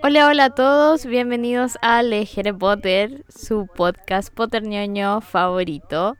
Hola, 0.00 0.28
hola 0.28 0.44
a 0.46 0.50
todos, 0.50 1.06
bienvenidos 1.06 1.76
a 1.82 1.98
Harry 1.98 2.52
Potter, 2.58 3.24
su 3.28 3.66
podcast 3.66 4.32
ñoño 4.62 5.20
favorito. 5.20 6.16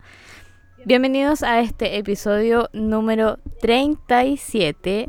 Bienvenidos 0.84 1.42
a 1.42 1.60
este 1.60 1.96
episodio 1.96 2.68
número 2.72 3.38
37. 3.60 5.08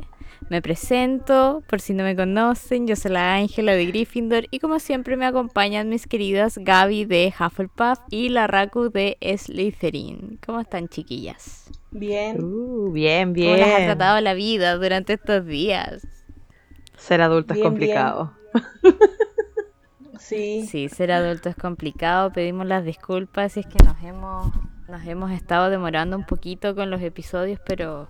Me 0.50 0.62
presento, 0.62 1.64
por 1.68 1.82
si 1.82 1.94
no 1.94 2.04
me 2.04 2.16
conocen, 2.16 2.88
yo 2.88 2.96
soy 2.96 3.12
la 3.12 3.36
Ángela 3.36 3.74
de 3.74 3.86
Gryffindor 3.88 4.46
y 4.52 4.60
como 4.60 4.80
siempre 4.80 5.18
me 5.18 5.26
acompañan 5.26 5.90
mis 5.90 6.08
queridas 6.08 6.58
Gaby 6.58 7.06
de 7.06 7.34
Hufflepuff 7.38 8.00
y 8.10 8.30
la 8.30 8.48
Raku 8.48 8.90
de 8.90 9.18
Slytherin. 9.22 10.40
¿Cómo 10.46 10.60
están 10.60 10.88
chiquillas? 10.88 11.70
Bien. 11.92 12.44
Uh, 12.44 12.92
bien, 12.92 13.34
bien. 13.34 13.60
¿Cómo 13.60 13.66
les 13.66 13.76
ha 13.76 13.86
tratado 13.86 14.22
la 14.22 14.34
vida 14.34 14.76
durante 14.76 15.14
estos 15.14 15.46
días? 15.46 16.08
Ser 16.98 17.22
adulto 17.22 17.54
es 17.54 17.60
complicado. 17.60 18.34
sí. 20.20 20.68
Sí, 20.68 20.90
ser 20.90 21.12
adulto 21.12 21.50
es 21.50 21.56
complicado. 21.56 22.32
Pedimos 22.32 22.66
las 22.66 22.86
disculpas 22.86 23.54
si 23.54 23.62
es 23.62 23.66
que 23.66 23.84
nos 23.84 24.02
hemos, 24.04 24.52
nos 24.88 25.06
hemos 25.06 25.32
estado 25.32 25.70
demorando 25.70 26.18
un 26.18 26.26
poquito 26.26 26.76
con 26.76 26.90
los 26.90 27.02
episodios, 27.02 27.60
pero 27.66 28.10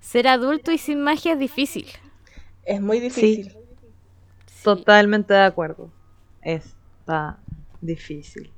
ser 0.00 0.28
adulto 0.28 0.72
y 0.72 0.78
sin 0.78 1.02
magia 1.02 1.32
es 1.32 1.38
difícil. 1.38 1.86
Es 2.64 2.80
muy 2.80 3.00
difícil. 3.00 3.56
Totalmente 4.62 5.34
de 5.34 5.42
acuerdo. 5.44 5.90
Está 6.42 7.38
difícil. 7.80 8.52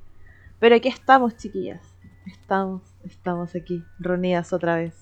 Pero 0.59 0.75
aquí 0.75 0.89
estamos, 0.89 1.37
chiquillas. 1.37 1.81
Estamos, 2.25 2.83
estamos 3.03 3.55
aquí, 3.55 3.83
reunidas 3.99 4.53
otra 4.53 4.75
vez. 4.75 4.95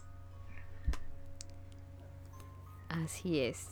Así 2.89 3.39
es. 3.39 3.67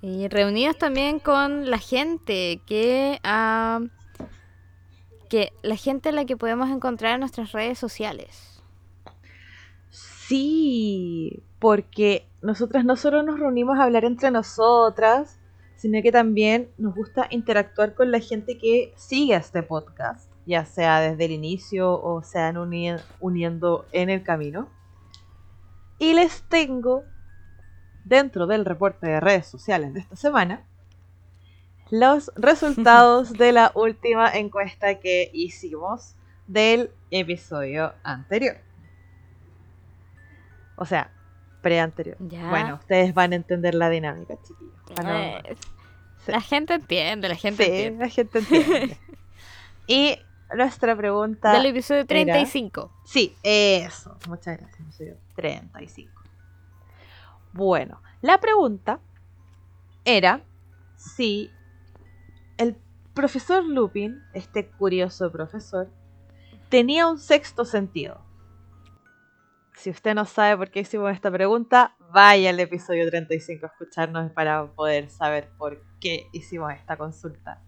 Y 0.00 0.28
reunidos 0.28 0.78
también 0.78 1.18
con 1.18 1.70
la 1.70 1.78
gente 1.78 2.62
que, 2.66 3.20
uh, 3.22 3.86
que 5.28 5.52
la 5.62 5.76
gente 5.76 6.08
a 6.08 6.12
la 6.12 6.24
que 6.24 6.36
podemos 6.36 6.70
encontrar 6.70 7.14
en 7.14 7.20
nuestras 7.20 7.52
redes 7.52 7.78
sociales. 7.78 8.62
Sí, 9.90 11.42
porque 11.58 12.26
nosotras 12.40 12.84
no 12.84 12.96
solo 12.96 13.22
nos 13.22 13.38
reunimos 13.38 13.78
a 13.78 13.84
hablar 13.84 14.04
entre 14.04 14.30
nosotras, 14.30 15.38
sino 15.76 16.00
que 16.02 16.12
también 16.12 16.70
nos 16.78 16.94
gusta 16.94 17.26
interactuar 17.30 17.94
con 17.94 18.10
la 18.10 18.20
gente 18.20 18.56
que 18.56 18.94
sigue 18.96 19.34
este 19.34 19.62
podcast, 19.62 20.30
ya 20.46 20.64
sea 20.64 21.00
desde 21.00 21.26
el 21.26 21.32
inicio 21.32 22.00
o 22.02 22.22
se 22.22 22.38
han 22.38 22.56
uniendo 22.56 23.84
en 23.92 24.08
el 24.08 24.22
camino. 24.22 24.68
Y 25.98 26.14
les 26.14 26.42
tengo 26.48 27.04
dentro 28.10 28.46
del 28.48 28.66
reporte 28.66 29.06
de 29.06 29.20
redes 29.20 29.46
sociales 29.46 29.94
de 29.94 30.00
esta 30.00 30.16
semana 30.16 30.64
los 31.90 32.30
resultados 32.36 33.32
de 33.38 33.52
la 33.52 33.70
última 33.74 34.30
encuesta 34.32 34.96
que 34.96 35.30
hicimos 35.32 36.16
del 36.46 36.90
episodio 37.10 37.94
anterior. 38.02 38.58
O 40.76 40.84
sea, 40.84 41.12
pre-anterior. 41.62 42.16
Bueno, 42.18 42.74
ustedes 42.74 43.14
van 43.14 43.32
a 43.32 43.36
entender 43.36 43.74
la 43.74 43.88
dinámica, 43.88 44.34
chiquillos. 44.42 44.74
Eh, 45.06 45.56
la 46.26 46.40
gente 46.40 46.74
entiende, 46.74 47.28
la 47.28 47.36
gente 47.36 47.64
sí, 47.64 47.70
entiende. 47.70 48.04
la 48.04 48.10
gente 48.10 48.38
entiende. 48.38 48.98
y 49.86 50.18
nuestra 50.56 50.96
pregunta. 50.96 51.52
Del 51.52 51.66
episodio 51.66 52.06
35. 52.06 52.90
Sí, 53.04 53.36
eso. 53.42 54.16
Muchas 54.28 54.58
gracias. 54.58 55.16
35. 55.36 56.19
Bueno, 57.52 58.00
la 58.20 58.38
pregunta 58.38 59.00
era 60.04 60.44
si 60.96 61.50
el 62.58 62.76
profesor 63.14 63.64
Lupin, 63.64 64.22
este 64.34 64.70
curioso 64.70 65.30
profesor, 65.32 65.90
tenía 66.68 67.06
un 67.08 67.18
sexto 67.18 67.64
sentido. 67.64 68.24
Si 69.74 69.90
usted 69.90 70.14
no 70.14 70.26
sabe 70.26 70.56
por 70.56 70.70
qué 70.70 70.80
hicimos 70.80 71.10
esta 71.12 71.30
pregunta, 71.30 71.96
vaya 72.12 72.50
al 72.50 72.60
episodio 72.60 73.08
35 73.08 73.66
a 73.66 73.68
escucharnos 73.70 74.30
para 74.32 74.66
poder 74.72 75.10
saber 75.10 75.50
por 75.56 75.82
qué 76.00 76.28
hicimos 76.32 76.72
esta 76.72 76.96
consulta. 76.96 77.62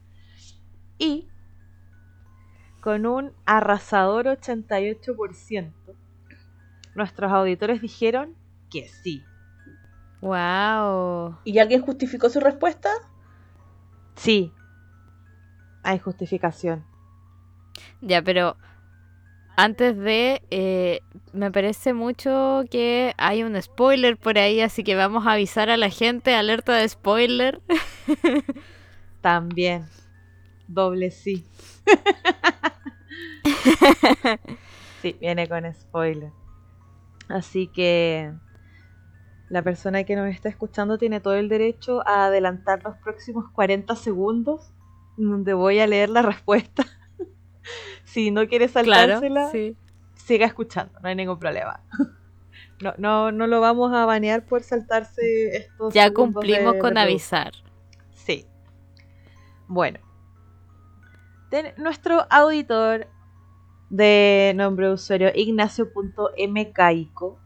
Y 0.98 1.28
con 2.80 3.06
un 3.06 3.32
arrasador 3.46 4.26
88%, 4.26 5.72
nuestros 6.94 7.32
auditores 7.32 7.80
dijeron 7.80 8.36
que 8.70 8.88
sí, 8.88 9.24
Wow. 10.22 11.36
¿Y 11.44 11.58
alguien 11.58 11.82
justificó 11.82 12.30
su 12.30 12.38
respuesta? 12.38 12.90
Sí. 14.14 14.52
Hay 15.82 15.98
justificación. 15.98 16.86
Ya, 18.00 18.22
pero 18.22 18.56
antes 19.56 19.98
de, 19.98 20.40
eh, 20.50 21.00
me 21.32 21.50
parece 21.50 21.92
mucho 21.92 22.62
que 22.70 23.14
hay 23.18 23.42
un 23.42 23.60
spoiler 23.60 24.16
por 24.16 24.38
ahí, 24.38 24.60
así 24.60 24.84
que 24.84 24.94
vamos 24.94 25.26
a 25.26 25.32
avisar 25.32 25.70
a 25.70 25.76
la 25.76 25.90
gente, 25.90 26.36
alerta 26.36 26.74
de 26.74 26.88
spoiler. 26.88 27.60
También. 29.20 29.88
Doble 30.68 31.10
sí. 31.10 31.44
sí, 35.02 35.16
viene 35.20 35.48
con 35.48 35.74
spoiler. 35.74 36.30
Así 37.28 37.66
que 37.66 38.32
la 39.52 39.60
persona 39.60 40.04
que 40.04 40.16
nos 40.16 40.30
está 40.30 40.48
escuchando 40.48 40.96
tiene 40.96 41.20
todo 41.20 41.34
el 41.34 41.50
derecho 41.50 42.00
a 42.08 42.24
adelantar 42.24 42.82
los 42.82 42.96
próximos 42.96 43.50
40 43.52 43.94
segundos 43.96 44.72
donde 45.18 45.52
voy 45.52 45.78
a 45.78 45.86
leer 45.86 46.08
la 46.08 46.22
respuesta. 46.22 46.86
si 48.04 48.30
no 48.30 48.48
quiere 48.48 48.68
saltársela, 48.68 49.52
siga 50.14 50.46
escuchando, 50.46 50.98
no 51.00 51.08
hay 51.10 51.16
ningún 51.16 51.38
problema. 51.38 51.82
no, 52.80 52.94
no, 52.96 53.30
no 53.30 53.46
lo 53.46 53.60
vamos 53.60 53.92
a 53.92 54.06
banear 54.06 54.46
por 54.46 54.62
saltarse 54.62 55.54
estos. 55.54 55.92
Ya 55.92 56.10
cumplimos 56.10 56.76
con 56.76 56.96
avisar. 56.96 57.52
Sí. 58.14 58.46
Bueno. 59.68 59.98
nuestro 61.76 62.26
auditor 62.30 63.06
de 63.90 64.54
nombre 64.56 64.86
de 64.86 64.94
usuario 64.94 65.30
ignacio.mcaico 65.34 67.41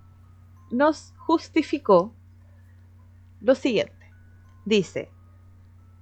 nos 0.71 1.15
justificó 1.19 2.15
lo 3.41 3.55
siguiente. 3.55 3.95
Dice, 4.65 5.11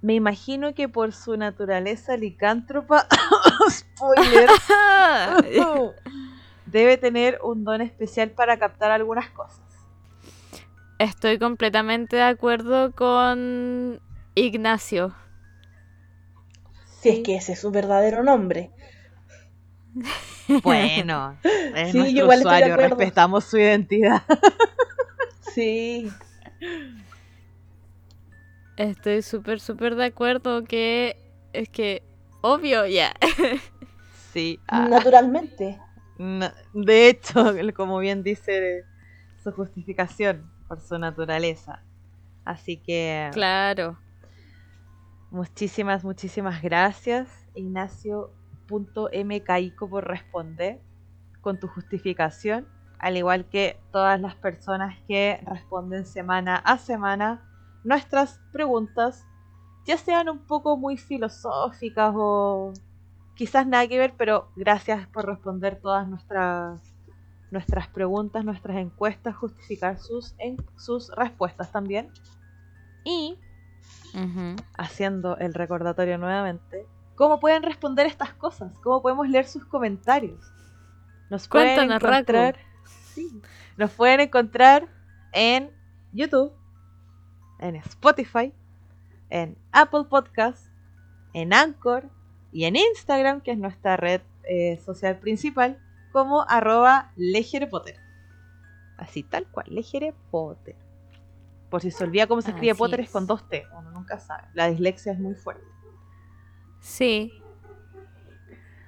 me 0.01 0.13
imagino 0.13 0.73
que 0.73 0.89
por 0.89 1.13
su 1.13 1.37
naturaleza 1.37 2.17
licántropa, 2.17 3.07
spoiler, 3.69 4.49
debe 6.65 6.97
tener 6.97 7.39
un 7.43 7.63
don 7.63 7.81
especial 7.81 8.31
para 8.31 8.57
captar 8.57 8.91
algunas 8.91 9.29
cosas. 9.29 9.61
Estoy 10.99 11.39
completamente 11.39 12.15
de 12.15 12.23
acuerdo 12.23 12.91
con 12.93 13.99
Ignacio. 14.33 15.13
Si 17.01 17.09
es 17.09 17.19
que 17.19 17.35
ese 17.35 17.53
es 17.53 17.59
su 17.59 17.71
verdadero 17.71 18.23
nombre. 18.23 18.71
Bueno, 20.63 21.35
es 21.75 21.95
nuestro 21.95 22.27
usuario, 22.27 22.77
respetamos 22.77 23.45
su 23.45 23.57
identidad. 23.57 24.21
Sí. 25.55 26.11
Estoy 28.75 29.21
súper, 29.21 29.61
súper 29.61 29.95
de 29.95 30.03
acuerdo 30.05 30.65
que 30.65 31.15
es 31.53 31.69
que, 31.69 32.03
obvio, 32.41 32.85
ya. 32.85 33.13
Sí. 34.33 34.59
Ah. 34.67 34.89
Naturalmente. 34.89 35.79
de 36.73 37.07
hecho, 37.07 37.53
como 37.73 37.99
bien 37.99 38.21
dice 38.21 38.83
su 39.41 39.53
justificación, 39.53 40.51
por 40.67 40.81
su 40.81 40.99
naturaleza. 40.99 41.81
Así 42.43 42.75
que... 42.75 43.29
Claro. 43.31 43.97
Muchísimas, 45.31 46.03
muchísimas 46.03 46.61
gracias, 46.61 47.29
Ignacio.mcaico, 47.55 49.89
por 49.89 50.05
responder 50.05 50.81
con 51.39 51.61
tu 51.61 51.69
justificación 51.69 52.67
al 53.05 53.17
igual 53.17 53.45
que 53.45 53.79
todas 53.91 54.19
las 54.19 54.33
personas 54.33 54.97
que 55.07 55.39
responden 55.45 56.07
semana 56.07 56.55
a 56.55 56.79
semana 56.79 57.47
nuestras 57.83 58.41
preguntas, 58.51 59.27
ya 59.85 59.95
sean 59.95 60.27
un 60.27 60.39
poco 60.39 60.75
muy 60.75 60.97
filosóficas 60.97 62.15
o 62.17 62.73
quizás 63.35 63.67
nada 63.67 63.87
que 63.87 63.99
ver, 63.99 64.15
pero 64.17 64.49
gracias 64.55 65.07
por 65.09 65.27
responder 65.27 65.79
todas 65.79 66.07
nuestras 66.07 66.81
nuestras 67.51 67.87
preguntas, 67.89 68.43
nuestras 68.43 68.77
encuestas, 68.77 69.35
justificar 69.35 69.99
sus, 69.99 70.33
en, 70.39 70.57
sus 70.75 71.15
respuestas 71.15 71.71
también. 71.71 72.11
Y 73.03 73.37
haciendo 74.79 75.37
el 75.37 75.53
recordatorio 75.53 76.17
nuevamente, 76.17 76.87
¿cómo 77.13 77.39
pueden 77.39 77.61
responder 77.61 78.07
estas 78.07 78.33
cosas? 78.33 78.73
¿Cómo 78.79 79.03
podemos 79.03 79.29
leer 79.29 79.45
sus 79.45 79.63
comentarios? 79.63 80.43
Nos 81.29 81.47
pueden 81.47 81.91
encontrar 81.91 82.55
nos 83.77 83.91
pueden 83.91 84.19
encontrar 84.19 84.87
en 85.33 85.71
YouTube, 86.13 86.53
en 87.59 87.75
Spotify, 87.75 88.53
en 89.29 89.57
Apple 89.71 90.05
Podcast, 90.09 90.67
en 91.33 91.53
Anchor 91.53 92.09
y 92.51 92.65
en 92.65 92.75
Instagram, 92.75 93.41
que 93.41 93.51
es 93.51 93.57
nuestra 93.57 93.97
red 93.97 94.21
eh, 94.43 94.79
social 94.85 95.19
principal, 95.19 95.79
como 96.11 96.45
arroba 96.47 97.11
Potter. 97.69 97.97
Así 98.97 99.23
tal 99.23 99.45
cual, 99.47 99.65
Legere 99.69 100.13
Potter. 100.31 100.75
Por 101.69 101.81
si 101.81 101.91
se 101.91 102.03
olvida 102.03 102.27
cómo 102.27 102.41
se 102.41 102.51
escribe 102.51 102.71
Así 102.71 102.79
Potter 102.79 103.01
es 103.01 103.07
es. 103.07 103.11
con 103.11 103.27
dos 103.27 103.49
T, 103.49 103.65
uno 103.77 103.91
nunca 103.91 104.19
sabe. 104.19 104.47
La 104.53 104.69
dislexia 104.69 105.11
es 105.11 105.19
muy 105.19 105.35
fuerte. 105.35 105.65
Sí. 106.79 107.33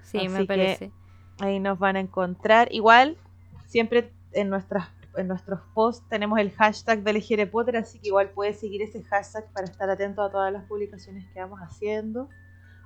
Sí, 0.03 0.19
Así 0.19 0.29
me 0.29 0.45
parece. 0.45 0.93
Ahí 1.39 1.59
nos 1.59 1.77
van 1.77 1.97
a 1.97 1.99
encontrar. 1.99 2.69
Igual, 2.71 3.17
siempre 3.65 4.13
en 4.33 4.49
nuestras 4.49 4.89
en 5.17 5.27
nuestros 5.27 5.59
posts 5.73 6.07
tenemos 6.09 6.39
el 6.39 6.51
hashtag 6.51 7.03
de 7.03 7.13
Legere 7.13 7.47
Potter, 7.47 7.77
así 7.77 7.99
que 7.99 8.09
igual 8.09 8.29
puedes 8.29 8.59
seguir 8.59 8.81
ese 8.81 9.03
hashtag 9.03 9.51
para 9.51 9.65
estar 9.65 9.89
atento 9.89 10.21
a 10.21 10.31
todas 10.31 10.53
las 10.53 10.63
publicaciones 10.65 11.25
que 11.33 11.39
vamos 11.39 11.59
haciendo. 11.59 12.29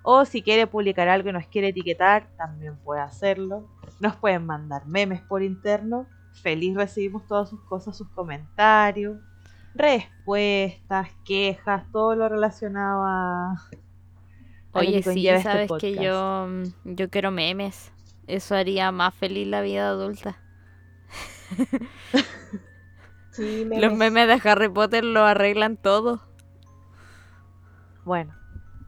O 0.04 0.26
si 0.26 0.42
quiere 0.42 0.66
publicar 0.66 1.08
algo 1.10 1.30
y 1.30 1.34
nos 1.34 1.46
quiere 1.48 1.68
etiquetar, 1.70 2.28
también 2.38 2.76
puede 2.78 3.02
hacerlo. 3.02 3.68
Nos 4.00 4.16
pueden 4.16 4.46
mandar 4.46 4.88
memes 4.88 5.22
por 5.22 5.44
interno. 5.44 6.08
Feliz 6.42 6.76
recibimos 6.76 7.28
todas 7.28 7.50
sus 7.50 7.62
cosas, 7.62 7.98
sus 7.98 8.08
comentarios, 8.10 9.20
respuestas, 9.76 11.10
quejas, 11.24 11.84
todo 11.92 12.16
lo 12.16 12.30
relacionado 12.30 13.04
a. 13.04 13.52
a 14.74 14.80
Oye, 14.80 15.04
sí, 15.04 15.28
este 15.28 15.44
sabes 15.44 15.72
que 15.80 15.94
yo, 15.94 16.48
yo 16.86 17.10
quiero 17.10 17.30
memes. 17.30 17.92
Eso 18.26 18.56
haría 18.56 18.92
más 18.92 19.14
feliz 19.14 19.48
la 19.48 19.62
vida 19.62 19.90
adulta. 19.90 20.40
Sí, 23.32 23.64
Los 23.66 23.94
memes 23.94 24.28
de 24.28 24.50
Harry 24.50 24.68
Potter 24.68 25.06
lo 25.06 25.24
arreglan 25.24 25.78
todo. 25.78 26.22
Bueno, 28.04 28.36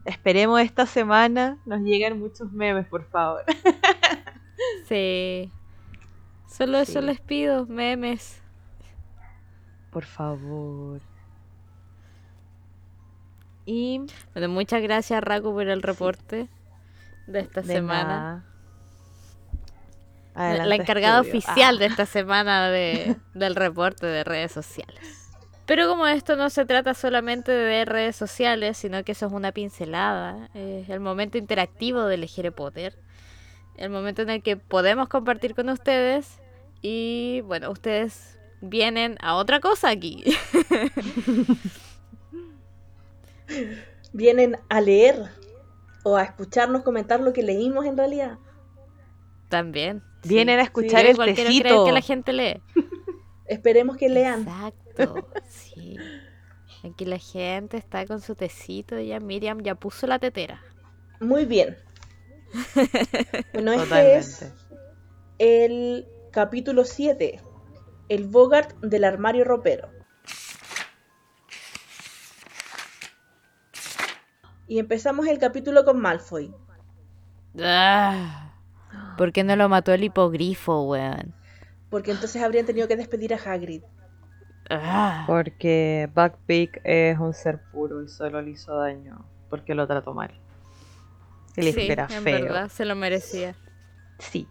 esperemos 0.03 0.59
esta 0.59 0.85
semana 0.85 1.57
nos 1.65 1.79
lleguen 1.81 2.19
muchos 2.19 2.51
memes, 2.51 2.85
por 2.87 3.05
favor. 3.09 3.43
Sí. 4.87 5.51
Solo 6.47 6.77
eso 6.77 7.01
les 7.01 7.19
pido, 7.19 7.65
memes. 7.65 8.41
Por 9.91 10.05
favor. 10.05 11.01
Y 13.65 14.01
Bueno, 14.33 14.49
muchas 14.49 14.81
gracias, 14.81 15.23
Raku, 15.23 15.51
por 15.53 15.67
el 15.67 15.81
reporte 15.81 16.49
de 17.27 17.39
esta 17.39 17.61
de 17.61 17.67
semana. 17.67 18.07
nada. 18.07 18.45
La- 20.35 20.45
Adelante, 20.49 20.69
la 20.69 20.75
encargada 20.75 21.21
estudio. 21.21 21.37
oficial 21.39 21.75
Ah, 21.75 21.79
de 21.79 21.85
esta 21.85 22.05
semana 22.05 22.69
de, 22.69 23.15
del 23.33 23.55
reporte 23.55 24.05
de 24.05 24.23
redes 24.23 24.51
sociales. 24.51 25.19
Pero 25.65 25.87
como 25.87 26.07
esto 26.07 26.35
no 26.35 26.49
se 26.49 26.65
trata 26.65 26.93
solamente 26.93 27.51
de 27.51 27.85
redes 27.85 28.15
sociales, 28.17 28.77
sino 28.77 29.03
que 29.03 29.13
eso 29.13 29.27
es 29.27 29.31
una 29.31 29.51
pincelada, 29.53 30.49
es 30.53 30.89
el 30.89 30.99
momento 30.99 31.37
interactivo 31.37 32.03
de 32.03 32.17
Legere 32.17 32.51
Potter, 32.51 32.97
el 33.77 33.89
momento 33.89 34.21
en 34.23 34.29
el 34.29 34.43
que 34.43 34.57
podemos 34.57 35.07
compartir 35.07 35.55
con 35.55 35.69
ustedes 35.69 36.39
y 36.81 37.41
bueno, 37.45 37.71
ustedes 37.71 38.37
vienen 38.59 39.17
a 39.21 39.35
otra 39.35 39.61
cosa 39.61 39.89
aquí. 39.89 40.23
Vienen 44.13 44.57
a 44.69 44.81
leer 44.81 45.29
o 46.03 46.17
a 46.17 46.23
escucharnos 46.23 46.83
comentar 46.83 47.19
lo 47.19 47.33
que 47.33 47.43
leímos 47.43 47.85
en 47.85 47.97
realidad. 47.97 48.37
También. 49.49 50.03
Vienen 50.23 50.59
a 50.59 50.63
escuchar 50.63 51.05
el 51.05 51.11
igual 51.13 51.33
quiero 51.33 51.49
creer 51.49 51.63
tecito. 51.63 51.85
que 51.85 51.91
la 51.91 52.01
gente 52.01 52.33
lee. 52.33 52.61
Esperemos 53.45 53.97
que 53.97 54.09
lean. 54.09 54.41
Exacto, 54.41 55.27
sí. 55.47 55.97
Aquí 56.83 57.05
la 57.05 57.17
gente 57.17 57.77
está 57.77 58.05
con 58.05 58.19
su 58.21 58.35
tecito, 58.35 58.99
ya 58.99 59.19
Miriam 59.19 59.61
ya 59.61 59.75
puso 59.75 60.05
la 60.07 60.19
tetera. 60.19 60.61
Muy 61.19 61.45
bien. 61.45 61.77
Bueno, 63.53 63.71
este 63.73 63.83
Totalmente. 63.85 64.17
es 64.17 64.53
el 65.39 66.07
capítulo 66.31 66.83
7. 66.85 67.41
El 68.09 68.25
Bogart 68.25 68.75
del 68.81 69.03
armario 69.03 69.43
ropero. 69.43 69.89
Y 74.67 74.79
empezamos 74.79 75.27
el 75.27 75.39
capítulo 75.39 75.83
con 75.85 75.99
Malfoy. 75.99 76.53
Ah, 77.59 78.52
¿Por 79.17 79.31
qué 79.31 79.43
no 79.43 79.55
lo 79.55 79.69
mató 79.69 79.93
el 79.93 80.03
hipogrifo, 80.03 80.83
weón? 80.83 81.33
Porque 81.89 82.11
entonces 82.11 82.41
habrían 82.41 82.65
tenido 82.65 82.89
que 82.89 82.97
despedir 82.97 83.33
a 83.33 83.37
Hagrid. 83.37 83.83
Ah, 84.69 85.25
Porque 85.27 86.09
Buckbeak 86.15 86.81
es 86.83 87.17
un 87.19 87.33
ser 87.33 87.59
puro 87.71 88.01
y 88.03 88.07
solo 88.07 88.41
le 88.41 88.51
hizo 88.51 88.75
daño 88.75 89.25
porque 89.49 89.75
lo 89.75 89.85
trató 89.87 90.13
mal. 90.13 90.31
El 91.55 91.73
sí, 91.73 91.89
era 91.91 92.07
en 92.09 92.23
feo. 92.23 92.43
verdad, 92.43 92.69
se 92.69 92.85
lo 92.85 92.95
merecía. 92.95 93.55
Sí. 94.19 94.47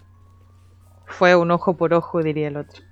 Fue 1.07 1.37
un 1.37 1.51
ojo 1.53 1.77
por 1.77 1.95
ojo, 1.95 2.23
diría 2.25 2.49
el 2.49 2.57
otro. 2.57 2.83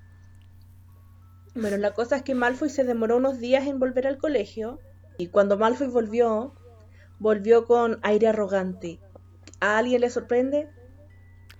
Bueno, 1.54 1.76
la 1.76 1.94
cosa 1.94 2.16
es 2.16 2.22
que 2.24 2.34
Malfoy 2.34 2.70
se 2.70 2.82
demoró 2.84 3.16
unos 3.16 3.38
días 3.38 3.66
en 3.68 3.78
volver 3.78 4.06
al 4.08 4.18
colegio. 4.18 4.80
Y 5.16 5.28
cuando 5.28 5.56
Malfoy 5.58 5.86
volvió, 5.88 6.54
volvió 7.18 7.66
con 7.66 8.00
aire 8.02 8.28
arrogante. 8.28 9.00
¿A 9.60 9.78
alguien 9.78 10.00
le 10.02 10.10
sorprende? 10.10 10.68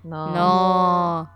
No. 0.02 0.34
No. 0.34 1.30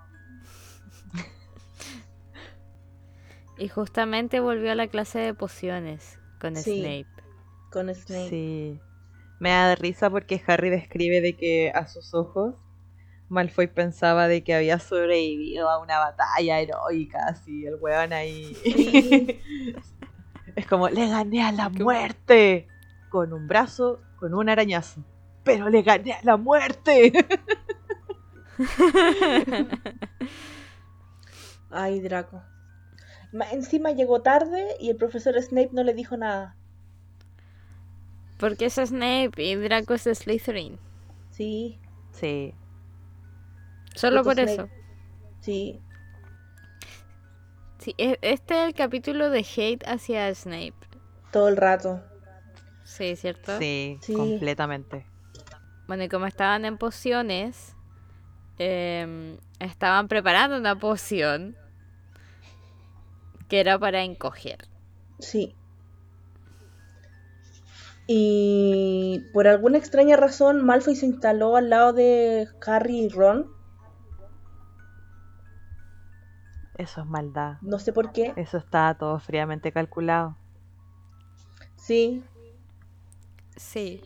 y 3.59 3.69
justamente 3.69 4.41
volvió 4.41 4.73
a 4.73 4.75
la 4.75 4.89
clase 4.89 5.19
de 5.19 5.35
pociones 5.35 6.19
con 6.41 6.57
Sí. 6.57 6.81
Snape. 6.81 7.07
Con 7.71 7.95
Snape. 7.95 8.29
Sí. 8.29 8.81
Me 9.41 9.51
da 9.51 9.75
risa 9.75 10.11
porque 10.11 10.43
Harry 10.47 10.71
describe 10.71 11.21
de 11.21 11.37
que 11.37 11.71
a 11.75 11.87
sus 11.87 12.15
ojos 12.15 12.55
Malfoy 13.29 13.67
pensaba 13.67 14.29
de 14.29 14.45
que 14.45 14.55
había 14.55 14.79
sobrevivido 14.79 15.69
a 15.69 15.81
una 15.81 15.99
batalla 15.99 16.61
heroica, 16.61 17.19
así 17.27 17.67
el 17.67 17.77
weón 17.81 18.13
ahí. 18.13 18.55
Sí. 18.63 19.41
es 20.57 20.67
como, 20.67 20.89
le 20.89 21.09
gané 21.09 21.43
a 21.43 21.53
la 21.53 21.69
muerte 21.69 22.69
con 23.11 23.33
un 23.33 23.49
brazo, 23.49 24.01
con 24.17 24.35
un 24.35 24.49
arañazo. 24.49 25.03
Pero 25.43 25.69
le 25.69 25.83
gané 25.83 26.13
a 26.13 26.21
la 26.23 26.37
muerte. 26.37 27.13
Ay, 31.71 32.01
Draco. 32.01 32.43
Ma- 33.33 33.51
Encima 33.51 33.91
llegó 33.93 34.23
tarde 34.23 34.77
y 34.81 34.91
el 34.91 34.97
profesor 34.97 35.41
Snape 35.41 35.71
no 35.73 35.83
le 35.83 35.95
dijo 35.95 36.17
nada. 36.17 36.57
Porque 38.39 38.67
es 38.67 38.75
Snape 38.75 39.33
y 39.43 39.55
Draco 39.57 39.95
es 39.95 40.05
de 40.05 40.15
Slytherin. 40.15 40.79
Sí, 41.31 41.79
Sí. 42.13 42.55
Solo 43.97 44.23
Puto 44.23 44.31
por 44.31 44.35
Snape. 44.35 44.53
eso. 44.53 44.69
sí. 45.41 45.81
Sí, 47.79 47.95
e- 47.99 48.19
este 48.23 48.55
es 48.63 48.69
el 48.69 48.75
capítulo 48.75 49.29
de 49.31 49.41
hate 49.57 49.83
hacia 49.87 50.33
Snape. 50.35 50.73
Todo 51.33 51.49
el 51.49 51.57
rato. 51.57 52.03
Sí, 52.85 53.15
¿cierto? 53.17 53.59
Sí, 53.59 53.99
Sí. 54.01 54.15
completamente. 54.15 55.07
Bueno, 55.87 56.05
y 56.05 56.09
como 56.09 56.25
estaban 56.27 56.65
en 56.65 56.79
pociones, 56.79 57.74
em, 58.59 59.39
estaban 59.59 60.09
preparando 60.09 60.57
una 60.57 60.79
poción 60.79 61.57
que 63.49 63.61
era 63.61 63.79
para 63.79 64.03
encoger. 64.03 64.69
Sí. 65.19 65.55
Y 68.07 69.25
por 69.33 69.47
alguna 69.47 69.79
extraña 69.79 70.17
razón, 70.17 70.65
Malfoy 70.65 70.95
se 70.95 71.07
instaló 71.07 71.57
al 71.57 71.71
lado 71.71 71.93
de 71.93 72.49
Harry 72.67 73.01
y 73.01 73.09
Ron. 73.09 73.51
Eso 76.77 77.03
es 77.03 77.07
maldad. 77.07 77.59
No 77.63 77.79
sé 77.79 77.93
por 77.93 78.13
qué. 78.13 78.33
Eso 78.37 78.59
está 78.59 78.95
todo 78.99 79.19
fríamente 79.21 79.73
calculado. 79.73 80.37
Sí. 81.77 82.25
Sí, 83.57 84.01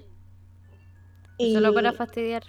Y 1.38 1.54
solo 1.54 1.72
para 1.72 1.92
fastidiar. 1.94 2.42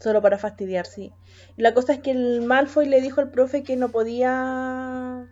Solo 0.00 0.22
para 0.22 0.38
fastidiar, 0.38 0.86
sí. 0.86 1.12
Y 1.56 1.62
la 1.62 1.74
cosa 1.74 1.92
es 1.94 2.00
que 2.00 2.10
el 2.12 2.42
Malfoy 2.42 2.86
le 2.88 3.00
dijo 3.00 3.20
al 3.20 3.30
profe 3.30 3.62
que 3.64 3.76
no 3.76 3.90
podía 3.92 5.28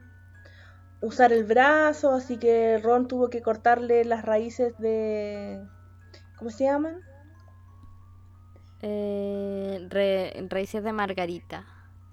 usar 1.00 1.32
el 1.32 1.44
brazo, 1.44 2.12
así 2.12 2.38
que 2.38 2.78
Ron 2.78 3.08
tuvo 3.08 3.30
que 3.30 3.42
cortarle 3.42 4.04
las 4.04 4.24
raíces 4.24 4.76
de... 4.78 5.68
¿Cómo 6.36 6.50
se 6.50 6.64
llaman? 6.64 7.02
Eh, 8.82 9.86
re- 9.90 10.46
raíces 10.48 10.82
de 10.84 10.92
margarita. 10.92 11.66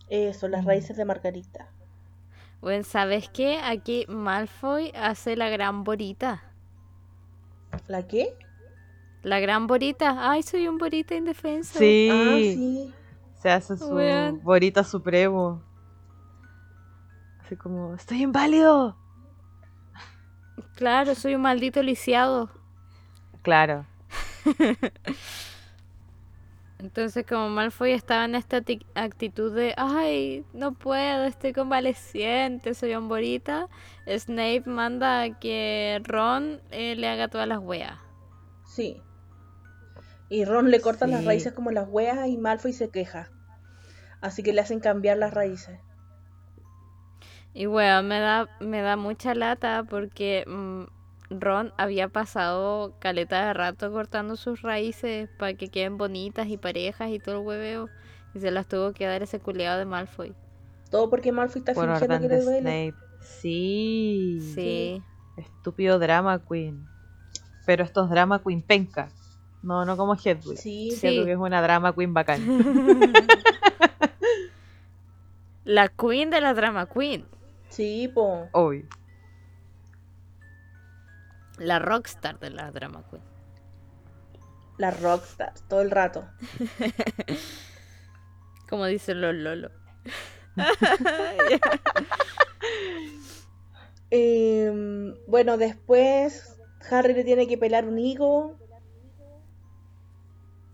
Eso, 0.10 0.48
las 0.48 0.66
Mm. 0.66 0.66
raíces 0.66 0.98
de 0.98 1.06
Margarita. 1.06 1.76
Bueno, 2.62 2.84
¿sabes 2.84 3.30
qué? 3.30 3.60
Aquí 3.64 4.06
Malfoy 4.10 4.92
hace 4.96 5.36
la 5.38 5.50
gran 5.50 5.84
borita. 5.86 6.44
¿La 7.88 8.08
qué? 8.08 8.38
La 9.26 9.40
gran 9.40 9.66
borita. 9.66 10.30
Ay, 10.30 10.44
soy 10.44 10.68
un 10.68 10.78
borita 10.78 11.16
indefenso. 11.16 11.80
Sí. 11.80 12.10
Ah, 12.12 12.38
sí. 12.38 12.94
Se 13.42 13.50
hace 13.50 13.76
su 13.76 14.40
borita 14.44 14.84
supremo. 14.84 15.64
Así 17.42 17.56
como, 17.56 17.96
estoy 17.96 18.22
inválido. 18.22 18.96
Claro, 20.76 21.16
soy 21.16 21.34
un 21.34 21.42
maldito 21.42 21.82
lisiado. 21.82 22.52
Claro. 23.42 23.88
Entonces 26.78 27.26
como 27.26 27.50
Malfoy 27.50 27.94
estaba 27.94 28.26
en 28.26 28.36
esta 28.36 28.62
actitud 28.94 29.56
de, 29.56 29.74
ay, 29.76 30.46
no 30.54 30.74
puedo, 30.74 31.24
estoy 31.24 31.52
convaleciente, 31.52 32.76
soy 32.76 32.94
homborita, 32.94 33.70
Snape 34.06 34.66
manda 34.68 35.24
a 35.24 35.40
que 35.40 36.00
Ron 36.04 36.62
eh, 36.70 36.96
le 36.96 37.10
haga 37.10 37.28
todas 37.28 37.48
las 37.48 37.58
weas. 37.58 37.98
Sí. 38.66 39.02
Y 40.30 40.46
Ron 40.46 40.72
le 40.72 40.82
corta 40.82 41.08
las 41.08 41.24
raíces 41.24 41.54
como 41.54 41.72
las 41.72 41.88
weas 41.88 42.28
y 42.28 42.38
Malfoy 42.38 42.74
se 42.74 42.90
queja. 42.90 43.30
Así 44.22 44.42
que 44.42 44.54
le 44.54 44.62
hacen 44.62 44.80
cambiar 44.80 45.18
las 45.18 45.34
raíces. 45.34 45.80
Y 47.54 47.68
weón, 47.68 48.08
me 48.08 48.20
da, 48.20 48.50
me 48.60 48.82
da 48.82 48.98
mucha 48.98 49.36
lata 49.36 49.86
porque 49.88 50.44
mm, 50.48 50.84
Ron 51.30 51.74
había 51.78 52.10
pasado 52.10 52.96
caleta 53.00 53.48
de 53.48 53.54
rato 53.54 53.92
cortando 53.92 54.36
sus 54.36 54.62
raíces 54.62 55.30
para 55.38 55.54
que 55.54 55.70
queden 55.70 55.98
bonitas 55.98 56.48
y 56.48 56.58
parejas 56.58 57.12
y 57.12 57.20
todo 57.20 57.40
el 57.40 57.46
hueveo. 57.46 57.90
Y 58.34 58.40
se 58.40 58.52
las 58.52 58.68
tuvo 58.68 58.94
que 58.94 59.06
dar 59.06 59.24
ese 59.24 59.40
culeado 59.40 59.80
de 59.80 59.86
Malfoy. 59.86 60.36
Todo 60.90 61.10
porque 61.10 61.32
Malfoy 61.32 61.60
está 61.60 61.74
Por 61.74 61.88
fingiendo 61.88 62.20
que 62.20 62.28
le 62.28 62.42
duele. 62.42 62.60
Snape. 62.62 62.96
Sí. 63.22 64.40
Sí. 64.54 65.04
Estúpido 65.38 66.00
drama 66.00 66.44
queen. 66.46 66.86
Pero 67.66 67.84
estos 67.84 68.10
drama 68.10 68.42
queen 68.44 68.62
penca. 68.62 69.10
No, 69.66 69.84
no 69.84 69.98
como 69.98 70.16
Hedwig. 70.16 70.58
Sí, 70.58 70.92
Sí. 70.92 71.08
Hedwig 71.08 71.30
es 71.32 71.38
una 71.38 71.62
drama 71.62 71.94
queen 71.94 72.14
bacán. 72.14 72.42
La 75.64 75.88
queen 75.90 76.30
de 76.30 76.42
la 76.42 76.54
drama 76.54 76.86
queen. 76.88 77.26
sí, 77.70 78.08
po. 78.14 78.48
Obvio. 78.52 78.86
La 81.58 81.80
rockstar 81.80 82.38
de 82.40 82.52
la 82.52 82.72
drama 82.72 83.04
queen. 83.10 83.24
La 84.78 84.92
rockstar, 84.92 85.54
todo 85.68 85.82
el 85.82 85.90
rato. 85.90 86.24
Como 88.70 88.86
dicen 88.86 89.22
los 89.22 89.34
Lolo. 89.34 89.72
Em, 94.12 95.16
bueno, 95.28 95.58
después 95.58 96.58
Harry 96.92 97.14
le 97.14 97.24
tiene 97.24 97.48
que 97.48 97.58
pelar 97.58 97.88
un 97.88 97.98
higo. 98.00 98.58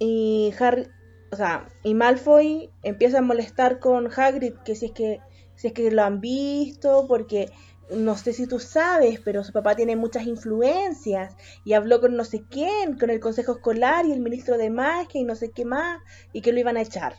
Y 0.03 0.51
Harry, 0.59 0.87
o 1.31 1.35
sea, 1.35 1.67
y 1.83 1.93
Malfoy 1.93 2.71
empieza 2.81 3.19
a 3.19 3.21
molestar 3.21 3.77
con 3.77 4.09
Hagrid 4.11 4.55
que 4.65 4.73
si 4.73 4.87
es 4.87 4.91
que 4.93 5.19
si 5.53 5.67
es 5.67 5.73
que 5.73 5.91
lo 5.91 6.01
han 6.01 6.19
visto, 6.19 7.05
porque 7.07 7.51
no 7.91 8.17
sé 8.17 8.33
si 8.33 8.47
tú 8.47 8.57
sabes, 8.57 9.19
pero 9.19 9.43
su 9.43 9.53
papá 9.53 9.75
tiene 9.75 9.95
muchas 9.95 10.25
influencias 10.25 11.37
y 11.63 11.73
habló 11.73 12.01
con 12.01 12.17
no 12.17 12.25
sé 12.25 12.43
quién, 12.49 12.97
con 12.97 13.11
el 13.11 13.19
consejo 13.19 13.51
escolar 13.51 14.07
y 14.07 14.11
el 14.11 14.21
ministro 14.21 14.57
de 14.57 14.71
magia 14.71 15.21
y 15.21 15.23
no 15.23 15.35
sé 15.35 15.51
qué 15.51 15.65
más, 15.65 16.01
y 16.33 16.41
que 16.41 16.51
lo 16.51 16.59
iban 16.59 16.77
a 16.77 16.81
echar. 16.81 17.17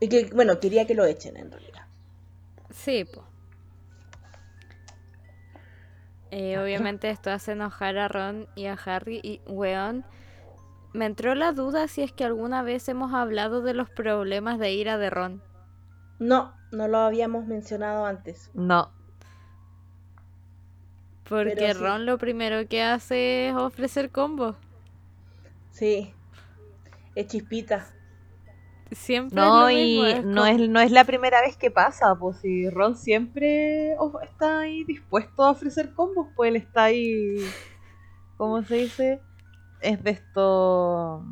Y 0.00 0.08
que, 0.08 0.30
bueno, 0.34 0.60
quería 0.60 0.86
que 0.86 0.94
lo 0.94 1.04
echen 1.04 1.36
en 1.36 1.50
realidad. 1.50 1.84
Sí, 2.70 3.04
po. 3.04 3.22
Eh, 6.30 6.58
obviamente 6.58 7.10
esto 7.10 7.30
hace 7.30 7.52
enojar 7.52 7.98
a 7.98 8.08
Ron 8.08 8.48
y 8.54 8.64
a 8.64 8.78
Harry 8.82 9.20
y, 9.22 9.42
weón, 9.46 10.06
me 10.98 11.06
entró 11.06 11.34
la 11.34 11.52
duda 11.52 11.88
si 11.88 12.02
es 12.02 12.12
que 12.12 12.24
alguna 12.24 12.62
vez 12.62 12.88
hemos 12.88 13.14
hablado 13.14 13.62
de 13.62 13.72
los 13.72 13.88
problemas 13.88 14.58
de 14.58 14.72
ira 14.72 14.98
de 14.98 15.08
Ron. 15.10 15.42
No, 16.18 16.54
no 16.72 16.88
lo 16.88 16.98
habíamos 16.98 17.46
mencionado 17.46 18.04
antes. 18.04 18.50
No. 18.54 18.90
Porque 21.28 21.72
sí. 21.74 21.78
Ron 21.78 22.06
lo 22.06 22.18
primero 22.18 22.66
que 22.68 22.82
hace 22.82 23.48
es 23.48 23.54
ofrecer 23.54 24.10
combos. 24.10 24.56
Sí. 25.70 26.12
Es 27.14 27.26
chispita. 27.28 27.86
Siempre 28.90 29.38
es 29.38 29.46
No, 29.46 29.60
lo 29.60 29.70
y 29.70 29.74
mismo, 29.74 30.04
es 30.06 30.24
no, 30.24 30.40
como- 30.42 30.46
es, 30.46 30.68
no 30.70 30.80
es 30.80 30.90
la 30.90 31.04
primera 31.04 31.42
vez 31.42 31.56
que 31.58 31.70
pasa, 31.70 32.14
pues 32.18 32.38
si 32.38 32.70
Ron 32.70 32.96
siempre 32.96 33.92
está 34.22 34.60
ahí 34.60 34.82
dispuesto 34.84 35.44
a 35.44 35.50
ofrecer 35.50 35.92
combos, 35.92 36.28
pues 36.34 36.48
él 36.48 36.56
está 36.56 36.84
ahí, 36.84 37.36
¿cómo 38.38 38.62
se 38.62 38.76
dice? 38.76 39.20
Es 39.80 40.02
de 40.02 40.10
estos... 40.10 41.22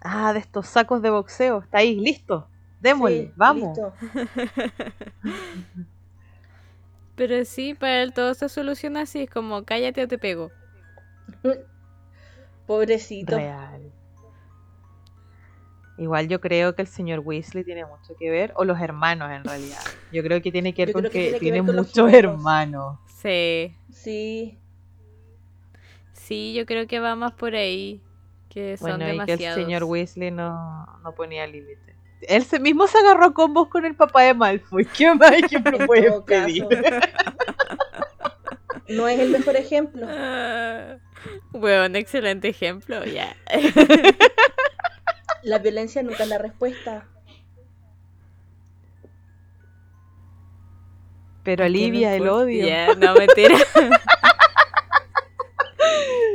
Ah, 0.00 0.32
de 0.32 0.38
estos 0.38 0.66
sacos 0.66 1.00
de 1.00 1.08
boxeo, 1.10 1.60
está 1.60 1.78
ahí, 1.78 1.98
listo, 1.98 2.46
démosle, 2.80 3.28
Sí, 3.28 3.32
vamos. 3.36 3.78
listo. 3.78 3.94
Pero 7.16 7.44
sí, 7.44 7.74
para 7.74 8.02
él 8.02 8.12
todo 8.12 8.34
se 8.34 8.48
soluciona 8.48 9.02
así, 9.02 9.22
es 9.22 9.30
como 9.30 9.64
cállate 9.64 10.02
o 10.02 10.08
te 10.08 10.18
pego. 10.18 10.50
Pobrecito. 12.66 13.36
Real. 13.36 13.92
Igual 15.96 16.28
yo 16.28 16.40
creo 16.40 16.74
que 16.74 16.82
el 16.82 16.88
señor 16.88 17.20
Weasley 17.20 17.62
tiene 17.62 17.86
mucho 17.86 18.16
que 18.18 18.28
ver, 18.28 18.52
o 18.56 18.64
los 18.64 18.80
hermanos 18.80 19.30
en 19.30 19.44
realidad. 19.44 19.78
Yo 20.12 20.22
creo 20.22 20.42
que 20.42 20.50
tiene 20.50 20.74
que 20.74 20.86
ver 20.86 20.88
Yo 20.88 20.94
con 20.94 21.02
que 21.04 21.10
que, 21.10 21.18
tiene 21.18 21.32
que 21.32 21.38
tiene 21.38 21.60
ver 21.60 21.66
con 21.66 21.76
los 21.76 21.86
muchos 21.86 22.12
hermanos. 22.12 22.98
Sí, 23.06 23.74
Sí. 23.90 24.58
Sí, 26.24 26.54
yo 26.54 26.66
creo 26.66 26.86
que 26.86 27.00
va 27.00 27.14
más 27.16 27.32
por 27.32 27.54
ahí. 27.54 28.00
Que 28.48 28.76
son 28.76 28.98
Bueno, 28.98 29.04
y 29.04 29.06
que 29.06 29.32
el 29.32 29.38
demasiados. 29.38 29.60
señor 29.60 29.84
Weasley 29.84 30.30
no, 30.30 30.86
no 31.02 31.12
ponía 31.12 31.46
límite. 31.46 31.94
Él 32.22 32.44
se 32.44 32.58
mismo 32.58 32.86
se 32.86 32.98
agarró 32.98 33.34
combos 33.34 33.68
con 33.68 33.84
el 33.84 33.94
papá 33.96 34.22
de 34.22 34.34
Malfoy. 34.34 34.86
¿Qué 34.86 35.12
más 35.14 35.32
ejemplo 35.32 35.78
puedes 35.86 36.12
pedir? 36.22 36.66
No 38.88 39.08
es 39.08 39.18
el 39.18 39.30
mejor 39.30 39.56
ejemplo. 39.56 40.06
Ah, 40.08 40.96
Weón, 41.52 41.96
excelente 41.96 42.48
ejemplo, 42.48 43.04
ya. 43.04 43.34
La 45.42 45.58
violencia 45.58 46.02
nunca 46.02 46.22
es 46.22 46.28
la 46.28 46.38
respuesta. 46.38 47.06
Pero 51.42 51.64
alivia 51.64 52.14
el 52.14 52.28
odio. 52.28 52.66
Ya, 52.66 52.94
no, 52.94 53.14
mentira. 53.14 53.56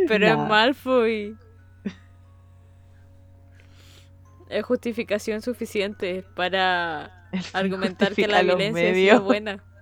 Pero 0.10 0.26
es 0.28 0.36
Nah. 0.38 0.46
Malfoy. 0.48 1.38
Es 4.50 4.66
justificación 4.66 5.42
suficiente 5.44 6.26
para 6.36 7.30
argumentar 7.54 8.14
que 8.16 8.28
la 8.28 8.42
violencia 8.42 9.14
es 9.16 9.22
buena. 9.22 9.64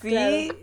Sí. 0.00 0.08
Claro. 0.08 0.54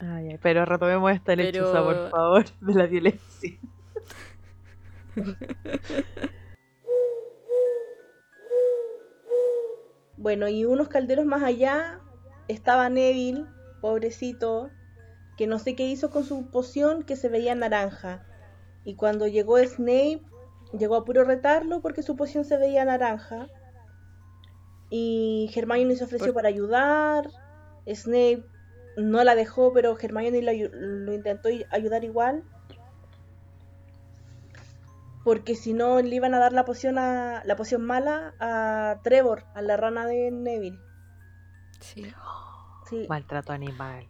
Ay, 0.00 0.28
ay, 0.30 0.38
pero 0.40 0.64
retomemos 0.64 1.10
esta 1.12 1.34
lechuza, 1.36 1.82
por 1.82 1.94
Pero- 1.94 2.10
favor, 2.10 2.44
de 2.60 2.74
la 2.74 2.86
violencia. 2.86 3.58
Bueno, 10.16 10.48
y 10.48 10.64
unos 10.64 10.88
calderos 10.88 11.24
más 11.26 11.42
allá 11.42 12.00
estaba 12.48 12.88
Neville, 12.88 13.44
pobrecito, 13.80 14.70
que 15.36 15.46
no 15.46 15.58
sé 15.58 15.74
qué 15.76 15.86
hizo 15.86 16.10
con 16.10 16.24
su 16.24 16.50
poción 16.50 17.02
que 17.02 17.16
se 17.16 17.28
veía 17.28 17.54
naranja. 17.54 18.24
Y 18.84 18.94
cuando 18.94 19.26
llegó 19.26 19.58
Snape, 19.58 20.22
llegó 20.78 20.96
a 20.96 21.04
puro 21.04 21.24
retarlo 21.24 21.80
porque 21.80 22.02
su 22.02 22.16
poción 22.16 22.44
se 22.44 22.56
veía 22.56 22.84
naranja. 22.84 23.48
Y 24.90 25.50
Hermione 25.54 25.96
se 25.96 26.04
ofreció 26.04 26.28
Por- 26.28 26.34
para 26.34 26.48
ayudar. 26.48 27.30
Snape 27.86 28.44
no 28.96 29.22
la 29.22 29.34
dejó, 29.34 29.72
pero 29.72 29.96
Hermione 29.98 30.42
lo, 30.42 30.52
lo 30.72 31.14
intentó 31.14 31.48
ayudar 31.70 32.04
igual. 32.04 32.44
Porque 35.24 35.54
si 35.54 35.74
no 35.74 36.00
le 36.00 36.14
iban 36.14 36.32
a 36.34 36.38
dar 36.38 36.52
la 36.52 36.64
poción 36.64 36.96
a 36.98 37.42
la 37.44 37.56
poción 37.56 37.84
mala 37.84 38.34
a 38.40 39.00
Trevor, 39.04 39.44
a 39.54 39.60
la 39.62 39.76
rana 39.76 40.06
de 40.06 40.30
Neville. 40.30 40.78
Sí. 41.80 42.10
Sí, 42.88 43.06
Maltrato 43.08 43.52
animal. 43.52 44.06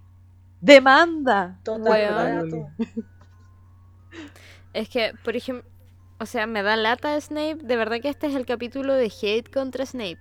¡Demanda! 0.60 1.58
Es 4.72 4.88
que, 4.88 5.12
por 5.24 5.36
ejemplo, 5.36 5.68
o 6.20 6.26
sea, 6.26 6.46
me 6.46 6.62
da 6.62 6.76
lata 6.76 7.20
Snape. 7.20 7.58
De 7.62 7.76
verdad 7.76 8.00
que 8.00 8.08
este 8.08 8.26
es 8.26 8.34
el 8.34 8.46
capítulo 8.46 8.94
de 8.94 9.12
hate 9.22 9.50
contra 9.50 9.86
Snape. 9.86 10.18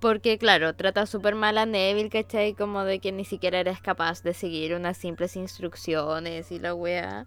Porque, 0.00 0.38
claro, 0.38 0.74
trata 0.76 1.06
súper 1.06 1.34
mal 1.34 1.58
a 1.58 1.66
Neville, 1.66 2.10
¿cachai? 2.10 2.54
Como 2.54 2.84
de 2.84 3.00
que 3.00 3.10
ni 3.10 3.24
siquiera 3.24 3.58
eres 3.58 3.80
capaz 3.80 4.22
de 4.22 4.32
seguir 4.32 4.74
unas 4.74 4.96
simples 4.96 5.34
instrucciones 5.34 6.52
y 6.52 6.60
la 6.60 6.74
wea. 6.74 7.26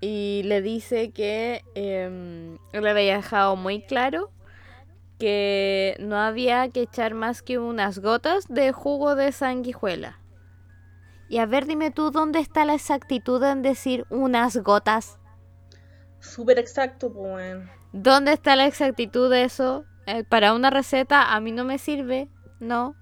Y 0.00 0.42
le 0.44 0.62
dice 0.62 1.10
que 1.10 1.62
em, 1.74 2.56
le 2.72 2.90
había 2.90 3.16
dejado 3.16 3.56
muy 3.56 3.82
claro 3.82 4.30
que 5.20 5.96
no 6.00 6.16
había 6.16 6.70
que 6.70 6.82
echar 6.82 7.14
más 7.14 7.42
que 7.42 7.58
unas 7.58 8.00
gotas 8.00 8.48
de 8.48 8.72
jugo 8.72 9.14
de 9.14 9.30
sanguijuela. 9.30 10.18
Y 11.28 11.38
a 11.38 11.46
ver, 11.46 11.66
dime 11.66 11.92
tú, 11.92 12.10
¿dónde 12.10 12.40
está 12.40 12.64
la 12.64 12.74
exactitud 12.74 13.40
en 13.44 13.62
decir 13.62 14.06
unas 14.10 14.56
gotas? 14.56 15.20
Súper 16.18 16.58
exacto, 16.58 17.12
pues. 17.12 17.58
¿Dónde 17.92 18.32
está 18.32 18.56
la 18.56 18.66
exactitud 18.66 19.30
de 19.30 19.44
eso? 19.44 19.84
Eh, 20.06 20.24
para 20.24 20.54
una 20.54 20.70
receta 20.70 21.34
a 21.34 21.40
mí 21.40 21.52
no 21.52 21.64
me 21.64 21.78
sirve, 21.78 22.28
no. 22.58 22.96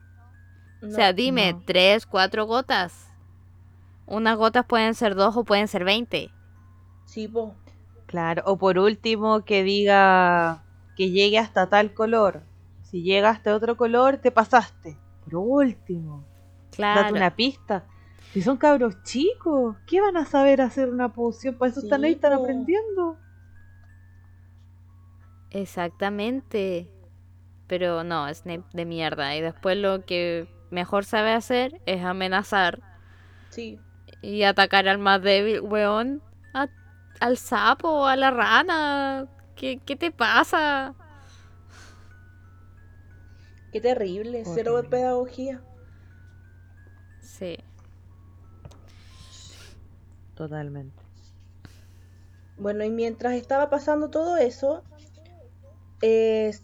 o 0.83 0.91
sea, 0.91 1.13
dime, 1.13 1.53
no. 1.53 1.63
tres, 1.65 2.05
cuatro 2.05 2.47
gotas. 2.47 3.09
Unas 4.07 4.37
gotas 4.37 4.67
pueden 4.67 4.95
ser 4.95 5.15
dos 5.15 5.37
o 5.37 5.45
pueden 5.45 5.69
ser 5.69 5.85
veinte. 5.85 6.33
sí, 7.07 7.29
po. 7.29 7.55
Claro, 8.07 8.43
o 8.47 8.57
por 8.57 8.79
último 8.79 9.45
que 9.45 9.63
diga 9.63 10.65
que 10.99 11.11
llegue 11.11 11.39
hasta 11.39 11.69
tal 11.71 11.95
color. 11.95 12.43
Si 12.83 13.03
llega 13.03 13.31
hasta 13.31 13.55
otro 13.55 13.77
color, 13.77 14.17
te 14.19 14.31
pasaste. 14.33 14.99
Por 15.25 15.37
último, 15.37 16.25
Claro. 16.73 17.03
date 17.03 17.15
una 17.15 17.35
pista. 17.37 17.85
Si 18.33 18.43
son 18.43 18.57
cabros 18.59 19.03
chicos, 19.05 19.77
¿qué 19.87 20.01
van 20.01 20.17
a 20.17 20.27
saber 20.27 20.61
hacer 20.61 20.91
una 20.91 21.13
poción? 21.15 21.57
Para 21.57 21.71
eso 21.71 21.81
están 21.81 22.05
ahí, 22.05 22.13
están 22.13 22.33
aprendiendo. 22.35 23.17
Exactamente. 25.51 26.91
Pero 27.67 28.03
no, 28.05 28.33
Snape 28.33 28.65
de 28.73 28.85
mierda. 28.85 29.37
Y 29.37 29.41
después 29.41 29.77
lo 29.79 30.05
que 30.05 30.49
mejor 30.71 31.05
sabe 31.05 31.33
hacer 31.33 31.81
es 31.87 32.05
amenazar 32.05 32.81
Sí. 33.51 33.79
y 34.23 34.43
atacar 34.43 34.89
al 34.89 34.99
más 34.99 35.23
débil, 35.23 35.61
weón. 35.61 36.23
A- 36.55 36.69
al 37.21 37.37
sapo, 37.37 38.07
a 38.07 38.17
la 38.17 38.31
rana. 38.31 39.27
¿Qué, 39.59 39.81
qué 39.85 39.97
te 39.97 40.13
pasa? 40.13 40.95
Qué 43.73 43.81
terrible. 43.81 44.45
Cero 44.45 44.75
Horrible. 44.75 44.89
pedagogía. 44.91 45.63
Sí. 47.21 47.59
Totalmente. 50.35 51.03
Bueno, 52.57 52.85
y 52.85 52.91
mientras 52.91 53.35
estaba 53.35 53.69
pasando 53.69 54.11
todo 54.11 54.37
eso, 54.37 54.85
eh, 56.03 56.55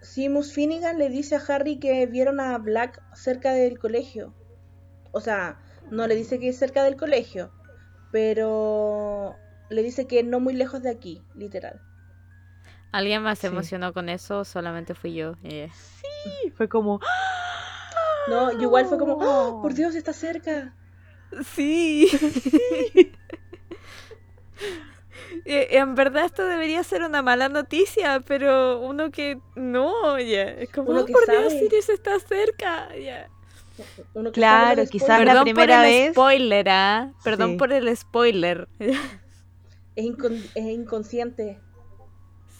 Seamus 0.00 0.52
Finnegan 0.52 0.98
le 0.98 1.08
dice 1.08 1.36
a 1.36 1.42
Harry 1.48 1.78
que 1.80 2.06
vieron 2.06 2.38
a 2.38 2.56
Black 2.58 3.02
cerca 3.14 3.52
del 3.52 3.78
colegio. 3.80 4.32
O 5.12 5.20
sea, 5.20 5.60
no 5.90 6.06
le 6.06 6.14
dice 6.14 6.38
que 6.38 6.48
es 6.50 6.58
cerca 6.58 6.84
del 6.84 6.96
colegio, 6.96 7.50
pero 8.12 9.39
le 9.70 9.82
dice 9.82 10.06
que 10.06 10.22
no 10.22 10.40
muy 10.40 10.52
lejos 10.54 10.82
de 10.82 10.90
aquí, 10.90 11.22
literal. 11.34 11.80
¿Alguien 12.92 13.22
más 13.22 13.38
se 13.38 13.48
Sí. 13.48 13.52
emocionó 13.54 13.92
con 13.92 14.08
eso? 14.08 14.44
Solamente 14.44 14.94
fui 14.94 15.14
yo. 15.14 15.34
Y 15.42 16.50
fue 16.50 16.68
como. 16.68 17.00
No, 18.28 18.52
y 18.52 18.62
igual 18.62 18.86
fue 18.86 18.98
como, 18.98 19.14
¡Oh, 19.14 19.62
por 19.62 19.74
Dios, 19.74 19.94
está 19.94 20.12
cerca. 20.12 20.74
Sí. 21.54 22.08
Eh, 25.46 25.68
En 25.78 25.94
verdad 25.94 26.24
esto 26.26 26.44
debería 26.44 26.82
ser 26.84 27.02
una 27.02 27.22
mala 27.22 27.48
noticia, 27.48 28.20
pero 28.20 28.80
uno 28.80 29.10
que 29.10 29.38
no, 29.54 30.18
ya. 30.18 30.42
Es 30.42 30.70
como, 30.70 30.90
Uno 30.90 31.00
"Oh, 31.00 31.04
que 31.06 31.12
por 31.12 31.26
Dios, 31.28 31.44
sabe". 31.52 31.58
Sirius 31.60 31.88
está 31.88 32.18
cerca. 32.18 32.94
ya. 32.96 33.28
Uno 34.12 34.30
que 34.32 34.40
Claro, 34.40 34.82
quizás 34.90 35.08
la 35.20 35.24
Perdón 35.24 35.44
primera 35.44 35.76
por 35.78 35.86
el 35.86 35.90
vez- 35.92 36.12
spoiler, 36.12 36.68
¿ah? 36.68 37.12
Perdón 37.24 37.52
Sí. 37.52 37.56
por 37.56 37.72
el 37.72 37.96
spoiler. 37.96 38.68
es, 39.96 40.04
incon- 40.04 40.50
es 40.54 40.64
inconsciente. 40.66 41.60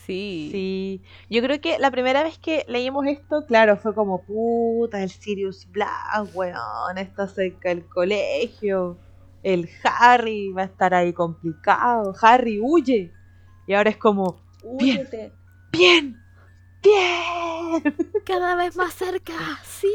sí. 0.06 0.48
Sí, 0.50 1.02
yo 1.28 1.40
creo 1.42 1.60
que 1.60 1.78
la 1.78 1.90
primera 1.90 2.22
vez 2.24 2.38
que 2.38 2.64
leímos 2.68 3.06
esto, 3.06 3.44
claro, 3.46 3.76
fue 3.76 3.94
como 3.94 4.24
puta, 4.24 5.02
el 5.02 5.10
Sirius 5.10 5.68
Black, 5.70 6.34
weón, 6.34 6.98
está 6.98 7.28
cerca 7.28 7.68
del 7.68 7.86
colegio, 7.86 8.98
el 9.42 9.68
Harry 9.84 10.50
va 10.52 10.62
a 10.62 10.64
estar 10.66 10.94
ahí 10.94 11.12
complicado, 11.12 12.12
Harry 12.22 12.58
huye, 12.60 13.12
y 13.66 13.74
ahora 13.74 13.90
es 13.90 13.96
como, 13.98 14.40
Bien. 14.78 14.98
Huyete. 14.98 15.32
bien, 15.72 16.16
bien, 16.82 17.82
Cada 18.26 18.54
vez 18.56 18.76
más 18.76 18.94
cerca. 18.94 19.34
Sí. 19.64 19.88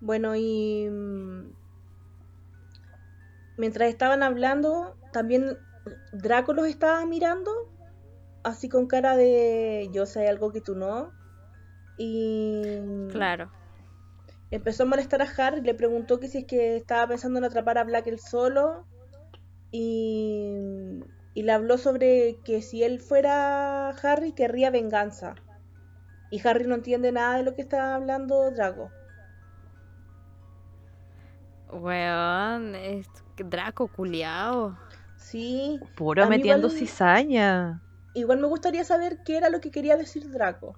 Bueno, 0.00 0.36
y 0.36 0.86
mm, 0.88 1.50
mientras 3.58 3.90
estaban 3.90 4.22
hablando, 4.22 4.96
también 5.12 5.58
Draco 6.12 6.54
los 6.54 6.66
estaba 6.66 7.04
mirando, 7.06 7.50
así 8.42 8.68
con 8.68 8.86
cara 8.86 9.16
de 9.16 9.90
yo 9.92 10.06
sé 10.06 10.28
algo 10.28 10.52
que 10.52 10.60
tú 10.60 10.74
no. 10.74 11.12
Y 11.98 12.78
Claro. 13.10 13.50
empezó 14.50 14.84
a 14.84 14.86
molestar 14.86 15.20
a 15.22 15.28
Harry, 15.36 15.60
le 15.60 15.74
preguntó 15.74 16.20
que 16.20 16.28
si 16.28 16.38
es 16.38 16.44
que 16.46 16.76
estaba 16.76 17.08
pensando 17.08 17.38
en 17.38 17.44
atrapar 17.44 17.78
a 17.78 17.84
Black 17.84 18.06
él 18.06 18.20
solo. 18.20 18.86
Y, 19.70 20.54
y 21.34 21.42
le 21.42 21.52
habló 21.52 21.76
sobre 21.76 22.38
que 22.44 22.62
si 22.62 22.82
él 22.84 23.00
fuera 23.00 23.90
Harry, 23.90 24.32
querría 24.32 24.70
venganza. 24.70 25.34
Y 26.30 26.46
Harry 26.46 26.66
no 26.66 26.74
entiende 26.76 27.12
nada 27.12 27.36
de 27.38 27.42
lo 27.42 27.54
que 27.54 27.62
está 27.62 27.94
hablando 27.94 28.50
Draco. 28.50 28.90
Weón, 31.70 32.74
es 32.74 33.08
Draco 33.44 33.88
culiao. 33.88 34.76
Sí, 35.16 35.80
puro 35.96 36.24
A 36.24 36.28
metiendo 36.28 36.68
igual- 36.68 36.78
cizaña, 36.78 37.82
Igual 38.14 38.38
me 38.40 38.46
gustaría 38.48 38.84
saber 38.84 39.18
qué 39.24 39.36
era 39.36 39.48
lo 39.50 39.60
que 39.60 39.70
quería 39.70 39.96
decir 39.96 40.28
Draco. 40.30 40.76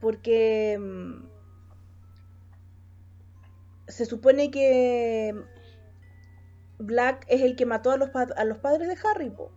Porque 0.00 0.78
mm, 0.80 1.24
se 3.88 4.06
supone 4.06 4.50
que 4.50 5.34
Black 6.78 7.24
es 7.28 7.42
el 7.42 7.56
que 7.56 7.66
mató 7.66 7.90
a 7.90 7.96
los, 7.96 8.10
pa- 8.10 8.28
a 8.36 8.44
los 8.44 8.58
padres 8.58 8.88
de 8.88 8.96
Harry, 9.08 9.30
po. 9.30 9.50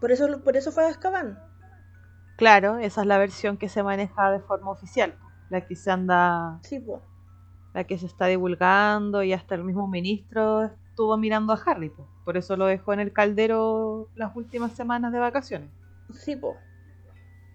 Por 0.00 0.10
eso, 0.12 0.42
por 0.42 0.56
eso 0.56 0.72
fue 0.72 0.84
a 0.84 0.88
Azkaban. 0.88 1.38
claro, 2.36 2.78
esa 2.78 3.02
es 3.02 3.06
la 3.06 3.18
versión 3.18 3.56
que 3.56 3.68
se 3.68 3.82
maneja 3.82 4.30
de 4.30 4.40
forma 4.40 4.70
oficial, 4.70 5.14
la 5.52 5.60
que 5.66 5.76
se 5.76 5.90
anda, 5.90 6.58
Sí, 6.62 6.80
po. 6.80 7.02
la 7.74 7.84
que 7.84 7.98
se 7.98 8.06
está 8.06 8.26
divulgando 8.26 9.22
y 9.22 9.32
hasta 9.32 9.54
el 9.54 9.64
mismo 9.64 9.86
ministro 9.86 10.64
estuvo 10.64 11.16
mirando 11.18 11.52
a 11.52 11.60
Harry, 11.66 11.90
po. 11.90 12.08
por 12.24 12.36
eso 12.36 12.56
lo 12.56 12.66
dejó 12.66 12.92
en 12.94 13.00
el 13.00 13.12
caldero 13.12 14.08
las 14.14 14.34
últimas 14.34 14.72
semanas 14.72 15.12
de 15.12 15.18
vacaciones. 15.18 15.68
Sí. 16.12 16.40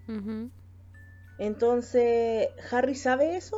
Ujú. 0.08 0.50
Entonces, 1.40 2.50
¿Harry 2.72 2.96
sabe 2.96 3.36
eso? 3.36 3.58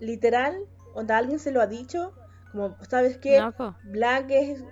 Literal, 0.00 0.56
onda 0.94 1.18
alguien 1.18 1.38
se 1.38 1.52
lo 1.52 1.60
ha 1.60 1.66
dicho, 1.66 2.12
como, 2.50 2.76
¿sabes 2.88 3.18
qué? 3.18 3.40
No. 3.40 3.76
Black 3.82 4.26
es. 4.30 4.64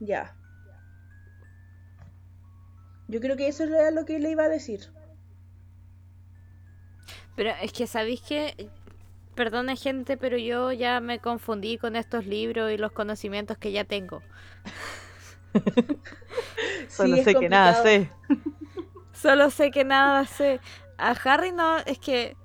Ya. 0.00 0.34
Yo 3.08 3.20
creo 3.20 3.36
que 3.36 3.48
eso 3.48 3.64
era 3.64 3.90
lo 3.90 4.04
que 4.04 4.18
le 4.18 4.30
iba 4.30 4.44
a 4.44 4.48
decir. 4.48 4.80
Pero 7.40 7.54
es 7.62 7.72
que 7.72 7.86
sabéis 7.86 8.20
que, 8.20 8.68
perdone 9.34 9.74
gente, 9.74 10.18
pero 10.18 10.36
yo 10.36 10.72
ya 10.72 11.00
me 11.00 11.20
confundí 11.20 11.78
con 11.78 11.96
estos 11.96 12.26
libros 12.26 12.70
y 12.70 12.76
los 12.76 12.92
conocimientos 12.92 13.56
que 13.56 13.72
ya 13.72 13.84
tengo. 13.84 14.20
Solo 16.90 17.16
sé 17.24 17.34
que 17.34 17.48
nada 17.48 17.82
sé. 17.82 18.10
Solo 19.14 19.48
sé 19.48 19.70
que 19.70 19.84
nada 19.84 20.26
sé. 20.26 20.60
A 20.98 21.12
Harry 21.12 21.50
no, 21.52 21.78
es 21.78 21.98
que... 21.98 22.36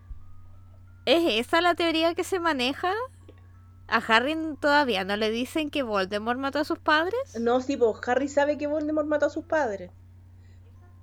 ¿Es 1.06 1.46
esa 1.46 1.60
la 1.60 1.76
teoría 1.76 2.16
que 2.16 2.24
se 2.24 2.40
maneja? 2.40 2.94
¿A 3.90 3.98
Harry 3.98 4.38
todavía 4.62 5.04
no 5.04 5.18
le 5.18 5.30
dicen 5.30 5.72
que 5.72 5.84
Voldemort 5.84 6.40
mató 6.40 6.60
a 6.60 6.64
sus 6.64 6.80
padres? 6.80 7.38
No, 7.38 7.60
sí, 7.60 7.76
pues 7.76 7.98
Harry 8.08 8.30
sabe 8.30 8.58
que 8.58 8.68
Voldemort 8.68 9.10
mató 9.10 9.26
a 9.26 9.30
sus 9.30 9.44
padres. 9.44 9.92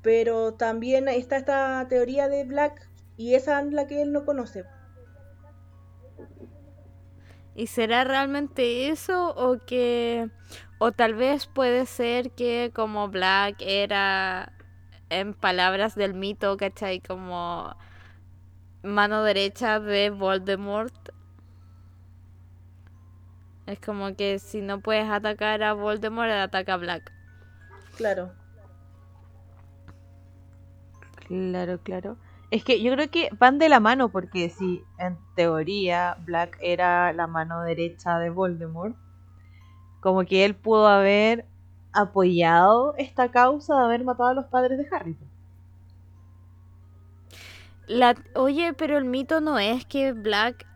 Pero 0.01 0.55
también 0.55 1.09
está 1.09 1.37
esta 1.37 1.87
teoría 1.91 2.29
de 2.29 2.45
Black 2.45 2.91
y 3.17 3.35
esa 3.35 3.61
es 3.61 3.73
la 3.73 3.87
que 3.87 4.03
él 4.03 4.13
no 4.13 4.25
conoce. 4.25 4.65
¿Y 7.55 7.67
será 7.67 8.05
realmente 8.05 8.89
eso 8.89 9.35
o 9.37 9.59
que... 9.59 10.31
O 10.79 10.91
tal 10.91 11.15
vez 11.15 11.47
puede 11.47 11.87
ser 11.87 12.33
que 12.33 12.73
como 12.75 13.09
Black 13.09 13.57
era, 13.61 14.53
en 15.11 15.33
palabras 15.35 15.95
del 15.95 16.15
mito, 16.15 16.57
¿cachai? 16.57 17.01
Como 17.01 17.77
mano 18.83 19.23
derecha 19.23 19.79
de 19.79 20.11
Voldemort. 20.11 21.11
Es 23.67 23.79
como 23.79 24.17
que 24.17 24.41
si 24.41 24.61
no 24.61 24.81
puedes 24.81 25.09
atacar 25.09 25.63
a 25.63 25.73
Voldemort, 25.73 26.31
ataca 26.33 26.75
a 26.75 26.79
Black. 26.79 27.13
Claro. 27.97 28.33
Claro, 31.29 31.79
claro. 31.81 32.17
Es 32.53 32.65
que 32.65 32.83
yo 32.83 32.93
creo 32.93 33.11
que 33.11 33.31
van 33.39 33.59
de 33.59 33.71
la 33.71 33.81
mano 33.81 34.11
porque 34.11 34.51
si 34.51 34.85
en 34.99 35.17
teoría 35.35 36.19
Black 36.27 36.59
era 36.61 37.15
la 37.15 37.27
mano 37.27 37.63
derecha 37.63 38.19
de 38.19 38.29
Voldemort, 38.29 38.95
como 40.01 40.27
que 40.27 40.45
él 40.45 40.55
pudo 40.55 40.87
haber 40.87 41.47
apoyado 41.95 42.95
esta 42.99 43.31
causa 43.31 43.75
de 43.75 43.85
haber 43.85 44.05
matado 44.05 44.29
a 44.29 44.35
los 44.35 44.45
padres 44.49 44.77
de 44.77 44.87
Harry. 44.95 45.17
La, 47.87 48.17
oye, 48.35 48.75
pero 48.75 48.99
el 48.99 49.07
mito 49.07 49.41
no 49.41 49.59
es 49.59 49.87
que 49.87 50.13
Black 50.13 50.67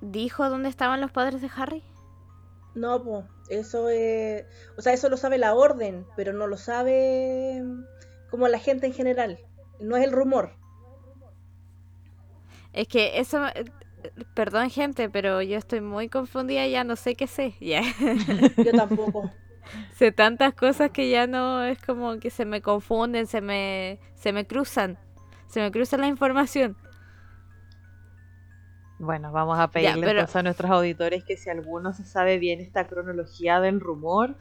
dijo 0.00 0.48
dónde 0.48 0.70
estaban 0.70 1.02
los 1.02 1.12
padres 1.12 1.42
de 1.42 1.50
Harry. 1.54 1.84
No, 2.74 3.04
pues, 3.04 3.26
eso 3.50 3.90
es... 3.90 4.46
O 4.78 4.80
sea, 4.80 4.94
eso 4.94 5.10
lo 5.10 5.18
sabe 5.18 5.36
la 5.36 5.54
orden, 5.54 6.06
pero 6.16 6.32
no 6.32 6.46
lo 6.46 6.56
sabe 6.56 7.62
como 8.30 8.48
la 8.48 8.58
gente 8.58 8.86
en 8.86 8.94
general. 8.94 9.38
No 9.82 9.96
es 9.96 10.04
el 10.04 10.12
rumor. 10.12 10.52
Es 12.72 12.88
que 12.88 13.18
eso, 13.18 13.46
eh, 13.48 13.64
perdón 14.34 14.70
gente, 14.70 15.10
pero 15.10 15.42
yo 15.42 15.58
estoy 15.58 15.80
muy 15.80 16.08
confundida, 16.08 16.66
ya 16.66 16.84
no 16.84 16.96
sé 16.96 17.14
qué 17.14 17.26
sé. 17.26 17.54
Ya. 17.60 17.82
Yo 18.56 18.72
tampoco. 18.72 19.30
sé 19.94 20.12
tantas 20.12 20.54
cosas 20.54 20.90
que 20.90 21.10
ya 21.10 21.26
no 21.26 21.62
es 21.62 21.80
como 21.82 22.18
que 22.18 22.30
se 22.30 22.44
me 22.44 22.62
confunden, 22.62 23.26
se 23.26 23.40
me, 23.40 23.98
se 24.14 24.32
me 24.32 24.46
cruzan, 24.46 24.98
se 25.46 25.60
me 25.60 25.70
cruza 25.70 25.96
la 25.96 26.06
información. 26.06 26.76
Bueno, 28.98 29.32
vamos 29.32 29.58
a 29.58 29.68
pedirle 29.68 30.10
entonces 30.10 30.36
a 30.36 30.42
nuestros 30.44 30.70
auditores 30.70 31.24
que 31.24 31.36
si 31.36 31.50
alguno 31.50 31.92
se 31.92 32.04
sabe 32.04 32.38
bien 32.38 32.60
esta 32.60 32.86
cronología 32.86 33.60
del 33.60 33.80
rumor, 33.80 34.36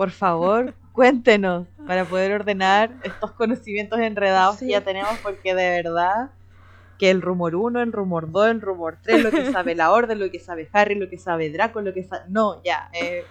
por 0.00 0.12
favor, 0.12 0.72
cuéntenos 0.92 1.66
para 1.86 2.06
poder 2.06 2.32
ordenar 2.32 2.90
estos 3.02 3.32
conocimientos 3.32 4.00
enredados 4.00 4.56
que 4.56 4.68
ya 4.68 4.80
tenemos, 4.80 5.18
porque 5.22 5.54
de 5.54 5.68
verdad 5.82 6.30
que 6.98 7.10
el 7.10 7.20
rumor 7.20 7.54
1, 7.54 7.82
el 7.82 7.92
rumor 7.92 8.32
2, 8.32 8.48
el 8.48 8.60
rumor 8.62 8.96
3, 9.02 9.24
lo 9.24 9.30
que 9.30 9.52
sabe 9.52 9.74
la 9.74 9.90
orden, 9.90 10.18
lo 10.18 10.30
que 10.30 10.40
sabe 10.40 10.70
Harry, 10.72 10.94
lo 10.94 11.10
que 11.10 11.18
sabe 11.18 11.50
Draco, 11.50 11.82
lo 11.82 11.92
que 11.92 12.02
sabe... 12.02 12.22
No, 12.28 12.62
ya. 12.64 12.88
Eh... 12.94 13.26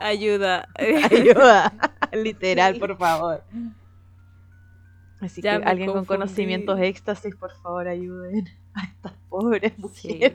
ayuda. 0.00 0.68
ayuda. 1.10 1.74
Literal, 2.14 2.78
por 2.78 2.96
favor. 2.96 3.44
Así 5.20 5.42
que 5.42 5.50
alguien 5.50 5.92
con 5.92 6.06
conocimientos 6.06 6.80
éxtasis, 6.80 7.36
por 7.36 7.52
favor, 7.60 7.88
ayuden 7.88 8.48
a 8.72 8.84
estas 8.84 9.12
pobres 9.28 9.78
mujeres. 9.78 10.32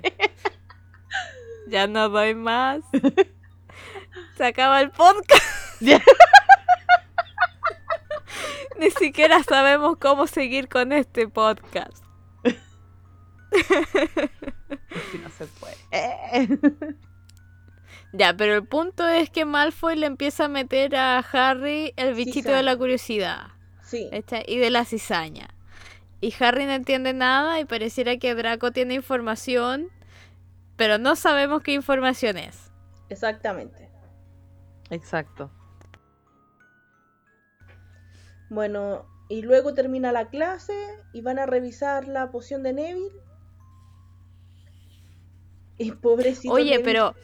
Ya 1.69 1.87
no 1.87 2.07
doy 2.09 2.35
más. 2.35 2.83
Se 4.37 4.45
acaba 4.45 4.81
el 4.81 4.91
podcast. 4.91 5.81
Ni 8.79 8.89
siquiera 8.91 9.43
sabemos 9.43 9.97
cómo 9.97 10.27
seguir 10.27 10.67
con 10.67 10.91
este 10.91 11.27
podcast. 11.27 12.03
no 13.51 15.29
se 15.37 15.45
puede. 15.59 15.77
Ya, 18.15 18.37
pero 18.37 18.53
el 18.53 18.63
punto 18.63 19.07
es 19.07 19.31
que 19.31 19.43
Malfoy 19.43 19.95
le 19.95 20.05
empieza 20.05 20.45
a 20.45 20.47
meter 20.47 20.95
a 20.95 21.17
Harry 21.17 21.93
el 21.97 22.13
bichito 22.13 22.51
de 22.51 22.61
la 22.61 22.77
curiosidad. 22.77 23.47
Sí. 23.81 24.07
Y 24.45 24.59
de 24.59 24.69
la 24.69 24.85
cizaña. 24.85 25.47
Y 26.21 26.31
Harry 26.39 26.65
no 26.65 26.73
entiende 26.73 27.13
nada 27.13 27.59
y 27.59 27.65
pareciera 27.65 28.17
que 28.17 28.35
Draco 28.35 28.71
tiene 28.71 28.93
información, 28.93 29.89
pero 30.75 30.99
no 30.99 31.15
sabemos 31.15 31.63
qué 31.63 31.73
información 31.73 32.37
es. 32.37 32.71
Exactamente. 33.09 33.89
Exacto. 34.93 35.49
Bueno, 38.49 39.05
y 39.27 39.41
luego 39.41 39.73
termina 39.73 40.11
la 40.11 40.29
clase 40.29 40.73
y 41.11 41.21
van 41.21 41.39
a 41.39 41.47
revisar 41.47 42.07
la 42.07 42.29
poción 42.29 42.61
de 42.61 42.73
Neville 42.73 43.21
y 45.77 45.91
pobrecito. 45.91 46.53
Oye, 46.53 46.79
pero. 46.79 47.15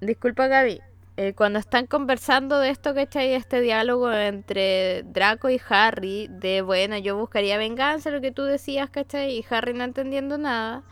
Disculpa, 0.00 0.46
Gaby. 0.46 0.80
Eh, 1.18 1.34
cuando 1.34 1.58
están 1.58 1.86
conversando 1.86 2.58
de 2.58 2.70
esto, 2.70 2.94
¿cachai? 2.94 3.34
Este 3.34 3.60
diálogo 3.60 4.12
entre 4.12 5.02
Draco 5.04 5.48
y 5.50 5.60
Harry, 5.68 6.28
de 6.30 6.62
bueno, 6.62 6.96
yo 6.98 7.16
buscaría 7.16 7.56
venganza, 7.58 8.10
lo 8.10 8.20
que 8.20 8.32
tú 8.32 8.42
decías, 8.42 8.90
¿cachai? 8.90 9.38
Y 9.38 9.44
Harry 9.50 9.74
no 9.74 9.84
entendiendo 9.84 10.36
nada. 10.38 10.82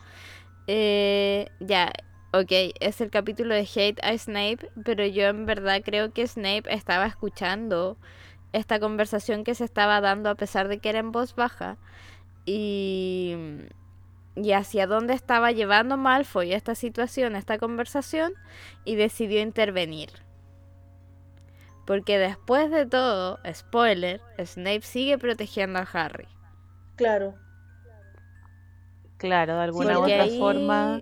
Eh, 0.67 1.47
ya, 1.59 1.91
ok, 2.39 2.73
es 2.79 3.01
el 3.01 3.09
capítulo 3.09 3.55
de 3.55 3.67
Hate 3.75 3.99
a 4.03 4.17
Snape, 4.17 4.69
pero 4.83 5.05
yo 5.05 5.25
en 5.25 5.45
verdad 5.45 5.81
creo 5.83 6.13
que 6.13 6.27
Snape 6.27 6.73
estaba 6.73 7.05
escuchando 7.05 7.97
esta 8.53 8.79
conversación 8.79 9.43
que 9.43 9.55
se 9.55 9.65
estaba 9.65 10.01
dando 10.01 10.29
a 10.29 10.35
pesar 10.35 10.67
de 10.67 10.79
que 10.79 10.89
era 10.89 10.99
en 10.99 11.11
voz 11.11 11.35
baja. 11.35 11.77
Y 12.45 13.35
y 14.35 14.51
hacia 14.51 14.85
dónde 14.85 15.13
estaba 15.13 15.51
llevando 15.51 15.97
Malfoy 15.97 16.53
esta 16.53 16.75
situación, 16.75 17.35
esta 17.35 17.57
conversación, 17.57 18.33
y 18.83 18.95
decidió 18.95 19.41
intervenir. 19.41 20.09
Porque 21.85 22.17
después 22.17 22.69
de 22.69 22.85
todo, 22.85 23.39
spoiler, 23.53 24.21
Snape 24.43 24.81
sigue 24.81 25.17
protegiendo 25.17 25.79
a 25.79 25.87
Harry. 25.93 26.27
Claro. 26.95 27.35
Claro, 29.17 29.55
de 29.55 29.63
alguna 29.63 29.99
u 29.99 30.03
otra 30.03 30.27
forma 30.37 31.01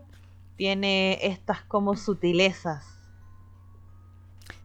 tiene 0.56 1.20
estas 1.26 1.64
como 1.64 1.96
sutilezas. 1.96 2.86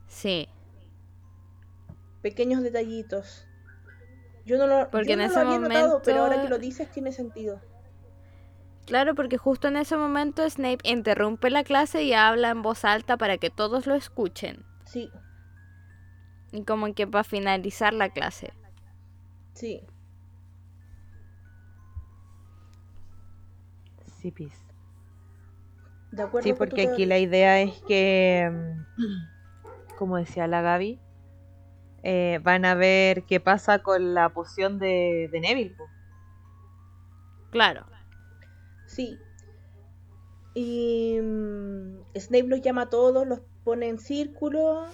Sí. 0.06 0.48
Pequeños 2.22 2.62
detallitos. 2.62 3.46
Yo 4.44 4.58
no 4.58 4.66
lo, 4.66 4.90
Porque 4.90 5.12
en 5.12 5.20
ese 5.20 5.38
había 5.38 5.58
notado, 5.58 6.00
pero 6.04 6.20
ahora 6.20 6.42
que 6.42 6.48
lo 6.48 6.58
dices 6.58 6.90
tiene 6.90 7.12
sentido. 7.12 7.60
Claro, 8.86 9.14
porque 9.14 9.36
justo 9.36 9.68
en 9.68 9.76
ese 9.76 9.98
momento 9.98 10.48
Snape 10.48 10.78
interrumpe 10.82 11.50
la 11.50 11.62
clase 11.62 12.02
y 12.04 12.14
habla 12.14 12.48
en 12.48 12.62
voz 12.62 12.86
alta 12.86 13.18
para 13.18 13.36
que 13.36 13.50
todos 13.50 13.86
lo 13.86 13.94
escuchen. 13.94 14.64
Sí. 14.86 15.10
Y 16.52 16.64
como 16.64 16.94
que 16.94 17.06
para 17.06 17.22
finalizar 17.22 17.92
la 17.92 18.08
clase. 18.08 18.54
Sí. 19.52 19.82
Sí, 24.20 24.30
pis. 24.30 24.67
De 26.12 26.22
acuerdo 26.22 26.48
sí, 26.48 26.54
porque 26.54 26.88
aquí 26.88 27.06
la 27.06 27.18
idea 27.18 27.60
es 27.60 27.80
que, 27.82 28.50
mm, 28.50 29.96
como 29.96 30.16
decía 30.16 30.46
la 30.46 30.62
Gaby, 30.62 31.00
eh, 32.02 32.40
van 32.42 32.64
a 32.64 32.74
ver 32.74 33.24
qué 33.24 33.40
pasa 33.40 33.80
con 33.80 34.14
la 34.14 34.30
poción 34.30 34.78
de, 34.78 35.28
de 35.30 35.40
Neville. 35.40 35.76
Claro. 37.50 37.86
Sí. 38.86 39.18
Y 40.54 41.18
mm, 41.20 41.98
Snape 42.16 42.48
los 42.48 42.60
llama 42.60 42.82
a 42.82 42.88
todos, 42.90 43.26
los 43.26 43.40
pone 43.64 43.88
en 43.88 43.98
círculo 43.98 44.86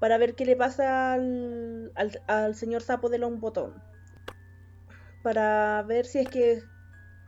para 0.00 0.18
ver 0.18 0.34
qué 0.34 0.44
le 0.44 0.56
pasa 0.56 1.14
al, 1.14 1.92
al, 2.26 2.54
señor 2.54 2.82
sapo 2.82 3.08
de 3.08 3.18
Longbottom. 3.18 3.72
Para 5.22 5.82
ver 5.82 6.06
si 6.06 6.20
es 6.20 6.28
que 6.28 6.62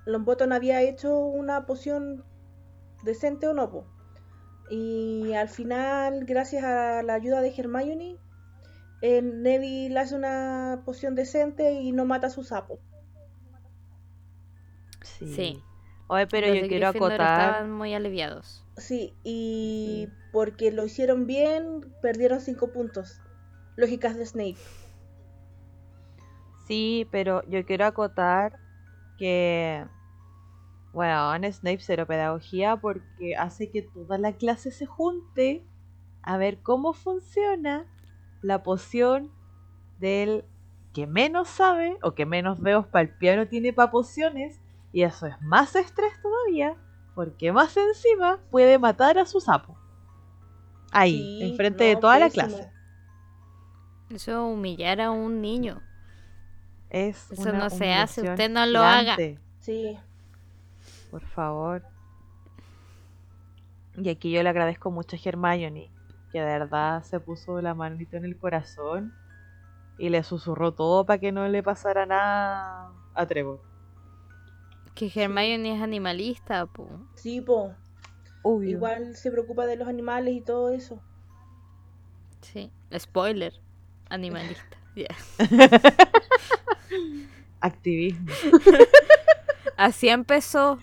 Longbottom 0.07 0.53
había 0.53 0.83
hecho 0.83 1.19
una 1.19 1.67
poción 1.67 2.25
decente 3.03 3.47
o 3.49 3.55
no. 3.55 3.85
Y 4.71 5.33
al 5.35 5.49
final, 5.49 6.25
gracias 6.25 6.65
a 6.65 7.03
la 7.03 7.15
ayuda 7.15 7.41
de 7.41 7.53
Hermione, 7.57 8.19
eh, 9.03 9.23
Neville 9.23 9.99
hace 9.99 10.15
una 10.15 10.83
poción 10.85 11.15
decente 11.15 11.73
y 11.73 11.93
no 11.93 12.05
mata 12.05 12.29
a 12.29 12.31
su 12.31 12.45
sapo. 12.45 12.79
sí. 15.03 15.63
Oye, 16.07 16.27
pero 16.27 16.53
yo 16.53 16.67
quiero 16.67 16.89
acotar. 16.89 17.21
Estaban 17.21 17.71
muy 17.71 17.95
aliviados. 17.95 18.65
Sí, 18.77 19.15
y 19.23 20.09
porque 20.33 20.73
lo 20.73 20.85
hicieron 20.85 21.27
bien, 21.27 21.95
perdieron 22.03 22.41
cinco 22.41 22.73
puntos. 22.73 23.21
Lógicas 23.77 24.17
de 24.17 24.27
Snape. 24.27 24.59
Sí, 26.67 27.07
pero 27.13 27.43
yo 27.49 27.65
quiero 27.65 27.87
acotar 27.87 28.59
que. 29.19 29.87
Bueno, 30.93 31.35
en 31.35 31.53
Snape 31.53 31.81
cero 31.81 32.07
pedagogía 32.07 32.77
porque 32.77 33.37
hace 33.37 33.71
que 33.71 33.83
toda 33.83 34.19
la 34.19 34.33
clase 34.33 34.71
se 34.71 34.87
junte 34.87 35.65
a 36.23 36.37
ver 36.37 36.59
cómo 36.63 36.93
funciona 36.93 37.87
la 38.43 38.63
poción 38.63 39.31
del 39.99 40.45
que 40.93 41.07
menos 41.07 41.49
sabe 41.49 41.97
o 42.03 42.15
que 42.15 42.27
menos 42.27 42.61
dedos 42.63 42.87
para 42.87 43.03
el 43.03 43.17
piano 43.17 43.47
tiene 43.47 43.73
para 43.73 43.91
pociones 43.93 44.61
y 44.93 45.03
eso 45.03 45.27
es 45.27 45.41
más 45.41 45.77
estrés 45.77 46.21
todavía, 46.21 46.77
porque 47.15 47.53
más 47.53 47.77
encima 47.77 48.41
puede 48.51 48.79
matar 48.79 49.19
a 49.19 49.27
su 49.27 49.41
sapo. 49.41 49.77
Ahí, 50.91 51.43
enfrente 51.43 51.85
de 51.85 51.97
toda 51.97 52.19
la 52.19 52.29
clase. 52.29 52.69
Eso 54.11 54.47
humillar 54.47 55.01
a 55.01 55.13
un 55.13 55.41
niño. 55.41 55.81
Es 56.89 57.31
eso 57.31 57.53
no 57.53 57.71
se 57.71 57.93
hace, 57.93 58.29
usted 58.29 58.51
no 58.51 58.67
lo 58.67 58.81
haga. 58.81 59.17
Sí. 59.61 59.97
Por 61.11 61.27
favor. 61.27 61.83
Y 63.97 64.09
aquí 64.09 64.31
yo 64.31 64.43
le 64.43 64.49
agradezco 64.49 64.91
mucho 64.91 65.17
a 65.17 65.21
Hermione, 65.23 65.91
que 66.31 66.41
de 66.41 66.47
verdad 66.47 67.03
se 67.03 67.21
puso 67.21 67.61
la 67.61 67.75
manito 67.75 68.17
en 68.17 68.25
el 68.25 68.39
corazón 68.39 69.13
y 69.99 70.09
le 70.09 70.23
susurró 70.23 70.73
todo 70.73 71.05
para 71.05 71.19
que 71.19 71.33
no 71.33 71.47
le 71.49 71.63
pasara 71.63 72.07
nada 72.07 72.93
a 73.15 73.27
Trevor. 73.27 73.61
Que 74.95 75.11
Hermione 75.15 75.77
es 75.77 75.83
animalista, 75.83 76.67
po. 76.67 76.89
Sí, 77.17 77.41
po. 77.41 77.75
Igual 78.63 79.17
se 79.17 79.31
preocupa 79.31 79.67
de 79.67 79.77
los 79.77 79.89
animales 79.89 80.35
y 80.35 80.41
todo 80.41 80.71
eso. 80.71 81.03
Sí. 82.41 82.73
Spoiler. 82.97 83.53
Animalista. 84.09 84.79
Activismo. 87.61 88.33
Así 89.77 90.09
empezó. 90.09 90.79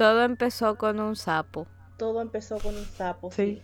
Todo 0.00 0.22
empezó 0.22 0.78
con 0.78 0.98
un 0.98 1.14
sapo. 1.14 1.66
todo 1.98 2.22
empezó 2.22 2.56
con 2.58 2.74
un 2.74 2.86
sapo. 2.86 3.30
Sí. 3.32 3.36
sí. 3.36 3.62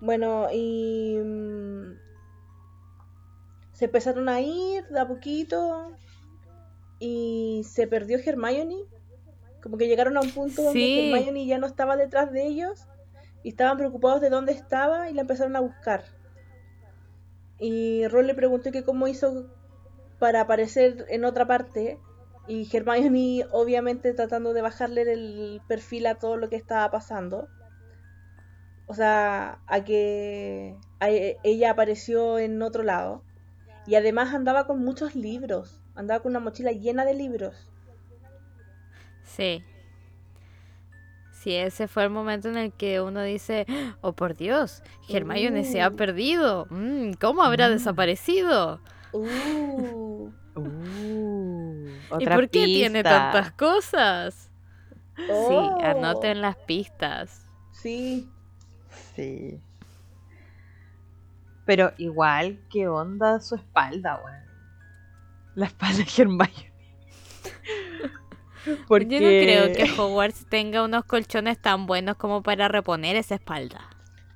Bueno, 0.00 0.46
y 0.50 1.18
mm, 1.22 1.92
se 3.74 3.84
empezaron 3.84 4.30
a 4.30 4.40
ir 4.40 4.86
de 4.88 4.98
a 4.98 5.06
poquito 5.06 5.92
y 6.98 7.66
se 7.68 7.86
perdió 7.86 8.16
Hermione. 8.18 8.84
Como 9.62 9.76
que 9.76 9.88
llegaron 9.88 10.16
a 10.16 10.22
un 10.22 10.30
punto 10.30 10.62
donde 10.62 10.80
Sí. 10.80 11.12
Hermione 11.12 11.44
ya 11.44 11.58
no 11.58 11.66
estaba 11.66 11.98
detrás 11.98 12.32
de 12.32 12.46
ellos 12.46 12.86
y 13.42 13.50
estaban 13.50 13.76
preocupados 13.76 14.22
de 14.22 14.30
dónde 14.30 14.52
estaba 14.52 15.10
y 15.10 15.12
la 15.12 15.20
empezaron 15.20 15.54
a 15.54 15.60
buscar. 15.60 16.02
Y 17.58 18.06
Ron 18.08 18.26
le 18.26 18.34
preguntó 18.34 18.72
que 18.72 18.84
cómo 18.84 19.06
hizo 19.06 19.50
para 20.18 20.40
aparecer 20.40 21.04
en 21.10 21.26
otra 21.26 21.46
parte 21.46 21.98
y 22.46 22.68
Hermione 22.74 23.46
obviamente 23.52 24.12
tratando 24.14 24.52
de 24.54 24.62
bajarle 24.62 25.02
el 25.02 25.62
perfil 25.66 26.06
a 26.06 26.16
todo 26.16 26.36
lo 26.36 26.48
que 26.48 26.56
estaba 26.56 26.90
pasando. 26.90 27.48
O 28.86 28.94
sea, 28.94 29.62
a 29.66 29.84
que 29.84 30.78
a 31.00 31.10
e- 31.10 31.38
ella 31.42 31.70
apareció 31.72 32.38
en 32.38 32.60
otro 32.62 32.82
lado. 32.82 33.24
Y 33.86 33.96
además 33.96 34.34
andaba 34.34 34.66
con 34.66 34.80
muchos 34.84 35.14
libros. 35.14 35.82
Andaba 35.94 36.20
con 36.22 36.32
una 36.32 36.40
mochila 36.40 36.72
llena 36.72 37.04
de 37.04 37.14
libros. 37.14 37.70
Sí. 39.22 39.64
Sí, 41.30 41.54
ese 41.54 41.88
fue 41.88 42.04
el 42.04 42.10
momento 42.10 42.48
en 42.48 42.56
el 42.56 42.72
que 42.72 43.00
uno 43.00 43.22
dice, 43.22 43.66
oh 44.00 44.14
por 44.14 44.34
Dios, 44.36 44.82
Hermione 45.08 45.64
se 45.64 45.82
ha 45.82 45.90
Uh. 45.90 45.96
perdido. 45.96 46.66
Mm, 46.70 47.12
¿Cómo 47.20 47.42
habrá 47.42 47.68
desaparecido? 47.68 48.80
Uh, 49.12 50.30
Uh, 50.56 51.88
¿Y 52.20 52.26
por 52.26 52.48
qué 52.48 52.64
tiene 52.64 53.02
tantas 53.02 53.52
cosas? 53.52 54.50
Sí, 55.16 55.22
Oh. 55.28 55.78
anoten 55.82 56.40
las 56.40 56.56
pistas. 56.56 57.46
Sí. 57.72 58.28
Sí. 59.14 59.60
Pero 61.64 61.92
igual, 61.98 62.60
¿qué 62.70 62.88
onda 62.88 63.40
su 63.40 63.54
espalda, 63.54 64.20
weón? 64.24 64.44
La 65.54 65.66
espalda 65.66 65.98
de 65.98 66.22
Hermione. 66.22 66.72
Porque... 68.88 69.20
Yo 69.20 69.20
no 69.20 69.26
creo 69.26 69.72
que 69.74 70.00
Hogwarts 70.00 70.46
tenga 70.46 70.82
unos 70.84 71.04
colchones 71.04 71.60
tan 71.60 71.86
buenos 71.86 72.16
como 72.16 72.42
para 72.42 72.68
reponer 72.68 73.16
esa 73.16 73.36
espalda. 73.36 73.93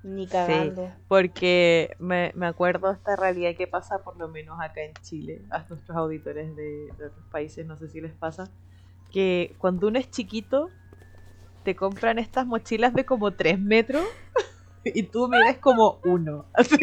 Ni 0.08 0.26
cagando. 0.26 0.90
Porque 1.06 1.94
me, 1.98 2.32
me 2.34 2.46
acuerdo 2.46 2.90
esta 2.90 3.16
realidad 3.16 3.54
que 3.56 3.66
pasa 3.66 3.98
por 3.98 4.16
lo 4.16 4.28
menos 4.28 4.58
acá 4.60 4.82
en 4.82 4.94
Chile, 5.02 5.42
a 5.50 5.64
nuestros 5.68 5.96
auditores 5.96 6.56
de, 6.56 6.88
de 6.98 7.06
otros 7.06 7.24
países, 7.30 7.66
no 7.66 7.76
sé 7.76 7.88
si 7.88 8.00
les 8.00 8.12
pasa, 8.12 8.50
que 9.12 9.54
cuando 9.58 9.88
uno 9.88 9.98
es 9.98 10.10
chiquito, 10.10 10.70
te 11.64 11.76
compran 11.76 12.18
estas 12.18 12.46
mochilas 12.46 12.94
de 12.94 13.04
como 13.04 13.32
3 13.32 13.60
metros 13.60 14.06
y 14.84 15.02
tú 15.02 15.28
miras 15.28 15.58
como 15.58 16.00
uno. 16.04 16.46
Así. 16.54 16.76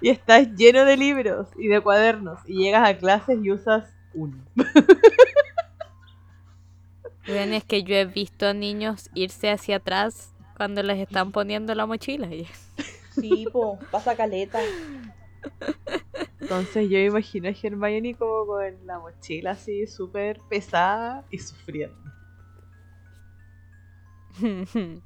Y 0.00 0.10
estás 0.10 0.52
lleno 0.54 0.84
de 0.84 0.96
libros 0.96 1.48
y 1.56 1.68
de 1.68 1.80
cuadernos 1.80 2.40
y 2.46 2.64
llegas 2.64 2.88
a 2.88 2.98
clases 2.98 3.38
y 3.42 3.50
usas 3.50 3.88
uno. 4.14 4.36
Vean, 7.26 7.52
es 7.54 7.64
que 7.64 7.82
yo 7.82 7.96
he 7.96 8.04
visto 8.04 8.46
a 8.46 8.54
niños 8.54 9.10
irse 9.14 9.50
hacia 9.50 9.76
atrás 9.76 10.32
cuando 10.56 10.82
les 10.82 10.98
están 10.98 11.32
poniendo 11.32 11.74
la 11.74 11.86
mochila. 11.86 12.26
y- 12.34 12.46
Sí, 13.10 13.46
po, 13.50 13.78
pasa 13.90 14.14
caleta. 14.14 14.60
Entonces 16.40 16.90
yo 16.90 16.98
imagino 16.98 17.48
a 17.48 17.52
Hermione 17.52 18.14
como 18.14 18.46
con 18.46 18.86
la 18.86 18.98
mochila 18.98 19.52
así 19.52 19.86
súper 19.86 20.38
pesada 20.50 21.24
y 21.30 21.38
sufriendo. 21.38 21.96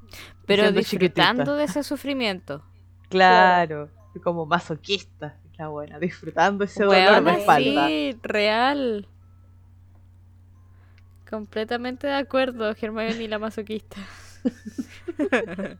Pero 0.47 0.63
Siendo 0.65 0.81
disfrutando 0.81 1.43
chiquitita. 1.45 1.55
de 1.57 1.65
ese 1.65 1.83
sufrimiento. 1.85 2.65
Claro, 3.09 3.91
como 4.25 4.45
masoquista, 4.45 5.37
la 5.57 5.69
buena, 5.69 5.99
disfrutando 6.01 6.65
ese 6.65 6.83
dolor 6.85 7.23
de 7.25 7.31
espalda. 7.33 7.87
sí, 7.89 8.19
real. 8.23 9.07
Completamente 11.31 12.09
de 12.09 12.15
acuerdo, 12.15 12.71
Hermione 12.71 13.23
y 13.23 13.29
la 13.29 13.39
masoquista. 13.39 13.97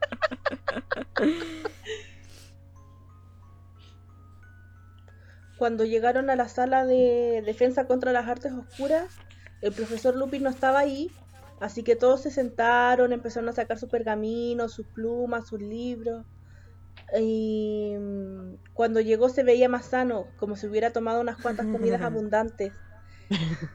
Cuando 5.57 5.83
llegaron 5.83 6.29
a 6.29 6.37
la 6.37 6.47
sala 6.47 6.85
de 6.85 7.43
defensa 7.45 7.85
contra 7.85 8.13
las 8.13 8.29
artes 8.29 8.53
oscuras, 8.53 9.13
el 9.61 9.73
profesor 9.73 10.15
Lupin 10.15 10.43
no 10.43 10.49
estaba 10.49 10.79
ahí, 10.79 11.11
así 11.59 11.83
que 11.83 11.97
todos 11.97 12.21
se 12.21 12.31
sentaron, 12.31 13.11
empezaron 13.11 13.49
a 13.49 13.53
sacar 13.53 13.77
sus 13.77 13.89
pergaminos, 13.89 14.71
sus 14.73 14.87
plumas, 14.87 15.49
sus 15.49 15.61
libros. 15.61 16.25
Y 17.19 17.93
mm, 17.99 18.53
cuando 18.73 19.01
llegó 19.01 19.27
se 19.27 19.43
veía 19.43 19.67
más 19.67 19.87
sano, 19.87 20.27
como 20.37 20.55
si 20.55 20.65
hubiera 20.65 20.91
tomado 20.91 21.19
unas 21.19 21.37
cuantas 21.37 21.67
comidas 21.67 22.01
abundantes. 22.03 22.73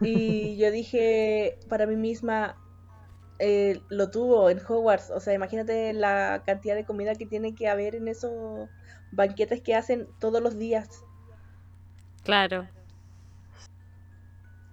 Y 0.00 0.56
yo 0.56 0.70
dije 0.70 1.58
para 1.68 1.86
mí 1.86 1.96
misma, 1.96 2.56
eh, 3.38 3.80
lo 3.88 4.10
tuvo 4.10 4.48
en 4.50 4.58
Hogwarts, 4.58 5.10
o 5.10 5.20
sea, 5.20 5.34
imagínate 5.34 5.92
la 5.92 6.42
cantidad 6.46 6.74
de 6.74 6.84
comida 6.84 7.14
que 7.14 7.26
tiene 7.26 7.54
que 7.54 7.68
haber 7.68 7.94
en 7.94 8.08
esos 8.08 8.68
banquetes 9.12 9.60
que 9.60 9.74
hacen 9.74 10.08
todos 10.18 10.42
los 10.42 10.56
días. 10.56 10.88
Claro. 12.22 12.66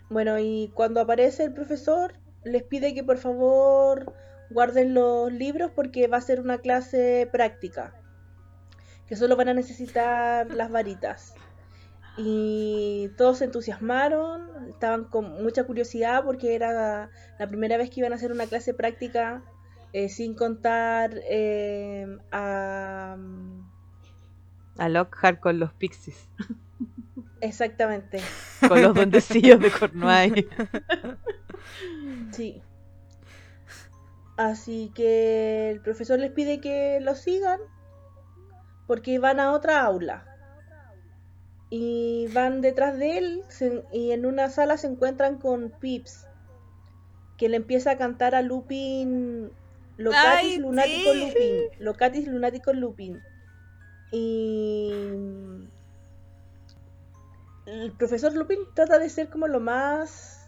Bueno, 0.09 0.39
y 0.39 0.71
cuando 0.73 1.01
aparece 1.01 1.43
el 1.43 1.53
profesor, 1.53 2.13
les 2.43 2.63
pide 2.63 2.93
que 2.93 3.03
por 3.03 3.17
favor 3.17 4.13
guarden 4.49 4.93
los 4.93 5.31
libros 5.31 5.71
porque 5.75 6.07
va 6.07 6.17
a 6.17 6.21
ser 6.21 6.39
una 6.39 6.59
clase 6.59 7.27
práctica, 7.31 7.95
que 9.07 9.15
solo 9.15 9.35
van 9.35 9.49
a 9.49 9.53
necesitar 9.53 10.53
las 10.53 10.71
varitas. 10.71 11.33
Y 12.17 13.09
todos 13.17 13.39
se 13.39 13.45
entusiasmaron, 13.45 14.69
estaban 14.69 15.05
con 15.05 15.43
mucha 15.43 15.63
curiosidad 15.63 16.23
porque 16.23 16.53
era 16.53 17.09
la 17.39 17.47
primera 17.47 17.77
vez 17.77 17.89
que 17.89 18.01
iban 18.01 18.13
a 18.13 18.17
hacer 18.17 18.31
una 18.31 18.45
clase 18.45 18.73
práctica 18.73 19.43
eh, 19.93 20.09
sin 20.09 20.35
contar 20.35 21.19
eh, 21.29 22.17
a... 22.31 23.17
A 24.77 24.89
Lockhart 24.89 25.39
con 25.39 25.59
los 25.59 25.71
pixies, 25.73 26.29
Exactamente, 27.41 28.19
con 28.67 28.81
los 28.81 28.95
duendecillos 28.95 29.59
de 29.59 29.69
Cornwall. 29.69 30.47
Sí. 32.31 32.61
Así 34.37 34.91
que 34.95 35.69
el 35.69 35.79
profesor 35.81 36.17
les 36.19 36.31
pide 36.31 36.59
que 36.59 36.99
lo 37.01 37.15
sigan 37.15 37.59
porque 38.87 39.19
van 39.19 39.39
a 39.39 39.51
otra 39.51 39.81
aula. 39.81 40.32
Y 41.75 42.27
van 42.33 42.61
detrás 42.61 42.99
de 42.99 43.17
él 43.17 43.43
se- 43.49 43.83
y 43.91 44.11
en 44.11 44.27
una 44.27 44.51
sala 44.51 44.77
se 44.77 44.85
encuentran 44.85 45.39
con 45.39 45.71
Pips, 45.71 46.27
que 47.35 47.49
le 47.49 47.57
empieza 47.57 47.89
a 47.89 47.97
cantar 47.97 48.35
a 48.35 48.43
Lupin 48.43 49.49
Locatis 49.97 50.59
Lunático 50.59 51.13
sí. 51.13 51.19
Lupin. 51.19 51.55
Locatis 51.79 52.27
Lunático 52.27 52.73
Lupin. 52.73 53.23
Y 54.11 54.91
el 57.65 57.91
profesor 57.97 58.33
Lupin 58.35 58.59
trata 58.75 58.99
de 58.99 59.09
ser 59.09 59.29
como 59.29 59.47
lo 59.47 59.59
más 59.59 60.45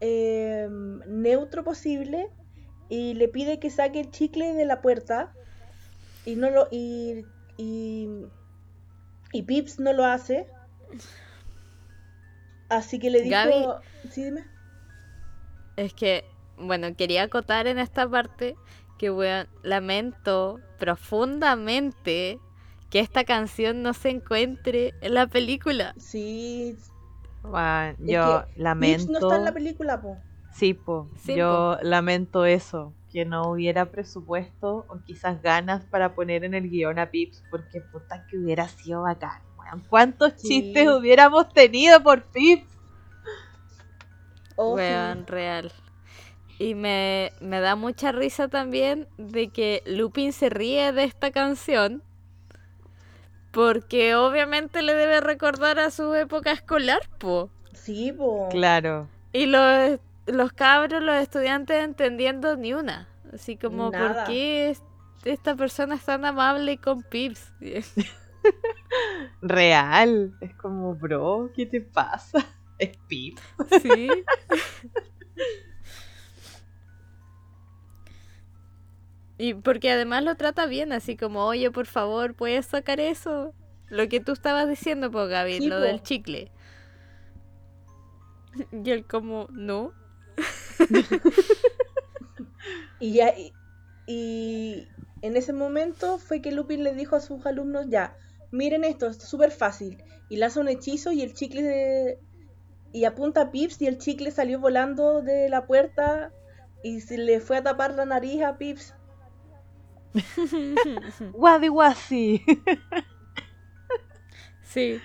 eh, 0.00 0.68
neutro 1.06 1.64
posible 1.64 2.30
y 2.88 3.12
le 3.12 3.28
pide 3.28 3.58
que 3.58 3.68
saque 3.68 4.00
el 4.00 4.10
chicle 4.10 4.54
de 4.54 4.64
la 4.64 4.80
puerta 4.80 5.34
y 6.24 6.36
no 6.36 6.48
lo 6.48 6.66
y 6.70 7.26
y, 7.58 8.08
y 9.32 9.42
Pips 9.42 9.78
no 9.80 9.92
lo 9.92 10.04
hace 10.04 10.46
así 12.68 12.98
que 12.98 13.10
le 13.10 13.22
dijo 13.22 13.36
Gaby. 13.36 13.66
sí 14.10 14.24
dime 14.24 14.44
Es 15.76 15.94
que, 15.94 16.24
bueno, 16.56 16.94
quería 16.96 17.24
acotar 17.24 17.66
en 17.66 17.78
esta 17.78 18.08
parte 18.08 18.54
que, 18.98 19.10
weón, 19.10 19.48
lamento 19.62 20.60
profundamente 20.78 22.38
que 22.90 23.00
esta 23.00 23.24
canción 23.24 23.82
no 23.82 23.94
se 23.94 24.10
encuentre 24.10 24.94
en 25.00 25.14
la 25.14 25.26
película. 25.26 25.94
sí 25.96 26.76
Bueno, 27.42 27.96
Es 28.06 28.06
yo 28.06 28.44
que 28.44 28.60
lamento. 28.60 28.98
Pips 28.98 29.10
no 29.10 29.18
está 29.18 29.36
en 29.36 29.44
la 29.44 29.52
película 29.54 30.00
po 30.00 30.16
Sí, 30.52 30.74
po. 30.74 31.08
Sí, 31.16 31.34
yo 31.36 31.78
lamento 31.82 32.44
eso, 32.44 32.92
que 33.12 33.24
no 33.24 33.50
hubiera 33.50 33.86
presupuesto 33.90 34.86
o 34.88 35.00
quizás 35.04 35.42
ganas 35.42 35.84
para 35.86 36.14
poner 36.14 36.44
en 36.44 36.54
el 36.54 36.70
guion 36.70 36.98
a 36.98 37.10
Pips, 37.10 37.42
porque 37.50 37.80
puta 37.80 38.26
que 38.28 38.38
hubiera 38.38 38.68
sido 38.68 39.02
bacán. 39.02 39.42
weón. 39.58 39.82
¿Cuántos 39.88 40.32
Sí. 40.36 40.48
chistes 40.48 40.88
hubiéramos 40.88 41.48
tenido 41.52 42.02
por 42.02 42.24
Pips? 42.24 42.68
Oh, 44.56 44.76
sí. 44.76 44.82
Weón, 44.82 45.26
real. 45.26 45.72
Y 46.58 46.74
me, 46.74 47.32
me 47.40 47.60
da 47.60 47.74
mucha 47.76 48.12
risa 48.12 48.48
también 48.48 49.08
de 49.16 49.48
que 49.48 49.82
Lupin 49.86 50.32
se 50.32 50.50
ríe 50.50 50.92
de 50.92 51.04
esta 51.04 51.30
canción. 51.30 52.02
Porque 53.50 54.14
obviamente 54.14 54.82
le 54.82 54.94
debe 54.94 55.20
recordar 55.20 55.78
a 55.78 55.90
su 55.90 56.14
época 56.14 56.52
escolar, 56.52 57.00
po. 57.18 57.50
sí 57.72 58.12
po 58.12 58.48
Claro. 58.50 59.08
Y 59.32 59.46
lo 59.46 59.58
los 60.32 60.52
cabros, 60.52 61.02
los 61.02 61.16
estudiantes 61.16 61.82
entendiendo 61.84 62.56
ni 62.56 62.72
una. 62.74 63.08
Así 63.32 63.56
como, 63.56 63.90
¿por 63.90 64.24
qué 64.24 64.70
es- 64.70 64.82
esta 65.24 65.54
persona 65.54 65.94
es 65.96 66.04
tan 66.04 66.24
amable 66.24 66.78
con 66.78 67.02
Pips? 67.02 67.52
Real. 69.42 70.34
Es 70.40 70.54
como, 70.54 70.94
bro, 70.94 71.50
¿qué 71.54 71.66
te 71.66 71.80
pasa? 71.80 72.38
Es 72.78 72.96
Pip. 73.08 73.38
Sí. 73.82 74.08
Y 79.38 79.54
porque 79.54 79.90
además 79.90 80.22
lo 80.24 80.34
trata 80.34 80.66
bien, 80.66 80.92
así 80.92 81.16
como, 81.16 81.46
oye, 81.46 81.70
por 81.70 81.86
favor, 81.86 82.34
¿puedes 82.34 82.66
sacar 82.66 83.00
eso? 83.00 83.54
Lo 83.88 84.06
que 84.08 84.20
tú 84.20 84.32
estabas 84.32 84.68
diciendo, 84.68 85.10
pues, 85.10 85.28
Gaby, 85.30 85.58
Sí, 85.58 85.66
lo 85.68 85.76
po. 85.76 85.80
del 85.82 86.02
chicle. 86.02 86.52
Y 88.72 88.90
él 88.90 89.06
como, 89.06 89.48
no. 89.50 89.92
Y 93.00 93.12
ya, 93.14 93.34
y, 93.36 93.52
y 94.06 94.88
en 95.22 95.36
ese 95.36 95.52
momento 95.52 96.18
fue 96.18 96.42
que 96.42 96.52
Lupin 96.52 96.84
le 96.84 96.94
dijo 96.94 97.16
a 97.16 97.20
sus 97.20 97.44
alumnos, 97.46 97.86
ya, 97.88 98.16
miren 98.50 98.84
esto, 98.84 99.06
es 99.06 99.16
súper 99.16 99.50
fácil. 99.50 100.02
Y 100.28 100.36
lanza 100.36 100.60
un 100.60 100.68
hechizo 100.68 101.10
y 101.12 101.22
el 101.22 101.34
chicle 101.34 101.62
de- 101.62 102.18
y 102.92 103.04
apunta 103.04 103.42
a 103.42 103.50
Pips 103.50 103.80
y 103.82 103.86
el 103.86 103.98
chicle 103.98 104.30
salió 104.32 104.58
volando 104.60 105.22
de 105.22 105.48
la 105.48 105.66
puerta 105.66 106.32
y 106.82 107.00
se 107.00 107.18
le 107.18 107.40
fue 107.40 107.56
a 107.58 107.62
tapar 107.62 107.94
la 107.94 108.04
nariz 108.04 108.42
a 108.42 108.58
Pips. 108.58 108.94
Wadi 111.32 111.68
Wasi. 111.68 112.44
sí. 114.62 115.00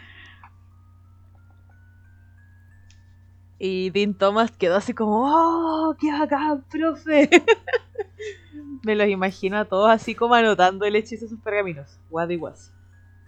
Y 3.67 3.89
Dean 3.89 4.13
Thomas 4.13 4.51
quedó 4.51 4.75
así 4.75 4.93
como, 4.93 5.23
¡Oh, 5.25 5.95
qué 5.99 6.11
bacán, 6.11 6.63
profe! 6.69 7.27
Me 8.83 8.95
los 8.95 9.07
imagino 9.07 9.57
a 9.57 9.65
todos 9.65 9.89
así 9.89 10.13
como 10.13 10.35
anotando 10.35 10.85
el 10.85 10.95
hechizo 10.95 11.25
de 11.25 11.29
sus 11.29 11.39
pergaminos. 11.41 11.99
Wadi 12.11 12.37
Wasi. 12.37 12.71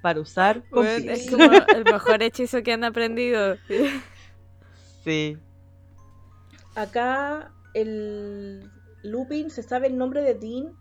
Para 0.04 0.22
usar 0.22 0.62
con 0.70 0.84
Bueno, 0.84 1.06
Pips. 1.12 1.26
es 1.26 1.32
como 1.32 1.44
el 1.76 1.84
mejor 1.86 2.22
hechizo 2.22 2.62
que 2.62 2.74
han 2.74 2.84
aprendido. 2.84 3.58
Sí. 5.04 5.38
Acá 6.76 7.52
el 7.74 8.70
Lupin 9.04 9.50
se 9.50 9.64
sabe 9.64 9.88
el 9.88 9.98
nombre 9.98 10.22
de 10.22 10.36
Dean 10.36 10.76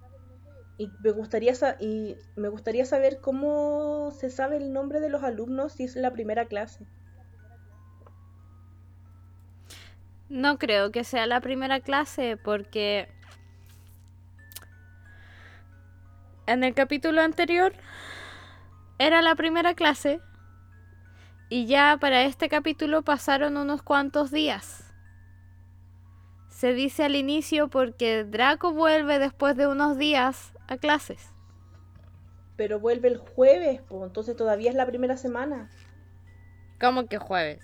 y 0.77 0.90
me 1.03 1.12
gustaría 1.12 1.55
sa- 1.55 1.77
y 1.81 2.16
me 2.37 2.49
gustaría 2.51 2.85
saber 2.85 3.21
cómo 3.23 4.11
se 4.11 4.29
sabe 4.29 4.59
el 4.59 4.75
nombre 4.75 5.01
de 5.01 5.09
los 5.09 5.23
alumnos 5.23 5.73
si 5.73 5.85
es 5.85 5.97
la 5.97 6.12
primera 6.12 6.45
clase. 6.45 6.87
No 10.28 10.58
creo 10.58 10.90
que 10.90 11.04
sea 11.04 11.26
la 11.26 11.40
primera 11.40 11.80
clase 11.80 12.36
porque 12.36 13.08
en 16.46 16.64
el 16.64 16.74
capítulo 16.74 17.20
anterior 17.20 17.72
era 18.98 19.22
la 19.22 19.34
primera 19.36 19.74
clase 19.74 20.20
y 21.48 21.66
ya 21.66 21.96
para 22.00 22.22
este 22.22 22.48
capítulo 22.48 23.02
pasaron 23.02 23.56
unos 23.56 23.82
cuantos 23.82 24.32
días. 24.32 24.92
Se 26.48 26.72
dice 26.72 27.04
al 27.04 27.14
inicio 27.14 27.68
porque 27.68 28.24
Draco 28.24 28.72
vuelve 28.72 29.18
después 29.18 29.56
de 29.56 29.68
unos 29.68 29.96
días 29.96 30.52
a 30.66 30.76
clases. 30.78 31.30
Pero 32.56 32.80
vuelve 32.80 33.08
el 33.08 33.18
jueves, 33.18 33.82
pues 33.86 34.02
entonces 34.02 34.34
todavía 34.34 34.70
es 34.70 34.76
la 34.76 34.86
primera 34.86 35.16
semana. 35.16 35.70
¿Cómo 36.80 37.06
que 37.06 37.18
jueves? 37.18 37.60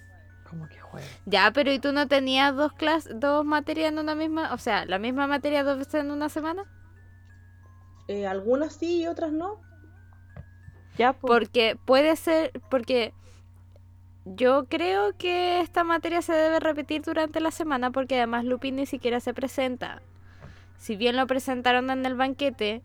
Como 0.53 0.69
que 0.69 0.79
juega. 0.79 1.07
Ya, 1.25 1.51
pero 1.55 1.73
¿y 1.73 1.79
tú 1.79 1.93
no 1.93 2.07
tenías 2.09 2.55
dos 2.55 2.75
clases, 2.75 3.19
dos 3.19 3.43
materias 3.43 3.91
en 3.91 3.99
una 3.99 4.15
misma, 4.15 4.53
o 4.53 4.59
sea, 4.59 4.85
la 4.85 4.99
misma 4.99 5.27
materia 5.27 5.65
dos 5.65 5.79
veces 5.79 5.95
en 6.05 6.11
una 6.11 6.29
semana? 6.29 6.65
Eh, 8.07 8.27
algunas 8.27 8.75
sí 8.75 9.01
y 9.01 9.07
otras 9.07 9.33
no. 9.33 9.57
Ya, 10.99 11.15
pues. 11.15 11.33
Porque 11.33 11.79
puede 11.87 12.17
ser, 12.17 12.53
porque 12.69 13.15
yo 14.27 14.67
creo 14.67 15.17
que 15.17 15.61
esta 15.63 15.85
materia 15.85 16.21
se 16.21 16.35
debe 16.35 16.61
repetir 16.61 17.01
durante 17.01 17.41
la 17.41 17.51
semana 17.51 17.91
porque 17.91 18.17
además 18.17 18.45
Lupin 18.45 18.77
ni 18.77 18.85
siquiera 18.85 19.21
se 19.21 19.33
presenta. 19.33 20.03
Si 20.79 20.97
bien 20.97 21.17
lo 21.17 21.27
presentaron 21.27 21.89
en 21.89 22.05
el 22.05 22.15
banquete, 22.15 22.83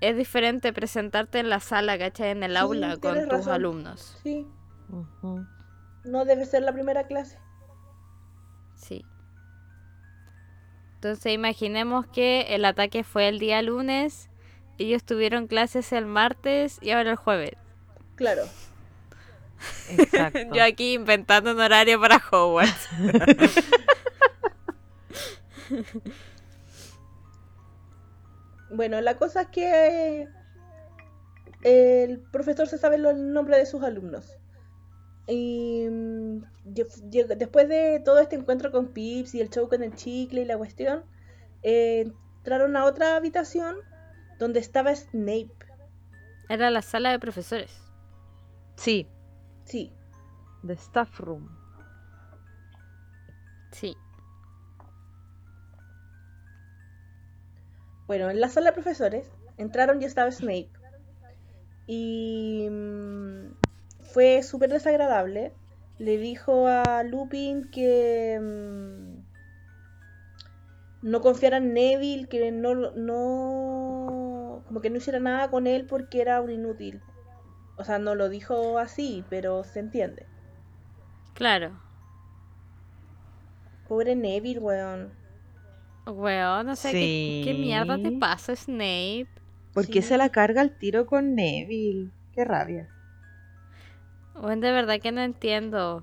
es 0.00 0.16
diferente 0.16 0.72
presentarte 0.72 1.38
en 1.38 1.50
la 1.50 1.60
sala, 1.60 1.98
¿cachai? 1.98 2.30
En 2.30 2.42
el 2.44 2.52
Sí, 2.52 2.58
aula 2.60 2.96
con 2.96 3.14
tus 3.28 3.28
razón. 3.30 3.52
alumnos. 3.52 4.16
Sí, 4.22 4.46
Ujú. 4.88 5.44
No 6.04 6.24
debe 6.24 6.46
ser 6.46 6.62
la 6.62 6.72
primera 6.72 7.06
clase. 7.06 7.38
Sí. 8.74 9.04
Entonces 10.94 11.32
imaginemos 11.32 12.06
que 12.06 12.54
el 12.54 12.64
ataque 12.64 13.04
fue 13.04 13.28
el 13.28 13.38
día 13.38 13.60
lunes, 13.62 14.30
ellos 14.78 15.04
tuvieron 15.04 15.46
clases 15.46 15.92
el 15.92 16.06
martes 16.06 16.78
y 16.80 16.90
ahora 16.90 17.12
el 17.12 17.16
jueves. 17.16 17.56
Claro. 18.16 18.44
Exacto. 19.90 20.38
Yo 20.52 20.62
aquí 20.62 20.94
inventando 20.94 21.52
un 21.52 21.60
horario 21.60 22.00
para 22.00 22.16
Hogwarts. 22.30 22.88
Bueno, 28.70 29.00
la 29.00 29.16
cosa 29.16 29.42
es 29.42 29.48
que 29.48 30.28
eh, 31.62 32.04
el 32.04 32.18
profesor 32.18 32.66
se 32.66 32.76
sabe 32.76 32.96
el 32.96 33.32
nombre 33.32 33.56
de 33.56 33.66
sus 33.66 33.84
alumnos. 33.84 34.36
Y 35.26 35.86
mm, 35.90 36.42
después 36.64 37.68
de 37.68 38.00
todo 38.04 38.18
este 38.18 38.36
encuentro 38.36 38.70
con 38.70 38.88
Pips 38.88 39.34
y 39.34 39.40
el 39.40 39.50
show 39.50 39.68
con 39.68 39.82
el 39.82 39.94
chicle 39.94 40.42
y 40.42 40.44
la 40.44 40.58
cuestión, 40.58 41.04
eh, 41.62 42.12
entraron 42.38 42.76
a 42.76 42.84
otra 42.84 43.16
habitación 43.16 43.76
donde 44.38 44.60
estaba 44.60 44.94
Snape. 44.94 45.50
Era 46.48 46.70
la 46.70 46.82
sala 46.82 47.10
de 47.10 47.18
profesores. 47.18 47.72
Sí, 48.76 49.08
Sí, 49.64 49.90
The 50.66 50.74
Staff 50.74 51.20
Room. 51.20 51.48
Sí. 53.72 53.96
Bueno, 58.06 58.30
en 58.30 58.40
la 58.40 58.48
sala 58.48 58.70
de 58.70 58.74
profesores 58.74 59.30
entraron 59.56 60.00
y 60.00 60.04
estaba 60.04 60.30
Snape. 60.30 60.70
Y 61.86 62.68
mm, 62.70 63.56
fue 64.14 64.42
súper 64.44 64.70
desagradable. 64.70 65.52
Le 65.98 66.16
dijo 66.18 66.68
a 66.68 67.02
Lupin 67.02 67.68
que 67.68 68.38
mm, 68.40 69.18
no 71.02 71.20
confiara 71.20 71.56
en 71.56 71.74
Neville, 71.74 72.28
que 72.28 72.52
no, 72.52 72.74
no, 72.74 74.62
como 74.68 74.80
que 74.80 74.90
no 74.90 74.98
hiciera 74.98 75.18
nada 75.18 75.50
con 75.50 75.66
él 75.66 75.86
porque 75.86 76.20
era 76.20 76.40
un 76.40 76.52
inútil. 76.52 77.02
O 77.76 77.82
sea, 77.82 77.98
no 77.98 78.14
lo 78.14 78.28
dijo 78.28 78.78
así, 78.78 79.24
pero 79.28 79.64
se 79.64 79.80
entiende. 79.80 80.26
Claro. 81.34 81.76
Pobre 83.88 84.14
Neville, 84.14 84.60
weón. 84.60 85.12
Weón, 86.06 86.68
o 86.68 86.76
sea, 86.76 86.92
¿qué, 86.92 87.42
qué 87.44 87.54
mierda 87.54 87.98
te 87.98 88.12
pasa, 88.12 88.54
Snape? 88.54 89.26
¿Por 89.72 89.88
qué 89.88 90.02
se 90.02 90.16
la 90.16 90.28
carga 90.28 90.62
el 90.62 90.78
tiro 90.78 91.04
con 91.06 91.34
Neville? 91.34 92.12
Qué 92.32 92.44
rabia. 92.44 92.93
Weón, 94.44 94.60
de 94.60 94.70
verdad 94.72 95.00
que 95.00 95.10
no 95.12 95.22
entiendo. 95.22 96.02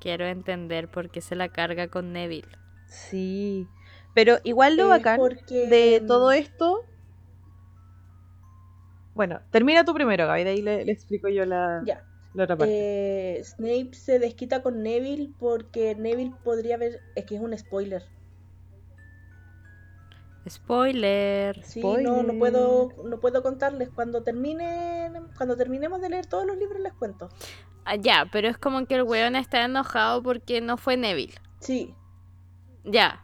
Quiero 0.00 0.26
entender 0.26 0.88
por 0.90 1.10
qué 1.10 1.20
se 1.20 1.34
la 1.34 1.48
carga 1.48 1.88
con 1.88 2.12
Neville. 2.12 2.48
Sí. 2.86 3.66
Pero 4.14 4.38
igual 4.44 4.76
lo 4.76 4.84
Es 4.84 4.88
bacán 4.90 5.18
porque, 5.18 5.66
de 5.66 6.00
mm, 6.02 6.06
todo 6.06 6.30
esto. 6.32 6.84
Bueno, 9.14 9.40
termina 9.50 9.84
tú 9.84 9.94
primero, 9.94 10.26
Gaby, 10.26 10.44
de 10.44 10.50
ahí 10.50 10.62
le, 10.62 10.84
le 10.84 10.92
explico 10.92 11.28
yo 11.28 11.44
la, 11.46 11.82
Ya. 11.86 12.04
la 12.34 12.44
otra 12.44 12.56
parte. 12.56 12.74
Eh, 13.38 13.44
Snape 13.44 13.90
se 13.94 14.18
desquita 14.18 14.62
con 14.62 14.82
Neville 14.82 15.32
porque 15.38 15.94
Neville 15.94 16.34
podría 16.44 16.74
haber. 16.76 17.00
Es 17.14 17.24
que 17.24 17.36
es 17.36 17.40
un 17.40 17.56
spoiler. 17.56 18.02
Spoiler. 20.48 21.64
Sí, 21.64 21.80
no, 21.80 22.22
no 22.22 22.34
Spoiler. 22.34 22.38
puedo, 22.38 22.88
no 23.04 23.20
puedo 23.20 23.42
contarles. 23.42 23.88
Cuando 23.90 24.22
terminen, 24.22 25.28
cuando 25.36 25.56
terminemos 25.56 26.00
de 26.00 26.10
leer 26.10 26.26
todos 26.26 26.46
los 26.46 26.56
libros 26.56 26.80
les 26.82 26.92
cuento. 26.94 27.28
Ah, 27.84 27.96
ya, 27.96 28.26
pero 28.32 28.48
es 28.48 28.58
como 28.58 28.86
que 28.86 28.94
el 28.96 29.02
weón 29.02 29.36
está 29.36 29.64
enojado 29.64 30.22
porque 30.22 30.60
no 30.60 30.76
fue 30.76 30.96
Neville. 30.96 31.34
Sí, 31.60 31.94
Ya. 32.84 33.20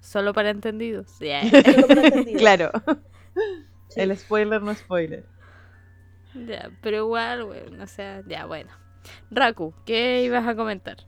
Solo 0.00 0.32
para 0.32 0.50
entendidos. 0.50 1.18
Ya. 1.20 1.42
solo 1.50 1.86
para 1.88 2.06
entendidos. 2.06 2.38
claro, 2.40 2.70
Sí. 3.88 4.00
el 4.00 4.16
spoiler 4.18 4.62
no 4.62 4.74
spoiler. 4.74 5.24
ya, 6.34 6.70
pero 6.82 6.98
igual, 6.98 7.44
weón, 7.44 7.80
o 7.80 7.86
sea, 7.86 8.22
ya, 8.26 8.46
bueno. 8.46 8.70
Raku, 9.30 9.74
¿qué 9.86 10.22
ibas 10.24 10.46
a 10.46 10.54
comentar? 10.54 10.98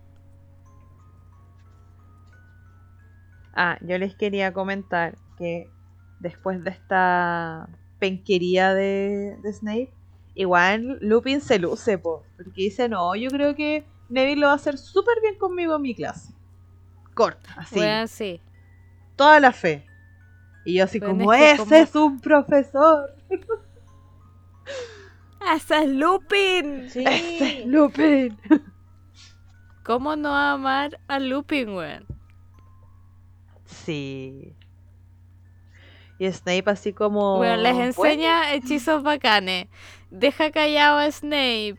Ah, 3.54 3.78
yo 3.80 3.98
les 3.98 4.14
quería 4.14 4.52
comentar 4.52 5.16
que 5.38 5.70
después 6.20 6.62
de 6.64 6.70
esta 6.70 7.68
penquería 7.98 8.74
de, 8.74 9.36
de 9.42 9.52
Snape, 9.52 9.92
igual 10.34 10.98
Lupin 11.00 11.40
se 11.40 11.58
luce, 11.58 11.98
po, 11.98 12.24
porque 12.36 12.62
dice, 12.62 12.88
no, 12.88 13.14
yo 13.16 13.30
creo 13.30 13.54
que 13.54 13.86
Neville 14.08 14.40
lo 14.40 14.46
va 14.48 14.52
a 14.52 14.56
hacer 14.56 14.78
súper 14.78 15.20
bien 15.20 15.36
conmigo 15.38 15.76
en 15.76 15.82
mi 15.82 15.94
clase. 15.94 16.32
corta, 17.14 17.54
así. 17.56 17.78
Weón, 17.78 18.08
sí. 18.08 18.40
Toda 19.16 19.40
la 19.40 19.52
fe. 19.52 19.84
Y 20.64 20.74
yo 20.78 20.84
así 20.84 21.00
como, 21.00 21.32
es 21.32 21.38
que 21.40 21.50
ese 21.52 21.58
como- 21.58 21.74
es 21.74 21.94
un 21.96 22.20
profesor. 22.20 23.14
¡Esa 25.54 25.82
es 25.82 25.88
Lupin! 25.88 26.88
Sí. 26.90 27.04
Ese 27.06 27.60
es 27.62 27.66
Lupin. 27.72 28.38
¿Cómo 29.84 30.14
no 30.16 30.34
amar 30.36 31.00
a 31.08 31.18
Lupin, 31.18 31.70
weón? 31.70 32.06
Sí. 33.84 34.54
Y 36.18 36.30
Snape 36.30 36.64
así 36.66 36.92
como... 36.92 37.38
Weón, 37.38 37.62
les 37.62 37.72
"Bueno". 37.72 37.86
enseña 37.86 38.52
hechizos 38.52 39.02
bacanes. 39.02 39.68
Deja 40.10 40.50
callado 40.50 40.98
a 40.98 41.10
Snape. 41.10 41.78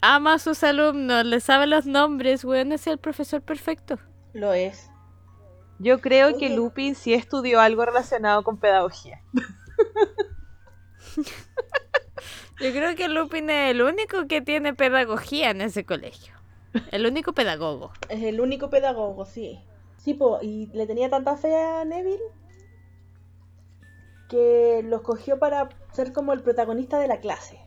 Ama 0.00 0.34
a 0.34 0.38
sus 0.38 0.62
alumnos, 0.64 1.24
le 1.24 1.40
sabe 1.40 1.66
los 1.66 1.86
nombres, 1.86 2.44
weón, 2.44 2.72
es 2.72 2.86
el 2.86 2.98
profesor 2.98 3.40
perfecto. 3.40 3.98
Lo 4.32 4.52
es. 4.52 4.90
Yo 5.78 6.00
creo 6.00 6.36
que. 6.38 6.48
Lupin 6.50 6.94
sí 6.96 7.14
estudió 7.14 7.60
algo 7.60 7.84
relacionado 7.86 8.42
con 8.42 8.58
pedagogía. 8.58 9.20
Yo 12.60 12.70
creo 12.70 12.94
que 12.94 13.08
Lupin 13.08 13.50
es 13.50 13.70
el 13.72 13.82
único 13.82 14.26
que 14.28 14.40
tiene 14.40 14.74
pedagogía 14.74 15.50
en 15.50 15.60
ese 15.60 15.84
colegio. 15.84 16.34
El 16.90 17.06
único 17.06 17.32
pedagogo. 17.32 17.92
Es 18.08 18.22
el 18.22 18.40
único 18.40 18.70
pedagogo, 18.70 19.24
sí. 19.26 19.60
Sí, 20.02 20.14
po, 20.14 20.40
y 20.42 20.66
le 20.72 20.86
tenía 20.86 21.08
tanta 21.08 21.36
fe 21.36 21.54
a 21.56 21.84
Neville 21.84 22.22
que 24.28 24.82
lo 24.84 24.96
escogió 24.96 25.38
para 25.38 25.68
ser 25.92 26.12
como 26.12 26.32
el 26.32 26.42
protagonista 26.42 26.98
de 26.98 27.06
la 27.06 27.20
clase. 27.20 27.60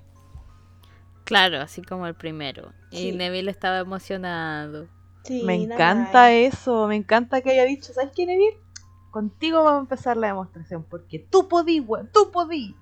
Claro, 1.23 1.61
así 1.61 1.81
como 1.81 2.07
el 2.07 2.15
primero. 2.15 2.73
Y. 2.91 3.11
Neville 3.13 3.51
estaba 3.51 3.79
emocionado. 3.79 4.87
Sí, 5.23 5.43
me 5.43 5.55
encanta 5.55 6.31
eso, 6.31 6.87
me 6.87 6.95
encanta 6.95 7.41
que 7.41 7.51
haya 7.51 7.65
dicho, 7.65 7.93
¿sabes 7.93 8.11
qué, 8.15 8.25
Neville? 8.25 8.59
Contigo 9.11 9.63
vamos 9.63 9.77
a 9.77 9.81
empezar 9.81 10.17
la 10.17 10.27
demostración, 10.27 10.83
porque 10.83 11.19
tú 11.19 11.47
podí, 11.47 11.79
weón, 11.79 12.09
tú 12.11 12.31
podí. 12.31 12.75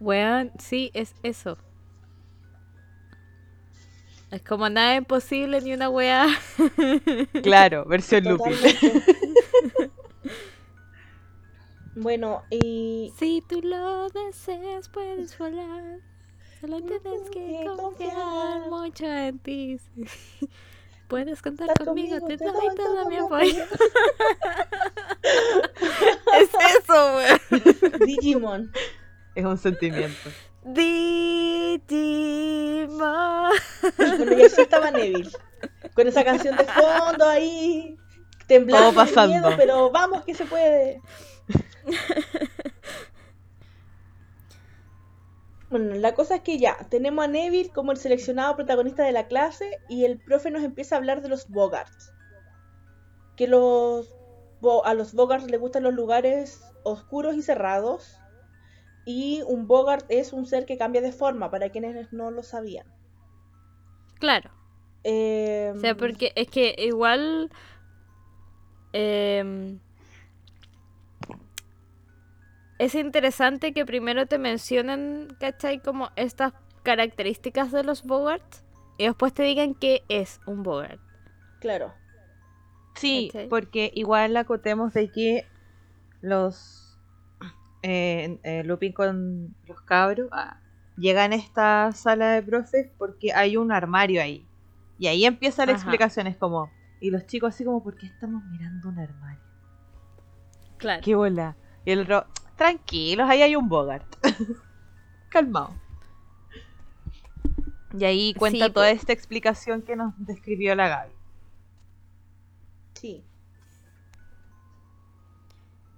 Weón, 0.00 0.50
sí, 0.58 0.90
es 0.94 1.14
eso. 1.22 1.58
Es 4.30 4.42
como 4.42 4.68
nada 4.68 4.96
imposible 4.96 5.60
ni 5.60 5.72
una 5.72 5.88
weá. 5.88 6.26
Claro, 7.42 7.84
versión 7.86 8.24
Lupin. 8.24 8.54
Bueno, 11.94 12.44
y 12.50 13.12
Si 13.18 13.42
tú 13.48 13.60
lo 13.62 14.08
deseas, 14.10 14.88
puedes 14.88 15.36
volar. 15.36 16.00
Solo 16.60 16.80
tienes 16.80 17.30
que 17.30 17.64
confiar 17.76 18.68
mucho 18.68 19.06
en 19.06 19.38
ti. 19.38 19.80
Puedes 21.08 21.40
contar 21.40 21.68
conmigo, 21.78 22.18
conmigo, 22.20 22.26
te 22.26 22.36
te 22.36 22.44
doy 22.44 22.54
doy 22.54 22.76
todo 22.76 22.94
todo 22.94 23.08
mi 23.08 23.16
mi 23.16 23.22
apoyo. 23.22 23.64
es 26.40 26.50
eso, 26.76 27.16
weón. 27.16 27.40
Digimon. 28.06 28.70
Es 29.34 29.44
un 29.44 29.56
sentimiento. 29.56 30.30
Digimon. 30.74 31.88
Bueno, 33.96 34.38
y 34.38 34.42
así 34.42 34.60
estaba 34.60 34.90
Neville. 34.90 35.30
Con 35.94 36.06
esa 36.06 36.24
canción 36.24 36.56
de 36.56 36.64
fondo 36.64 37.24
ahí. 37.26 37.96
Temblando 38.46 38.94
pasando. 38.94 39.28
miedo, 39.34 39.50
pero 39.56 39.90
vamos 39.90 40.24
que 40.24 40.34
se 40.34 40.44
puede. 40.44 41.00
Bueno, 45.70 45.96
la 45.96 46.14
cosa 46.14 46.36
es 46.36 46.40
que 46.40 46.58
ya, 46.58 46.78
tenemos 46.88 47.24
a 47.24 47.28
Neville 47.28 47.70
como 47.70 47.92
el 47.92 47.98
seleccionado 47.98 48.56
protagonista 48.56 49.04
de 49.04 49.12
la 49.12 49.26
clase 49.28 49.78
y 49.88 50.06
el 50.06 50.18
profe 50.18 50.50
nos 50.50 50.64
empieza 50.64 50.94
a 50.94 50.98
hablar 50.98 51.20
de 51.20 51.28
los 51.28 51.48
Bogarts. 51.48 52.12
Que 53.36 53.46
los 53.46 54.14
a 54.84 54.94
los 54.94 55.14
Bogarts 55.14 55.50
les 55.50 55.60
gustan 55.60 55.84
los 55.84 55.94
lugares 55.94 56.62
oscuros 56.84 57.36
y 57.36 57.42
cerrados. 57.42 58.17
Y 59.10 59.40
un 59.46 59.66
Bogart 59.66 60.04
es 60.10 60.34
un 60.34 60.44
ser 60.44 60.66
que 60.66 60.76
cambia 60.76 61.00
de 61.00 61.12
forma, 61.12 61.50
para 61.50 61.70
quienes 61.70 62.12
no 62.12 62.30
lo 62.30 62.42
sabían. 62.42 62.86
Claro. 64.20 64.50
Eh, 65.02 65.72
O 65.74 65.80
sea, 65.80 65.96
porque 65.96 66.30
es 66.36 66.48
que 66.48 66.74
igual. 66.76 67.48
em, 68.92 69.78
es 72.78 72.94
interesante 72.94 73.72
que 73.72 73.86
primero 73.86 74.26
te 74.26 74.36
mencionen, 74.36 75.28
¿cachai? 75.40 75.80
Como 75.80 76.10
estas 76.16 76.52
características 76.82 77.72
de 77.72 77.84
los 77.84 78.02
Bogarts 78.04 78.62
y 78.98 79.06
después 79.06 79.32
te 79.32 79.42
digan 79.42 79.74
qué 79.74 80.02
es 80.10 80.38
un 80.46 80.62
Bogart. 80.62 81.00
Claro. 81.60 81.94
Sí, 82.94 83.30
¿Cachai? 83.32 83.48
porque 83.48 83.90
igual 83.94 84.36
acotemos 84.36 84.92
de 84.92 85.10
que 85.10 85.46
los 86.20 86.87
eh, 87.82 88.38
eh, 88.42 88.62
Lupin 88.64 88.92
con 88.92 89.54
los 89.66 89.80
cabros 89.82 90.28
ah, 90.32 90.60
llegan 90.96 91.32
a 91.32 91.36
esta 91.36 91.92
sala 91.92 92.32
de 92.32 92.42
profes 92.42 92.90
porque 92.98 93.32
hay 93.32 93.56
un 93.56 93.72
armario 93.72 94.20
ahí. 94.20 94.46
Y 94.98 95.06
ahí 95.06 95.24
empieza 95.24 95.64
la 95.64 95.72
Ajá. 95.72 95.80
explicación, 95.80 96.26
es 96.26 96.36
como, 96.36 96.72
y 97.00 97.10
los 97.10 97.26
chicos 97.26 97.54
así 97.54 97.64
como, 97.64 97.82
¿por 97.82 97.96
qué 97.96 98.06
estamos 98.06 98.42
mirando 98.46 98.88
un 98.88 98.98
armario? 98.98 99.40
Claro. 100.76 101.02
¿Qué 101.04 101.14
bola? 101.14 101.56
Y 101.84 101.92
el 101.92 102.00
otro, 102.00 102.26
tranquilos, 102.56 103.28
ahí 103.30 103.42
hay 103.42 103.54
un 103.54 103.68
Bogart. 103.68 104.04
Calmado. 105.28 105.74
Y 107.98 108.04
ahí 108.04 108.34
cuenta 108.34 108.66
Sí, 108.66 108.72
toda 108.72 108.90
esta 108.90 109.12
explicación 109.12 109.82
que 109.82 109.96
nos 109.96 110.12
describió 110.18 110.74
la 110.74 110.88
Gaby. 110.88 111.12
Sí. 112.94 113.24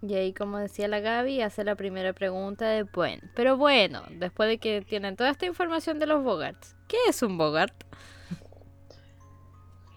Y 0.03 0.15
ahí, 0.15 0.33
como 0.33 0.59
decía 0.59 0.89
la 0.89 1.01
Gaby, 1.01 1.43
hace 1.43 1.63
la 1.63 1.75
primera 1.77 2.13
pregunta 2.15 2.69
de, 2.69 2.85
bueno, 2.85 3.23
pero 3.35 3.57
bueno, 3.59 4.03
después 4.13 4.49
de 4.49 4.59
que 4.59 4.81
tienen 4.81 5.15
toda 5.17 5.31
esta 5.31 5.45
información 5.47 5.99
de 5.99 6.07
los 6.07 6.25
Bogarts, 6.25 6.75
¿qué 6.89 6.97
es 7.09 7.23
un 7.23 7.37
Bogart? 7.37 7.85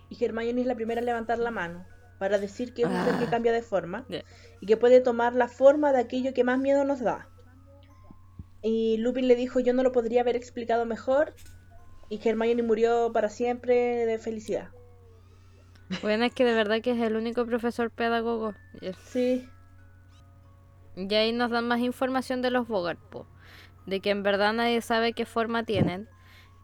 Y 0.09 0.23
Hermione 0.23 0.61
es 0.61 0.67
la 0.67 0.75
primera 0.75 0.99
en 0.99 1.05
levantar 1.05 1.39
la 1.39 1.51
mano 1.51 1.85
para 2.19 2.37
decir 2.37 2.73
que 2.73 2.83
es 2.83 2.87
un 2.87 3.03
ser 3.05 3.17
que 3.17 3.25
Ah. 3.25 3.29
cambia 3.29 3.51
de 3.51 3.61
forma 3.63 4.05
y 4.61 4.65
que 4.65 4.77
puede 4.77 5.01
tomar 5.01 5.33
la 5.33 5.47
forma 5.47 5.91
de 5.91 5.99
aquello 5.99 6.33
que 6.33 6.43
más 6.43 6.59
miedo 6.59 6.83
nos 6.85 6.99
da. 6.99 7.27
Y 8.61 8.97
Lupin 8.97 9.27
le 9.27 9.35
dijo, 9.35 9.59
yo 9.59 9.73
no 9.73 9.83
lo 9.83 9.91
podría 9.91 10.21
haber 10.21 10.35
explicado 10.35 10.85
mejor. 10.85 11.33
Y 12.09 12.19
Hermione 12.23 12.61
murió 12.63 13.11
para 13.13 13.29
siempre 13.29 14.05
de 14.05 14.19
felicidad. 14.19 14.69
Bueno, 16.01 16.25
es 16.25 16.33
que 16.33 16.45
de 16.45 16.53
verdad 16.53 16.81
que 16.81 16.91
es 16.91 17.01
el 17.01 17.15
único 17.15 17.45
profesor 17.45 17.89
pedagogo. 17.91 18.53
Sí, 19.05 19.49
Y 20.95 21.13
ahí 21.15 21.31
nos 21.31 21.51
dan 21.51 21.67
más 21.67 21.79
información 21.79 22.41
de 22.41 22.51
los 22.51 22.67
Bogart, 22.67 22.99
po. 23.09 23.27
De 23.85 23.99
que 24.01 24.11
en 24.11 24.23
verdad 24.23 24.53
nadie 24.53 24.81
sabe 24.81 25.13
qué 25.13 25.25
forma 25.25 25.63
tienen. 25.63 26.09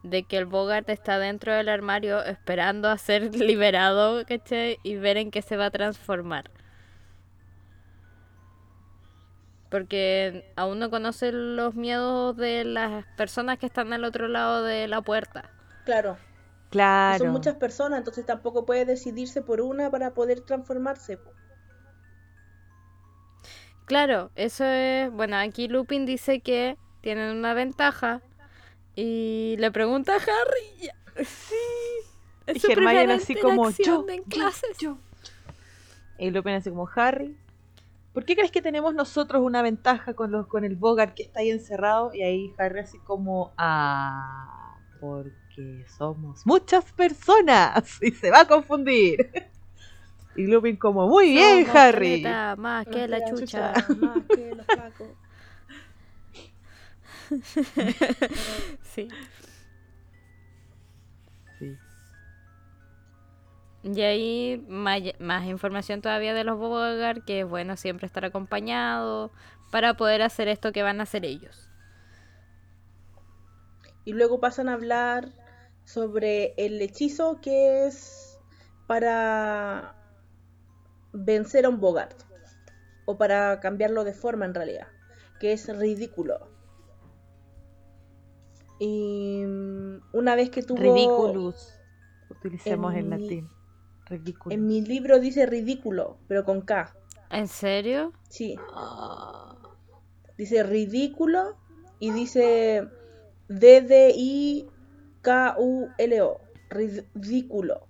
De 0.02 0.24
que 0.24 0.38
el 0.38 0.46
Bogart 0.46 0.88
está 0.88 1.18
dentro 1.18 1.52
del 1.54 1.68
armario 1.68 2.22
esperando 2.24 2.88
a 2.88 2.98
ser 2.98 3.34
liberado, 3.36 4.24
¿cachai? 4.26 4.78
Y 4.82 4.96
ver 4.96 5.16
en 5.16 5.30
qué 5.30 5.42
se 5.42 5.56
va 5.56 5.66
a 5.66 5.70
transformar. 5.70 6.50
Porque 9.68 10.52
aún 10.56 10.80
no 10.80 10.90
conoce 10.90 11.30
los 11.32 11.74
miedos 11.76 12.36
de 12.36 12.64
las 12.64 13.04
personas 13.16 13.58
que 13.58 13.66
están 13.66 13.92
al 13.92 14.04
otro 14.04 14.26
lado 14.28 14.64
de 14.64 14.88
la 14.88 15.02
puerta. 15.02 15.50
claro. 15.84 16.18
Claro. 16.70 17.24
Son 17.24 17.32
muchas 17.32 17.56
personas, 17.56 17.98
entonces 17.98 18.24
tampoco 18.24 18.64
puede 18.64 18.84
decidirse 18.84 19.42
por 19.42 19.60
una 19.60 19.90
para 19.90 20.14
poder 20.14 20.40
transformarse. 20.42 21.18
Claro, 23.90 24.30
eso 24.36 24.64
es. 24.64 25.10
Bueno, 25.10 25.36
aquí 25.36 25.66
Lupin 25.66 26.06
dice 26.06 26.38
que 26.38 26.78
tienen 27.00 27.36
una 27.36 27.54
ventaja. 27.54 28.22
Y 28.94 29.56
le 29.58 29.72
pregunta 29.72 30.12
a 30.12 30.18
Harry. 30.18 30.90
Sí. 31.26 31.56
Es 32.46 32.64
Y 32.64 32.70
Hermione 32.70 33.14
así 33.14 33.34
como 33.34 33.68
yo, 33.70 34.06
en 34.08 34.18
yo, 34.18 34.24
clases. 34.28 34.78
yo. 34.78 34.96
Y 36.18 36.30
Lupin 36.30 36.54
así 36.54 36.70
como 36.70 36.88
Harry. 36.94 37.36
¿Por 38.14 38.24
qué 38.24 38.36
crees 38.36 38.52
que 38.52 38.62
tenemos 38.62 38.94
nosotros 38.94 39.42
una 39.42 39.60
ventaja 39.60 40.14
con 40.14 40.30
los 40.30 40.46
con 40.46 40.64
el 40.64 40.76
Bogart 40.76 41.14
que 41.14 41.24
está 41.24 41.40
ahí 41.40 41.50
encerrado? 41.50 42.14
Y 42.14 42.22
ahí 42.22 42.54
Harry 42.58 42.78
así 42.78 42.98
como 43.00 43.52
ah, 43.58 44.78
porque 45.00 45.84
somos 45.98 46.46
muchas 46.46 46.84
personas 46.92 47.98
y 48.02 48.12
se 48.12 48.30
va 48.30 48.42
a 48.42 48.46
confundir. 48.46 49.49
Y 50.40 50.46
Lupin 50.46 50.76
como 50.78 51.06
muy 51.06 51.32
bien, 51.32 51.66
Somos 51.66 51.76
Harry. 51.76 52.22
caleta 52.22 52.56
más 52.56 52.86
que 52.86 53.06
la 53.06 53.22
chucha. 53.26 53.74
Más 54.00 54.24
que 54.26 54.54
los 54.54 54.64
pacos. 54.64 55.08
sí. 58.82 59.08
Sí. 61.58 61.76
Y 63.82 64.00
ahí 64.00 64.64
más, 64.66 65.02
más 65.18 65.44
información 65.46 66.00
todavía 66.00 66.32
de 66.32 66.44
los 66.44 66.56
Bogart, 66.56 67.22
que 67.22 67.40
es 67.40 67.46
bueno 67.46 67.76
siempre 67.76 68.06
estar 68.06 68.24
acompañado 68.24 69.30
para 69.70 69.92
poder 69.94 70.22
hacer 70.22 70.48
esto 70.48 70.72
que 70.72 70.82
van 70.82 71.00
a 71.00 71.02
hacer 71.02 71.26
ellos. 71.26 71.68
Y 74.06 74.14
luego 74.14 74.40
pasan 74.40 74.70
a 74.70 74.72
hablar 74.72 75.28
sobre 75.84 76.54
el 76.56 76.80
hechizo 76.80 77.42
que 77.42 77.86
es 77.86 78.38
para 78.86 79.99
vencer 81.12 81.64
a 81.64 81.68
un 81.68 81.80
Bogart. 81.80 82.22
O 83.06 83.18
para 83.18 83.60
cambiarlo 83.60 84.04
de 84.04 84.12
forma 84.12 84.44
en 84.44 84.54
realidad. 84.54 84.88
Que 85.38 85.52
es 85.52 85.74
ridículo. 85.76 86.48
Y 88.78 89.44
mm, 89.46 90.00
una 90.12 90.34
vez 90.34 90.50
que 90.50 90.62
tuvo... 90.62 90.80
Ridiculous. 90.80 91.78
Utilicemos 92.30 92.94
En 92.94 92.98
el 92.98 93.10
latín. 93.10 93.48
Ridículo. 94.06 94.54
En 94.54 94.66
mi 94.66 94.80
libro 94.80 95.20
dice 95.20 95.46
ridículo, 95.46 96.18
pero 96.26 96.44
con 96.44 96.62
K. 96.62 96.94
¿En 97.30 97.46
serio? 97.46 98.12
Sí. 98.28 98.56
Ah. 98.72 99.56
Dice 100.36 100.62
ridículo 100.62 101.56
y 101.98 102.10
dice 102.12 102.88
D-D-I-K-U-L-O. 103.48 104.70
Ridículo. 106.70 107.86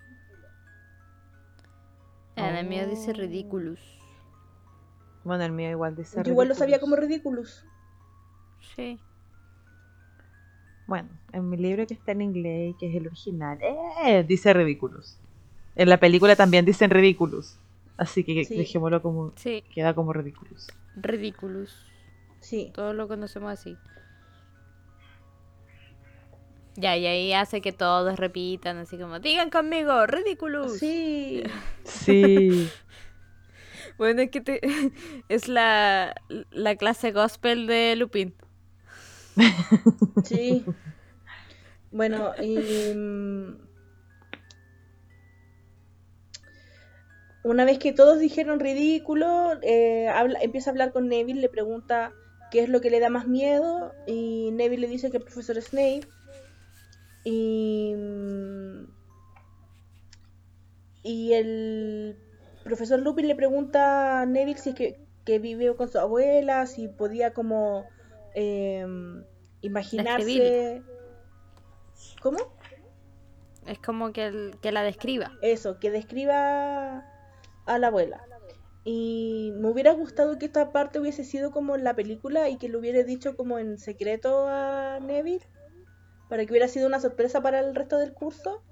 En 2.48 2.56
el 2.56 2.66
mío 2.66 2.82
Oh. 2.86 2.90
dice 2.90 3.12
ridiculous. 3.12 3.80
Bueno, 5.24 5.44
el 5.44 5.52
mío 5.52 5.70
igual 5.70 5.94
dice 5.96 6.22
Yo 6.24 6.30
igual 6.32 6.48
lo 6.48 6.54
sabía 6.54 6.80
como 6.80 6.96
ridiculous. 6.96 7.64
Sí. 8.74 8.98
Bueno, 10.86 11.08
en 11.32 11.48
mi 11.48 11.56
libro 11.56 11.86
que 11.86 11.94
está 11.94 12.12
en 12.12 12.22
inglés, 12.22 12.74
que 12.78 12.88
es 12.88 12.94
el 12.96 13.06
original, 13.06 13.58
eh, 14.04 14.24
dice 14.26 14.52
Ridiculous. 14.52 15.18
En 15.76 15.88
la 15.88 15.98
película 16.00 16.34
también 16.34 16.64
dicen 16.64 16.90
Ridiculous. 16.90 17.58
Así 17.96 18.24
que 18.24 18.44
Sí. 18.44 18.56
dejémoslo 18.56 19.00
como. 19.02 19.32
Sí, 19.36 19.62
Queda 19.72 19.94
como 19.94 20.12
Ridiculous. 20.12 20.68
ridiculous. 20.96 21.86
Sí. 22.40 22.72
Todos 22.74 22.94
lo 22.96 23.06
conocemos 23.06 23.52
así. 23.52 23.76
Ya, 26.76 26.96
y 26.96 27.06
ahí 27.06 27.32
hace 27.32 27.60
que 27.60 27.72
todos 27.72 28.18
repitan, 28.18 28.78
así 28.78 28.96
como, 28.96 29.18
digan 29.18 29.50
conmigo, 29.50 30.06
ridiculous. 30.06 30.78
Sí. 30.78 31.42
Sí. 31.84 32.68
Bueno, 33.98 34.22
es 34.22 34.30
que 34.30 34.40
te- 34.40 34.60
es 35.28 35.48
la, 35.48 36.14
la 36.50 36.76
clase 36.76 37.12
gospel 37.12 37.66
de 37.66 37.96
Lupin. 37.96 38.34
Sí. 40.24 40.64
Bueno, 41.90 42.32
y. 42.40 42.94
mm, 42.94 43.56
Una 47.42 47.64
vez 47.64 47.78
que 47.78 47.92
todos 47.92 48.18
dijeron 48.18 48.60
ridículo, 48.60 49.52
eh, 49.62 50.08
habla- 50.08 50.38
empieza 50.42 50.70
a 50.70 50.72
hablar 50.72 50.92
con 50.92 51.08
Neville, 51.08 51.40
le 51.40 51.48
pregunta 51.48 52.12
qué 52.50 52.60
es 52.62 52.68
lo 52.68 52.80
que 52.82 52.90
le 52.90 53.00
da 53.00 53.08
más 53.08 53.26
miedo, 53.26 53.94
y 54.06 54.50
Neville 54.52 54.82
le 54.82 54.88
dice 54.88 55.10
que 55.10 55.16
el 55.16 55.22
profesor 55.24 55.60
Snape. 55.60 56.06
Y. 57.24 57.94
mm, 57.96 58.84
Y 61.02 61.32
el 61.32 62.16
profesor 62.64 63.00
Lupin 63.00 63.26
le 63.26 63.34
pregunta 63.34 64.20
a 64.20 64.26
Neville 64.26 64.58
si 64.60 64.70
es 64.70 64.74
que, 64.74 65.00
que 65.24 65.38
vivió 65.38 65.76
con 65.76 65.88
su 65.88 65.98
abuela, 65.98 66.66
si 66.66 66.88
podía 66.88 67.32
como 67.32 67.88
em, 68.34 69.24
imaginarse... 69.62 70.82
¿Cómo? 72.22 72.38
Es 73.66 73.78
como 73.78 74.12
que, 74.12 74.26
el- 74.26 74.58
que 74.60 74.72
la 74.72 74.82
describa. 74.82 75.32
Eso, 75.42 75.78
que 75.78 75.90
describa 75.90 77.04
a 77.66 77.78
la 77.78 77.86
abuela. 77.86 78.22
Y 78.84 79.52
me 79.56 79.68
hubiera 79.70 79.92
gustado 79.92 80.38
que 80.38 80.46
esta 80.46 80.72
parte 80.72 80.98
hubiese 80.98 81.24
sido 81.24 81.50
como 81.50 81.76
en 81.76 81.84
la 81.84 81.94
película 81.94 82.48
y 82.48 82.56
que 82.56 82.68
lo 82.68 82.78
hubiera 82.78 83.02
dicho 83.04 83.36
como 83.36 83.58
en 83.58 83.78
secreto 83.78 84.48
a 84.48 84.98
Neville, 85.00 85.46
para 86.30 86.46
que 86.46 86.52
hubiera 86.52 86.68
sido 86.68 86.88
una 86.88 87.00
sorpresa 87.00 87.42
para 87.42 87.60
el 87.60 87.76
resto 87.76 87.98
del 87.98 88.14
curso, 88.14 88.64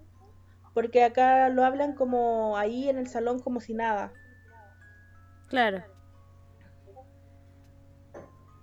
porque 0.75 1.05
acá 1.05 1.49
lo 1.51 1.65
hablan 1.65 1.95
como 1.95 2.57
ahí 2.59 2.89
en 2.89 2.99
el 2.99 3.09
salón 3.09 3.41
como 3.41 3.61
si 3.61 3.75
nada. 3.75 4.13
Claro. 5.49 5.85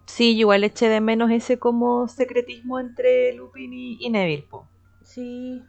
Sí, 0.08 0.34
yo 0.36 0.42
igual 0.42 0.64
eché 0.64 0.90
de 0.90 1.00
menos 1.02 1.30
ese 1.32 1.60
como 1.60 2.08
secretismo 2.08 2.80
entre 2.80 3.34
Lupin 3.34 3.72
y, 3.74 3.98
y 4.00 4.10
Neville. 4.10 4.48
po. 4.50 4.68
Sí, 5.04 5.64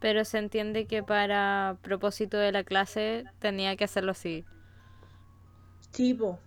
Pero 0.00 0.24
se 0.24 0.38
entiende 0.38 0.86
que 0.86 1.02
para 1.04 1.78
propósito 1.82 2.36
de 2.38 2.52
la 2.52 2.64
clase 2.64 3.26
tenía 3.38 3.76
que 3.76 3.84
hacerlo 3.84 4.12
así. 4.12 4.44
tipo, 5.92 6.40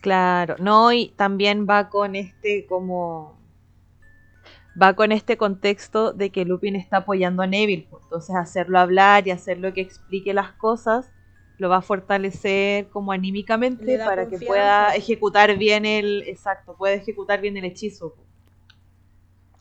Claro, 0.00 0.56
no, 0.60 0.92
y 0.92 1.08
también 1.16 1.66
va 1.68 1.88
con 1.88 2.14
este 2.14 2.66
como 2.66 3.38
va 4.80 4.94
con 4.94 5.12
este 5.12 5.36
contexto 5.36 6.12
de 6.12 6.30
que 6.30 6.44
Lupin 6.44 6.76
está 6.76 6.98
apoyando 6.98 7.42
a 7.42 7.46
Neville, 7.46 7.86
pues, 7.90 8.02
entonces 8.04 8.36
hacerlo 8.36 8.78
hablar 8.78 9.26
y 9.26 9.30
hacerlo 9.30 9.72
que 9.72 9.80
explique 9.80 10.34
las 10.34 10.52
cosas 10.54 11.12
lo 11.58 11.68
va 11.68 11.76
a 11.78 11.82
fortalecer 11.82 12.88
como 12.90 13.12
anímicamente 13.12 13.98
para 14.00 14.28
que 14.28 14.38
pueda 14.40 14.94
ejecutar 14.96 15.56
bien 15.56 15.86
el 15.86 16.24
exacto, 16.26 16.76
pueda 16.76 16.94
ejecutar 16.94 17.40
bien 17.40 17.56
el 17.56 17.64
hechizo. 17.64 18.14
pues. 18.14 18.28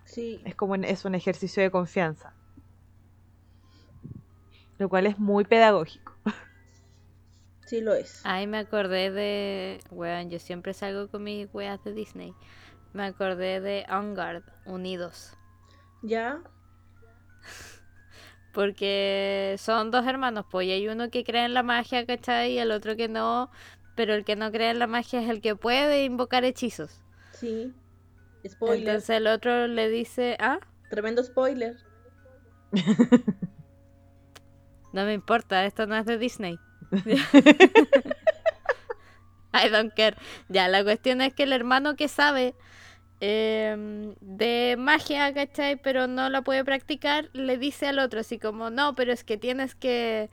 sí, 0.06 0.40
Es 0.46 0.56
como 0.56 0.74
un- 0.74 0.84
es 0.86 1.06
un 1.06 1.16
ejercicio 1.16 1.64
de 1.64 1.72
confianza. 1.72 2.34
Lo 4.78 4.90
cual 4.90 5.08
es 5.08 5.18
muy 5.20 5.46
pedagógico. 5.46 6.14
sí 7.66 7.82
lo 7.82 7.94
es. 7.94 8.22
Ahí 8.24 8.48
me 8.48 8.58
acordé 8.58 9.12
de. 9.12 9.80
Weón, 9.92 10.30
yo 10.30 10.40
siempre 10.40 10.74
salgo 10.74 11.10
con 11.10 11.24
mis 11.24 11.48
weas 11.54 11.84
de 11.84 11.94
Disney. 11.94 12.34
Me 12.94 13.04
acordé 13.04 13.60
de 13.60 13.86
On 13.90 14.14
Guard, 14.14 14.44
Unidos. 14.66 15.36
¿Ya? 16.02 16.42
Porque 18.54 19.56
son 19.58 19.90
dos 19.90 20.06
hermanos, 20.06 20.46
pues, 20.50 20.68
y 20.68 20.72
hay 20.72 20.88
uno 20.88 21.10
que 21.10 21.24
cree 21.24 21.46
en 21.46 21.56
la 21.56 21.64
magia, 21.64 22.06
¿cachai? 22.06 22.54
Y 22.54 22.60
el 22.60 22.72
otro 22.72 22.96
que 22.96 23.08
no. 23.08 23.50
Pero 23.96 24.14
el 24.14 24.26
que 24.26 24.36
no 24.36 24.52
cree 24.52 24.70
en 24.70 24.80
la 24.80 24.88
magia 24.88 25.22
es 25.22 25.30
el 25.30 25.42
que 25.42 25.56
puede 25.56 26.06
invocar 26.06 26.44
hechizos. 26.46 27.02
Sí. 27.32 27.74
Spoiler. 28.48 28.80
Entonces 28.80 29.10
el 29.10 29.28
otro 29.28 29.68
le 29.68 29.90
dice, 29.90 30.38
ah, 30.40 30.60
Tremendo 30.90 31.24
spoiler. 31.24 31.78
no 34.94 35.06
me 35.06 35.14
importa, 35.14 35.66
esto 35.66 35.88
no 35.88 35.96
es 35.96 36.06
de 36.06 36.18
Disney. 36.20 36.60
I 39.66 39.70
don't 39.70 39.94
care. 39.94 40.16
Ya, 40.50 40.68
la 40.68 40.84
cuestión 40.84 41.22
es 41.22 41.34
que 41.34 41.44
el 41.44 41.54
hermano 41.54 41.96
que 41.96 42.08
sabe 42.08 42.56
em, 43.20 44.16
de 44.22 44.76
magia, 44.78 45.34
¿cachai? 45.34 45.76
Pero 45.76 46.08
no 46.08 46.30
la 46.30 46.42
puede 46.42 46.66
practicar, 46.66 47.30
le 47.34 47.58
dice 47.58 47.88
al 47.88 48.00
otro 48.00 48.20
así 48.20 48.40
como, 48.40 48.70
no, 48.70 48.96
pero 48.96 49.14
es 49.14 49.24
que 49.24 49.38
tienes 49.38 49.76
que 49.76 50.30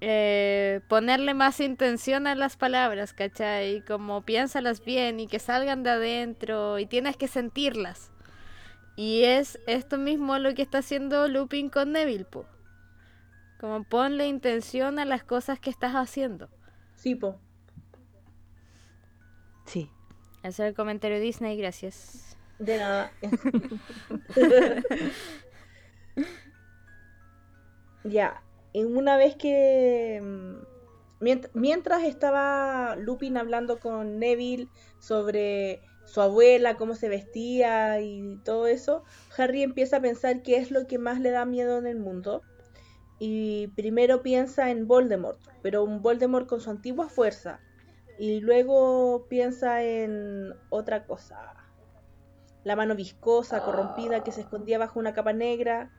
eh, 0.00 0.80
ponerle 0.88 1.34
más 1.34 1.58
intención 1.60 2.26
a 2.26 2.34
las 2.34 2.56
palabras, 2.56 3.12
¿cachai? 3.12 3.82
Como 3.84 4.22
piénsalas 4.22 4.84
bien 4.84 5.20
y 5.20 5.26
que 5.26 5.38
salgan 5.38 5.82
de 5.82 5.90
adentro 5.90 6.78
y 6.78 6.86
tienes 6.86 7.16
que 7.16 7.28
sentirlas. 7.28 8.10
Y 8.96 9.24
es 9.24 9.58
esto 9.66 9.98
mismo 9.98 10.38
lo 10.38 10.54
que 10.54 10.62
está 10.62 10.78
haciendo 10.78 11.28
Lupin 11.28 11.68
con 11.68 11.92
Neville, 11.92 12.24
po. 12.24 12.46
Como 13.60 13.84
ponle 13.84 14.26
intención 14.26 14.98
a 14.98 15.04
las 15.04 15.24
cosas 15.24 15.58
que 15.58 15.70
estás 15.70 15.94
haciendo. 15.94 16.48
Sí, 16.94 17.14
po. 17.14 17.40
Sí. 19.66 19.88
Ese 20.42 20.64
es 20.64 20.68
el 20.70 20.74
comentario 20.74 21.18
de 21.18 21.22
Disney, 21.24 21.56
gracias. 21.56 22.36
De 22.58 22.78
nada. 22.78 23.12
ya. 28.04 28.42
Una 28.74 29.16
vez 29.16 29.36
que. 29.36 30.20
mm, 30.22 31.24
mient- 31.24 31.50
Mientras 31.54 32.02
estaba 32.04 32.96
Lupin 32.96 33.36
hablando 33.36 33.80
con 33.80 34.18
Neville 34.18 34.68
sobre 34.98 35.82
su 36.04 36.20
abuela, 36.20 36.76
cómo 36.76 36.94
se 36.94 37.08
vestía 37.08 38.00
y 38.00 38.36
todo 38.44 38.66
eso, 38.66 39.02
Harry 39.36 39.62
empieza 39.62 39.96
a 39.96 40.00
pensar 40.00 40.42
qué 40.42 40.56
es 40.56 40.70
lo 40.70 40.86
que 40.86 40.98
más 40.98 41.20
le 41.20 41.30
da 41.30 41.44
miedo 41.44 41.78
en 41.78 41.86
el 41.86 41.98
mundo. 41.98 42.42
Y 43.18 43.68
primero 43.68 44.22
piensa 44.22 44.70
en 44.70 44.86
Voldemort, 44.86 45.40
pero 45.62 45.82
un 45.84 46.02
Voldemort 46.02 46.46
con 46.46 46.60
su 46.60 46.68
antigua 46.70 47.08
fuerza. 47.08 47.60
Y 48.18 48.40
luego 48.40 49.26
piensa 49.28 49.82
en 49.82 50.54
otra 50.70 51.06
cosa. 51.06 51.54
La 52.64 52.76
mano 52.76 52.94
viscosa, 52.94 53.62
corrompida, 53.62 54.24
que 54.24 54.32
se 54.32 54.40
escondía 54.40 54.78
bajo 54.78 54.98
una 54.98 55.14
capa 55.14 55.32
negra, 55.32 55.90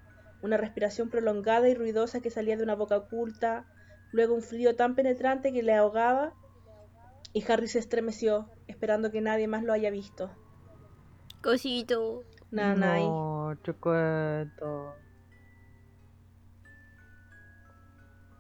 una 0.42 0.58
respiración 0.58 1.10
prolongada 1.10 1.70
y 1.70 1.76
ruidosa 1.76 2.20
que 2.22 2.30
salía 2.30 2.58
de 2.58 2.64
una 2.64 2.76
boca 2.76 2.98
oculta, 2.98 3.66
luego 4.12 4.36
un 4.36 4.42
frío 4.42 4.76
tan 4.76 4.96
penetrante 4.96 5.54
que 5.54 5.64
le 5.64 5.74
ahogaba, 5.74 6.34
y 7.34 7.44
Harry 7.52 7.68
se 7.68 7.80
estremeció, 7.80 8.50
esperando 8.68 9.12
que 9.12 9.22
nadie 9.22 9.48
más 9.48 9.64
lo 9.64 9.74
haya 9.74 9.92
visto. 9.92 10.32
Cosito. 11.44 12.24
Nanay. 12.52 13.04
No, 13.04 13.54
chiquito. 13.64 14.96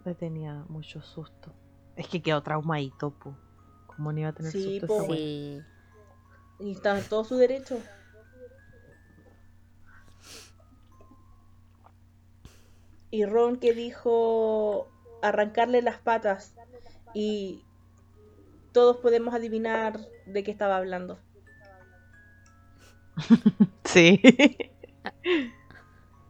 Le 0.05 0.15
tenía 0.15 0.65
mucho 0.69 1.01
susto. 1.01 1.53
Es 1.95 2.07
que 2.07 2.21
quedó 2.21 2.41
traumadito, 2.41 3.11
po. 3.11 3.35
¿Cómo 3.97 4.13
no 4.13 4.19
iba 4.19 4.29
a 4.29 4.33
tener 4.33 4.51
Sí, 4.51 4.79
susto 4.79 4.87
po. 4.87 5.13
Sí. 5.13 5.61
Y 6.59 6.71
está 6.71 6.97
en 6.97 7.03
todo 7.05 7.23
su 7.23 7.35
derecho. 7.35 7.79
Y 13.09 13.25
Ron 13.25 13.57
que 13.57 13.73
dijo 13.73 14.87
arrancarle 15.21 15.81
las 15.81 15.97
patas 15.97 16.53
y 17.13 17.63
todos 18.71 18.97
podemos 18.97 19.33
adivinar 19.33 19.99
de 20.27 20.43
qué 20.43 20.51
estaba 20.51 20.77
hablando. 20.77 21.19
Sí. 23.83 24.21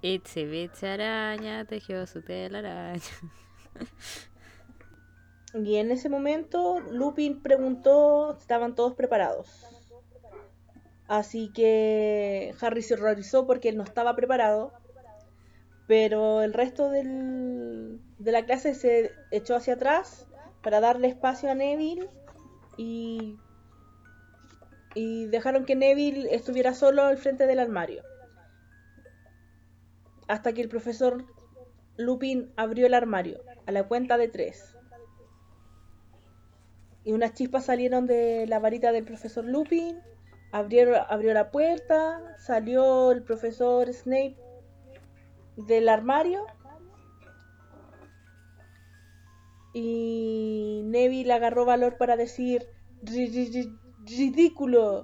Itsy 0.01 0.45
bitsy 0.45 0.85
araña 0.85 1.65
tejió 1.65 2.05
su 2.05 2.21
telaraña. 2.21 3.01
Y 5.53 5.77
en 5.77 5.91
ese 5.91 6.09
momento 6.09 6.79
Lupin 6.79 7.41
preguntó 7.41 8.33
si 8.35 8.41
estaban 8.41 8.75
todos 8.75 8.93
preparados. 8.95 9.65
Así 11.07 11.51
que 11.53 12.53
Harry 12.59 12.81
se 12.81 12.95
horrorizó 12.95 13.47
porque 13.47 13.69
él 13.69 13.77
no 13.77 13.83
estaba 13.83 14.15
preparado. 14.15 14.73
Pero 15.87 16.41
el 16.41 16.53
resto 16.53 16.89
de 16.89 17.99
la 18.19 18.45
clase 18.45 18.75
se 18.75 19.11
echó 19.31 19.55
hacia 19.55 19.75
atrás 19.75 20.27
para 20.61 20.81
darle 20.81 21.07
espacio 21.07 21.49
a 21.49 21.55
Neville 21.55 22.09
y 22.77 23.37
dejaron 25.27 25.63
que 25.63 25.75
Neville 25.75 26.35
estuviera 26.35 26.73
solo 26.73 27.03
al 27.03 27.17
frente 27.17 27.47
del 27.47 27.59
armario. 27.59 28.03
Hasta 30.27 30.51
que 30.51 30.61
el 30.61 30.67
profesor 30.67 31.25
Lupin 31.95 32.51
abrió 32.57 32.85
el 32.85 32.93
armario 32.93 33.39
a 33.65 33.71
la 33.71 33.87
cuenta 33.87 34.17
de 34.17 34.27
tres. 34.27 34.76
Y 37.07 37.13
unas 37.13 37.33
chispas 37.35 37.63
salieron 37.63 38.05
de 38.05 38.45
la 38.47 38.59
varita 38.59 38.91
del 38.91 39.05
profesor 39.05 39.45
Lupin. 39.45 39.97
Abrió 40.51 41.33
la 41.33 41.51
puerta. 41.51 42.35
Salió 42.37 43.13
el 43.13 43.23
profesor 43.23 43.87
Snape 43.93 44.35
del 45.55 45.87
armario. 45.87 46.45
Y 49.73 50.81
Neville 50.83 51.31
agarró 51.31 51.63
valor 51.63 51.95
para 51.97 52.17
decir 52.17 52.67
"Ri- 53.03 53.31
ri- 53.31 53.53
ri- 53.53 53.79
ridículo. 54.05 55.03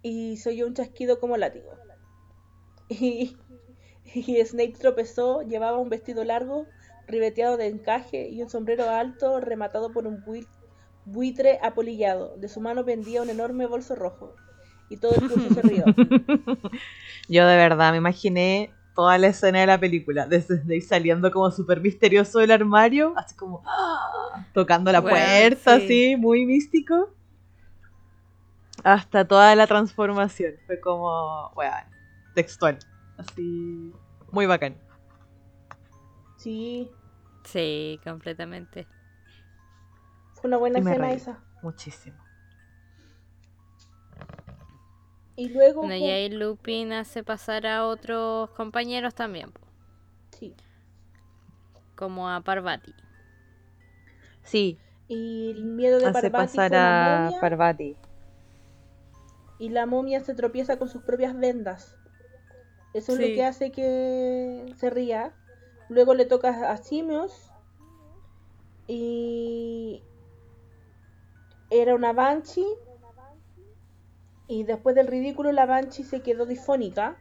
Y 0.00 0.38
se 0.38 0.48
oyó 0.48 0.66
un 0.66 0.72
chasquido 0.72 1.20
como 1.20 1.36
látigo. 1.36 1.72
Y, 4.14 4.42
Snape 4.46 4.72
tropezó, 4.78 5.42
llevaba 5.42 5.76
un 5.78 5.90
vestido 5.90 6.24
largo, 6.24 6.68
ribeteado 7.06 7.58
de 7.58 7.66
encaje 7.66 8.28
y 8.30 8.40
un 8.40 8.48
sombrero 8.48 8.88
alto 8.88 9.40
rematado 9.40 9.92
por 9.92 10.06
un 10.06 10.24
bui- 10.24 10.46
buitre 11.06 11.58
apolillado. 11.62 12.36
De 12.36 12.48
su 12.48 12.60
mano 12.60 12.84
pendía 12.84 13.22
un 13.22 13.30
enorme 13.30 13.66
bolso 13.66 13.94
rojo. 13.94 14.34
Y 14.90 14.98
todo 14.98 15.14
el 15.14 15.24
curso 15.24 15.50
se 15.50 15.62
rió. 15.62 15.84
Yo 17.28 17.46
de 17.46 17.56
verdad 17.56 17.92
me 17.92 17.98
imaginé 17.98 18.74
toda 18.94 19.18
la 19.18 19.28
escena 19.28 19.60
de 19.60 19.66
la 19.66 19.78
película, 19.80 20.26
desde 20.26 20.58
Snape 20.58 20.80
saliendo 20.80 21.30
como 21.30 21.50
súper 21.50 21.80
misterioso 21.80 22.38
del 22.38 22.50
armario, 22.50 23.12
así 23.16 23.34
como 23.36 23.62
¡ah! 23.66 24.46
tocando 24.54 24.92
la 24.92 25.00
Bueno, 25.00 25.10
puerta, 25.10 25.76
sí. 25.78 25.84
así, 25.84 26.16
muy 26.16 26.46
místico, 26.46 27.10
hasta 28.84 29.26
toda 29.26 29.54
la 29.56 29.66
transformación. 29.66 30.54
Fue 30.66 30.80
como, 30.80 31.50
bueno, 31.54 31.74
textual, 32.34 32.78
así, 33.18 33.92
muy 34.30 34.46
bacán. 34.46 34.76
Sí, 36.36 36.90
Sí, 37.44 38.00
completamente. 38.04 38.88
Fue 40.46 40.48
una 40.48 40.56
buena 40.58 40.78
Y 40.78 40.82
escena 40.82 41.12
esa. 41.12 41.40
Muchísimo. 41.62 42.16
Y 45.36 45.48
luego... 45.50 45.80
Bueno, 45.82 45.96
y 45.96 46.08
ahí 46.08 46.30
Lupin 46.30 46.92
hace 46.92 47.22
pasar 47.22 47.66
a 47.66 47.84
otros 47.86 48.50
compañeros 48.50 49.14
también, 49.14 49.52
Sí. 50.30 50.54
como 51.94 52.28
a 52.30 52.40
Parvati. 52.40 52.94
Sí, 54.42 54.78
Y 55.08 55.50
el 55.50 55.64
miedo 55.64 55.98
de 55.98 56.06
hace 56.06 56.30
Parvati 56.30 56.56
pasar 56.56 56.70
la 56.70 57.16
a 57.16 57.24
momia. 57.26 57.40
Parvati. 57.40 57.96
y 59.58 59.68
la 59.70 59.86
momia 59.86 60.20
se 60.20 60.34
tropieza 60.34 60.78
con 60.78 60.88
sus 60.88 61.02
propias 61.02 61.36
vendas. 61.38 61.96
Eso 62.94 63.12
es 63.12 63.18
lo 63.20 63.26
que 63.26 63.44
hace 63.44 63.70
que 63.72 64.72
se 64.76 64.90
ría. 64.90 65.34
Luego 65.88 66.14
le 66.14 66.24
toca 66.24 66.70
a 66.70 66.76
Simios 66.78 67.50
y 68.86 70.02
era 71.70 71.94
una 71.94 72.12
Banshee 72.12 72.66
y 74.48 74.62
después 74.64 74.94
del 74.94 75.06
ridículo 75.08 75.52
la 75.52 75.66
Banshee 75.66 76.04
se 76.04 76.20
quedó 76.22 76.46
difónica. 76.46 77.16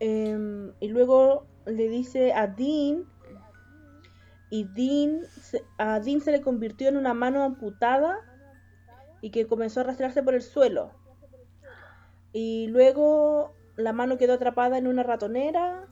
Em, 0.00 0.72
y 0.80 0.88
luego 0.88 1.46
le 1.66 1.88
dice 1.88 2.32
a 2.32 2.46
Dean 2.46 3.04
y 4.50 4.64
Dean 4.64 5.24
se- 5.26 5.64
a 5.78 5.98
Dean 6.00 6.20
se 6.20 6.30
le 6.32 6.40
convirtió 6.40 6.88
en 6.88 6.96
una 6.96 7.14
mano 7.14 7.42
amputada 7.42 8.16
y 9.20 9.30
que 9.30 9.46
comenzó 9.46 9.80
a 9.80 9.82
arrastrarse 9.84 10.22
por 10.22 10.34
el 10.34 10.42
suelo. 10.42 10.92
Y 12.32 12.68
luego 12.68 13.54
la 13.76 13.92
mano 13.92 14.18
quedó 14.18 14.34
atrapada 14.34 14.78
en 14.78 14.86
una 14.86 15.02
ratonera. 15.02 15.86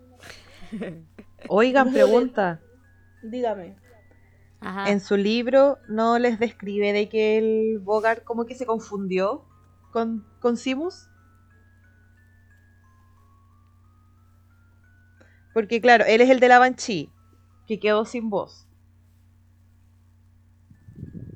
Oigan, 1.48 1.92
pregunta. 1.92 2.60
Dígame. 3.22 3.76
Ajá. 4.60 4.90
En 4.90 5.00
su 5.00 5.16
libro 5.16 5.78
no 5.88 6.18
les 6.18 6.38
describe 6.38 6.92
de 6.92 7.08
que 7.08 7.38
el 7.38 7.78
Bogart 7.78 8.24
como 8.24 8.46
que 8.46 8.54
se 8.54 8.66
confundió 8.66 9.44
con, 9.92 10.26
con 10.40 10.56
Simus. 10.56 11.08
Porque 15.52 15.80
claro, 15.80 16.04
él 16.06 16.20
es 16.20 16.28
el 16.30 16.40
de 16.40 16.48
la 16.48 16.58
Banshee, 16.58 17.10
que 17.66 17.80
quedó 17.80 18.04
sin 18.04 18.28
voz. 18.28 18.66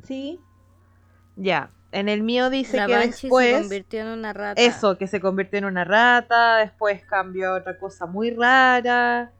Sí, 0.02 0.40
Ya, 1.36 1.70
en 1.92 2.08
el 2.08 2.22
mío 2.22 2.50
dice 2.50 2.76
la 2.76 2.86
que 2.86 2.92
Banshee 2.92 3.12
se 3.12 3.26
después... 3.28 3.60
convirtió 3.62 4.00
en 4.00 4.08
una 4.08 4.32
rata. 4.32 4.60
Eso, 4.60 4.98
que 4.98 5.06
se 5.06 5.20
convirtió 5.20 5.58
en 5.58 5.64
una 5.64 5.84
rata, 5.84 6.56
después 6.56 7.02
cambió 7.06 7.50
a 7.50 7.58
otra 7.58 7.78
cosa 7.78 8.06
muy 8.06 8.30
rara, 8.30 9.32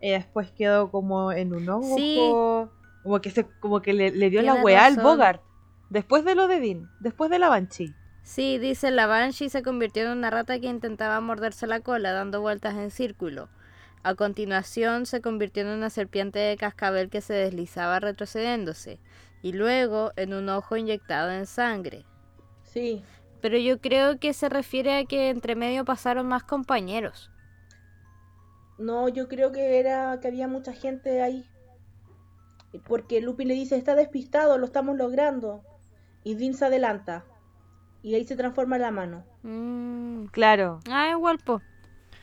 y 0.00 0.10
después 0.10 0.50
quedó 0.50 0.90
como 0.90 1.30
en 1.30 1.54
un 1.54 1.68
hongo, 1.68 1.96
Sí. 1.96 2.18
Como 3.04 3.20
que 3.22 3.30
se, 3.30 3.46
como 3.60 3.82
que 3.82 3.94
le, 3.94 4.10
le 4.12 4.30
dio 4.30 4.42
la 4.42 4.56
weá 4.56 4.86
al. 4.86 4.98
Bogart, 4.98 5.42
después 5.90 6.24
de 6.24 6.34
lo 6.34 6.48
de 6.48 6.60
Dean, 6.60 6.90
después 7.00 7.30
de 7.30 7.38
la 7.40 7.50
Banshee. 7.50 7.96
Sí, 8.22 8.58
dice 8.58 8.90
la 8.90 9.06
Banshee 9.06 9.50
se 9.50 9.62
convirtió 9.62 10.04
en 10.04 10.10
una 10.18 10.30
rata 10.30 10.58
que 10.60 10.66
intentaba 10.68 11.20
morderse 11.20 11.66
la 11.68 11.80
cola, 11.80 12.12
dando 12.12 12.40
vueltas 12.40 12.74
en 12.76 12.90
círculo. 12.90 13.50
A 14.02 14.14
continuación 14.16 15.06
se 15.06 15.22
convirtió 15.22 15.62
en 15.62 15.68
una 15.70 15.90
serpiente 15.90 16.38
de 16.40 16.56
cascabel 16.56 17.10
que 17.10 17.22
se 17.22 17.34
deslizaba 17.34 18.00
retrocediéndose, 18.00 19.00
y 19.42 19.52
luego 19.52 20.12
en 20.16 20.34
un 20.34 20.48
ojo 20.50 20.76
inyectado 20.76 21.32
en 21.32 21.46
sangre. 21.46 22.08
sí. 22.62 23.08
Pero 23.40 23.58
yo 23.58 23.80
creo 23.80 24.18
que 24.18 24.34
se 24.34 24.48
refiere 24.48 24.96
a 24.98 25.04
que 25.06 25.30
entre 25.30 25.54
medio 25.56 25.84
pasaron 25.84 26.26
más 26.28 26.44
compañeros. 26.44 27.30
No, 28.78 29.08
yo 29.08 29.28
creo 29.28 29.52
que 29.52 29.80
era 29.80 30.18
que 30.20 30.28
había 30.28 30.48
mucha 30.48 30.72
gente 30.72 31.22
ahí. 31.22 31.50
Porque 32.80 33.20
Lupin 33.20 33.48
le 33.48 33.54
dice, 33.54 33.76
está 33.76 33.94
despistado, 33.94 34.58
lo 34.58 34.66
estamos 34.66 34.96
logrando. 34.96 35.62
Y 36.22 36.34
Dean 36.34 36.54
se 36.54 36.64
adelanta. 36.66 37.24
Y 38.02 38.14
ahí 38.14 38.24
se 38.24 38.36
transforma 38.36 38.78
la 38.78 38.90
mano. 38.90 39.24
Mm. 39.42 40.26
Claro, 40.26 40.80
Ah, 40.90 41.10
igual, 41.10 41.38
po. 41.38 41.60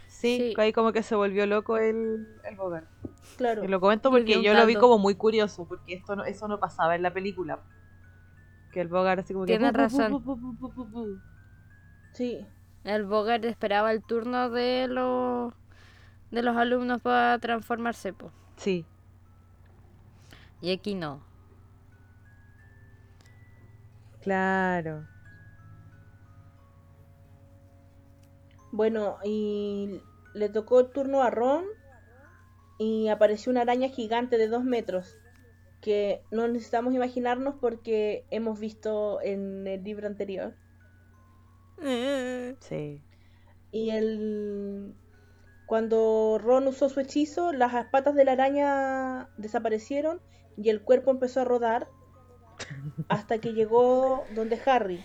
sí, 0.08 0.38
Sí. 0.38 0.54
ahí 0.58 0.74
como 0.74 0.92
que 0.92 1.04
se 1.04 1.16
volvió 1.16 1.46
loco 1.46 1.78
el, 1.78 2.28
el 2.44 2.56
Bogart. 2.56 2.88
Claro. 3.38 3.64
Y 3.64 3.68
lo 3.68 3.80
comento 3.80 4.12
porque 4.12 4.42
yo 4.44 4.54
lo 4.54 4.66
vi 4.66 4.76
como 4.76 4.98
muy 4.98 5.16
curioso, 5.16 5.66
porque 5.68 5.94
esto 5.96 6.16
no, 6.16 6.24
eso 6.26 6.48
no 6.48 6.60
pasaba 6.60 6.96
en 6.96 7.02
la 7.04 7.14
película. 7.14 7.60
Que 8.72 8.82
el 8.82 8.88
Bogart 8.88 9.20
así 9.22 9.34
como 9.34 9.46
que... 9.46 9.58
Pu, 9.60 9.66
pu, 9.66 9.72
razón. 9.78 11.22
Sí. 12.14 12.46
El 12.84 13.06
Bogart 13.06 13.44
esperaba 13.46 13.92
el 13.92 14.04
turno 14.04 14.50
de 14.50 14.88
los 14.88 15.54
de 16.32 16.42
los 16.44 16.56
alumnos 16.56 17.02
para 17.02 17.38
transformarse, 17.40 18.14
po. 18.14 18.32
Sí, 18.56 18.86
Y 20.62 20.72
aquí 20.72 20.94
no. 20.94 21.24
claro. 24.22 25.08
Bueno, 28.72 29.18
y 29.26 30.00
le 30.34 30.50
tocó 30.50 30.80
el 30.80 30.92
turno 30.92 31.24
a 31.24 31.30
Ron. 31.30 31.66
Y 32.78 33.10
apareció 33.10 33.52
una 33.52 33.62
araña 33.62 33.90
gigante 33.90 34.38
de 34.38 34.48
dos 34.48 34.64
metros. 34.64 35.18
Que 35.82 36.22
no 36.32 36.48
necesitamos 36.48 36.94
imaginarnos 36.94 37.56
porque 37.60 38.26
hemos 38.30 38.60
visto 38.60 39.20
en 39.22 39.68
el 39.68 39.84
libro 39.84 40.08
anterior. 40.08 40.54
Sí. 42.60 43.02
Y 43.72 43.90
el... 43.90 44.94
cuando 45.66 46.38
Ron 46.40 46.68
usó 46.68 46.90
su 46.90 47.00
hechizo, 47.00 47.52
las 47.52 47.88
patas 47.88 48.14
de 48.14 48.26
la 48.26 48.34
araña 48.34 49.30
desaparecieron 49.38 50.22
y 50.64 50.70
el 50.70 50.82
cuerpo 50.82 51.12
empezó 51.12 51.42
a 51.42 51.46
rodar 51.46 51.88
hasta 53.08 53.40
que 53.40 53.54
llegó 53.54 54.24
donde 54.36 54.60
Harry. 54.66 55.04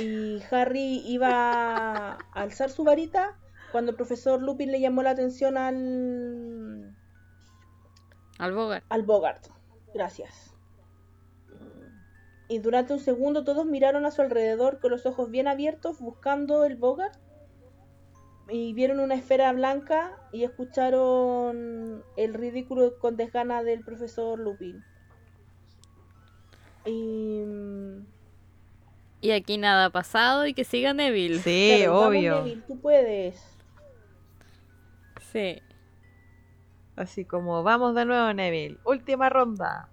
Y 0.00 0.42
Harry 0.50 1.02
iba 1.06 2.12
a 2.12 2.18
alzar 2.32 2.70
su 2.70 2.84
varita 2.84 3.38
cuando 3.72 3.90
el 3.90 3.96
profesor 3.96 4.42
Lupin 4.42 4.70
le 4.70 4.80
llamó 4.80 5.02
la 5.02 5.10
atención 5.10 5.56
al 5.56 6.94
Al 8.38 8.52
Bogart. 8.52 8.84
al 8.88 9.02
Bogart. 9.02 9.46
Gracias. 9.92 10.54
Y 12.48 12.58
durante 12.58 12.92
un 12.92 13.00
segundo 13.00 13.44
todos 13.44 13.66
miraron 13.66 14.04
a 14.04 14.10
su 14.10 14.22
alrededor 14.22 14.80
con 14.80 14.90
los 14.90 15.06
ojos 15.06 15.30
bien 15.30 15.48
abiertos 15.48 16.00
buscando 16.00 16.64
el 16.64 16.76
Bogart. 16.76 17.18
Y 18.48 18.74
vieron 18.74 19.00
una 19.00 19.14
esfera 19.14 19.52
blanca 19.52 20.12
y 20.32 20.44
escucharon 20.44 22.04
el 22.16 22.34
ridículo 22.34 22.98
con 22.98 23.16
desgana 23.16 23.62
del 23.62 23.82
profesor 23.84 24.38
Lupin. 24.38 24.84
Y... 26.84 27.42
Y 29.22 29.30
aquí 29.30 29.56
nada 29.56 29.86
ha 29.86 29.90
pasado 29.90 30.46
y 30.46 30.52
que 30.52 30.64
siga 30.64 30.92
Neville. 30.92 31.38
Sí, 31.38 31.76
claro, 31.78 31.94
vamos, 31.94 32.08
obvio. 32.08 32.42
Neville, 32.42 32.62
tú 32.66 32.78
puedes. 32.78 33.42
Sí. 35.32 35.62
Así 36.96 37.24
como, 37.24 37.62
vamos 37.62 37.94
de 37.94 38.04
nuevo, 38.04 38.32
Neville. 38.34 38.78
Última 38.84 39.30
ronda. 39.30 39.88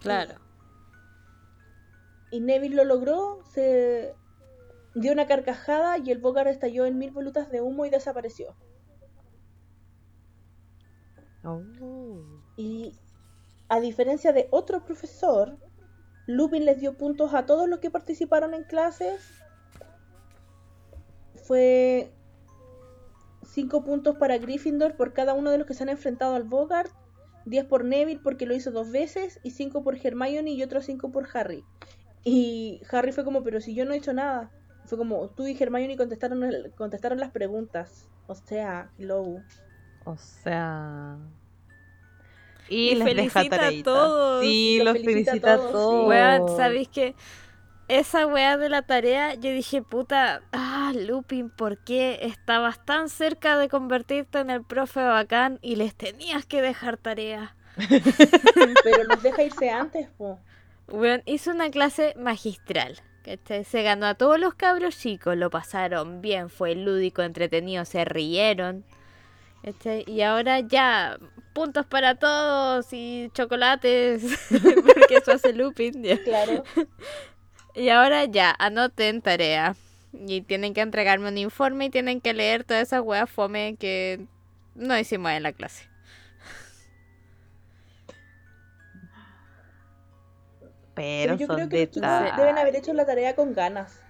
Claro. 0.00 0.34
Y 2.32 2.40
Neville 2.40 2.74
lo 2.74 2.84
logró, 2.84 3.44
se 3.44 4.16
dio 4.94 5.12
una 5.12 5.26
carcajada 5.26 5.98
y 5.98 6.10
el 6.10 6.18
Bogart 6.18 6.48
estalló 6.48 6.86
en 6.86 6.98
mil 6.98 7.10
volutas 7.10 7.50
de 7.50 7.60
humo 7.60 7.84
y 7.86 7.90
desapareció. 7.90 8.54
Oh. 11.44 11.60
Y 12.56 12.94
a 13.68 13.80
diferencia 13.80 14.32
de 14.32 14.48
otro 14.50 14.84
profesor, 14.84 15.58
Lupin 16.26 16.64
les 16.64 16.80
dio 16.80 16.96
puntos 16.96 17.34
a 17.34 17.44
todos 17.44 17.68
los 17.68 17.80
que 17.80 17.90
participaron 17.90 18.54
en 18.54 18.64
clases. 18.64 19.20
Fue 21.34 22.10
5 23.44 23.84
puntos 23.84 24.16
para 24.16 24.38
Gryffindor 24.38 24.96
por 24.96 25.12
cada 25.12 25.34
uno 25.34 25.50
de 25.50 25.58
los 25.58 25.66
que 25.66 25.74
se 25.74 25.82
han 25.82 25.90
enfrentado 25.90 26.34
al 26.34 26.44
Bogart, 26.44 26.90
10 27.44 27.66
por 27.66 27.84
Neville 27.84 28.20
porque 28.22 28.46
lo 28.46 28.54
hizo 28.54 28.70
dos 28.70 28.90
veces 28.90 29.38
y 29.42 29.50
5 29.50 29.82
por 29.84 29.96
Hermione 29.96 30.52
y 30.52 30.62
otros 30.62 30.86
5 30.86 31.12
por 31.12 31.28
Harry. 31.34 31.64
Y 32.24 32.80
Harry 32.90 33.12
fue 33.12 33.24
como, 33.24 33.42
pero 33.42 33.60
si 33.60 33.74
yo 33.74 33.84
no 33.84 33.92
he 33.92 33.98
hecho 33.98 34.14
nada. 34.14 34.50
Fue 34.86 34.98
como, 34.98 35.28
tú 35.28 35.46
y 35.46 35.56
Hermione 35.60 35.96
contestaron, 35.96 36.42
el- 36.44 36.72
contestaron 36.76 37.18
las 37.18 37.30
preguntas. 37.30 38.08
O 38.26 38.34
sea, 38.34 38.90
low. 38.98 39.42
O 40.04 40.16
sea. 40.16 41.16
Y, 42.68 42.90
Y 42.90 42.94
les 42.94 43.04
deja 43.16 43.30
felicita 43.40 43.56
a 43.56 43.58
tareita. 43.60 43.84
todos. 43.90 44.42
Sí, 44.42 44.78
Los 44.78 44.84
los 44.86 44.92
felicita 45.04 45.30
a 45.30 45.34
felicita 45.34 45.54
a 45.54 45.56
todos, 45.56 45.70
sí. 45.70 46.38
todos. 46.46 46.56
¿sabéis 46.56 46.88
que 46.88 47.14
esa 47.88 48.26
weá 48.26 48.56
de 48.56 48.70
la 48.70 48.80
tarea, 48.82 49.34
yo 49.34 49.50
dije, 49.50 49.82
puta, 49.82 50.40
ah, 50.52 50.92
Lupin, 50.96 51.50
¿por 51.50 51.76
qué 51.84 52.20
estabas 52.22 52.82
tan 52.86 53.10
cerca 53.10 53.58
de 53.58 53.68
convertirte 53.68 54.38
en 54.38 54.48
el 54.48 54.64
profe 54.64 55.02
bacán 55.02 55.58
y 55.60 55.76
les 55.76 55.94
tenías 55.94 56.46
que 56.46 56.62
dejar 56.62 56.96
tarea? 56.96 57.54
Pero 57.76 59.04
los 59.08 59.22
deja 59.22 59.42
irse 59.42 59.68
antes, 59.70 60.08
po. 60.16 60.38
Weón, 60.88 61.22
hizo 61.26 61.50
una 61.50 61.70
clase 61.70 62.14
magistral. 62.18 63.00
¿Cachai? 63.24 63.64
Se 63.64 63.82
ganó 63.82 64.06
a 64.06 64.14
todos 64.14 64.38
los 64.38 64.54
cabros 64.54 64.98
chicos, 64.98 65.36
lo 65.36 65.50
pasaron 65.50 66.20
bien, 66.20 66.50
fue 66.50 66.74
lúdico, 66.74 67.22
entretenido, 67.22 67.84
se 67.84 68.04
rieron. 68.04 68.84
¿cachai? 69.62 70.04
Y 70.06 70.20
ahora 70.22 70.60
ya, 70.60 71.18
puntos 71.54 71.86
para 71.86 72.16
todos 72.16 72.86
y 72.92 73.30
chocolates, 73.32 74.22
porque 74.50 75.16
eso 75.16 75.32
hace 75.32 75.52
Lupin. 75.52 76.02
ya. 76.02 76.22
Claro. 76.22 76.64
Y 77.76 77.88
ahora 77.88 78.24
ya, 78.26 78.54
anoten 78.60 79.20
tarea. 79.20 79.74
Y 80.12 80.42
tienen 80.42 80.74
que 80.74 80.80
entregarme 80.80 81.28
un 81.28 81.38
informe 81.38 81.86
y 81.86 81.90
tienen 81.90 82.20
que 82.20 82.32
leer 82.32 82.62
toda 82.62 82.80
esa 82.80 83.02
wea 83.02 83.26
fome 83.26 83.74
que 83.80 84.26
no 84.76 84.96
hicimos 84.96 85.32
en 85.32 85.42
la 85.42 85.52
clase. 85.52 85.88
Pero, 90.94 91.36
Pero 91.36 91.38
yo 91.38 91.46
son 91.46 91.56
creo 91.56 91.68
que 91.68 92.00
los 92.00 92.36
deben 92.36 92.58
haber 92.58 92.76
hecho 92.76 92.92
la 92.92 93.04
tarea 93.04 93.34
con 93.34 93.52
ganas. 93.52 94.00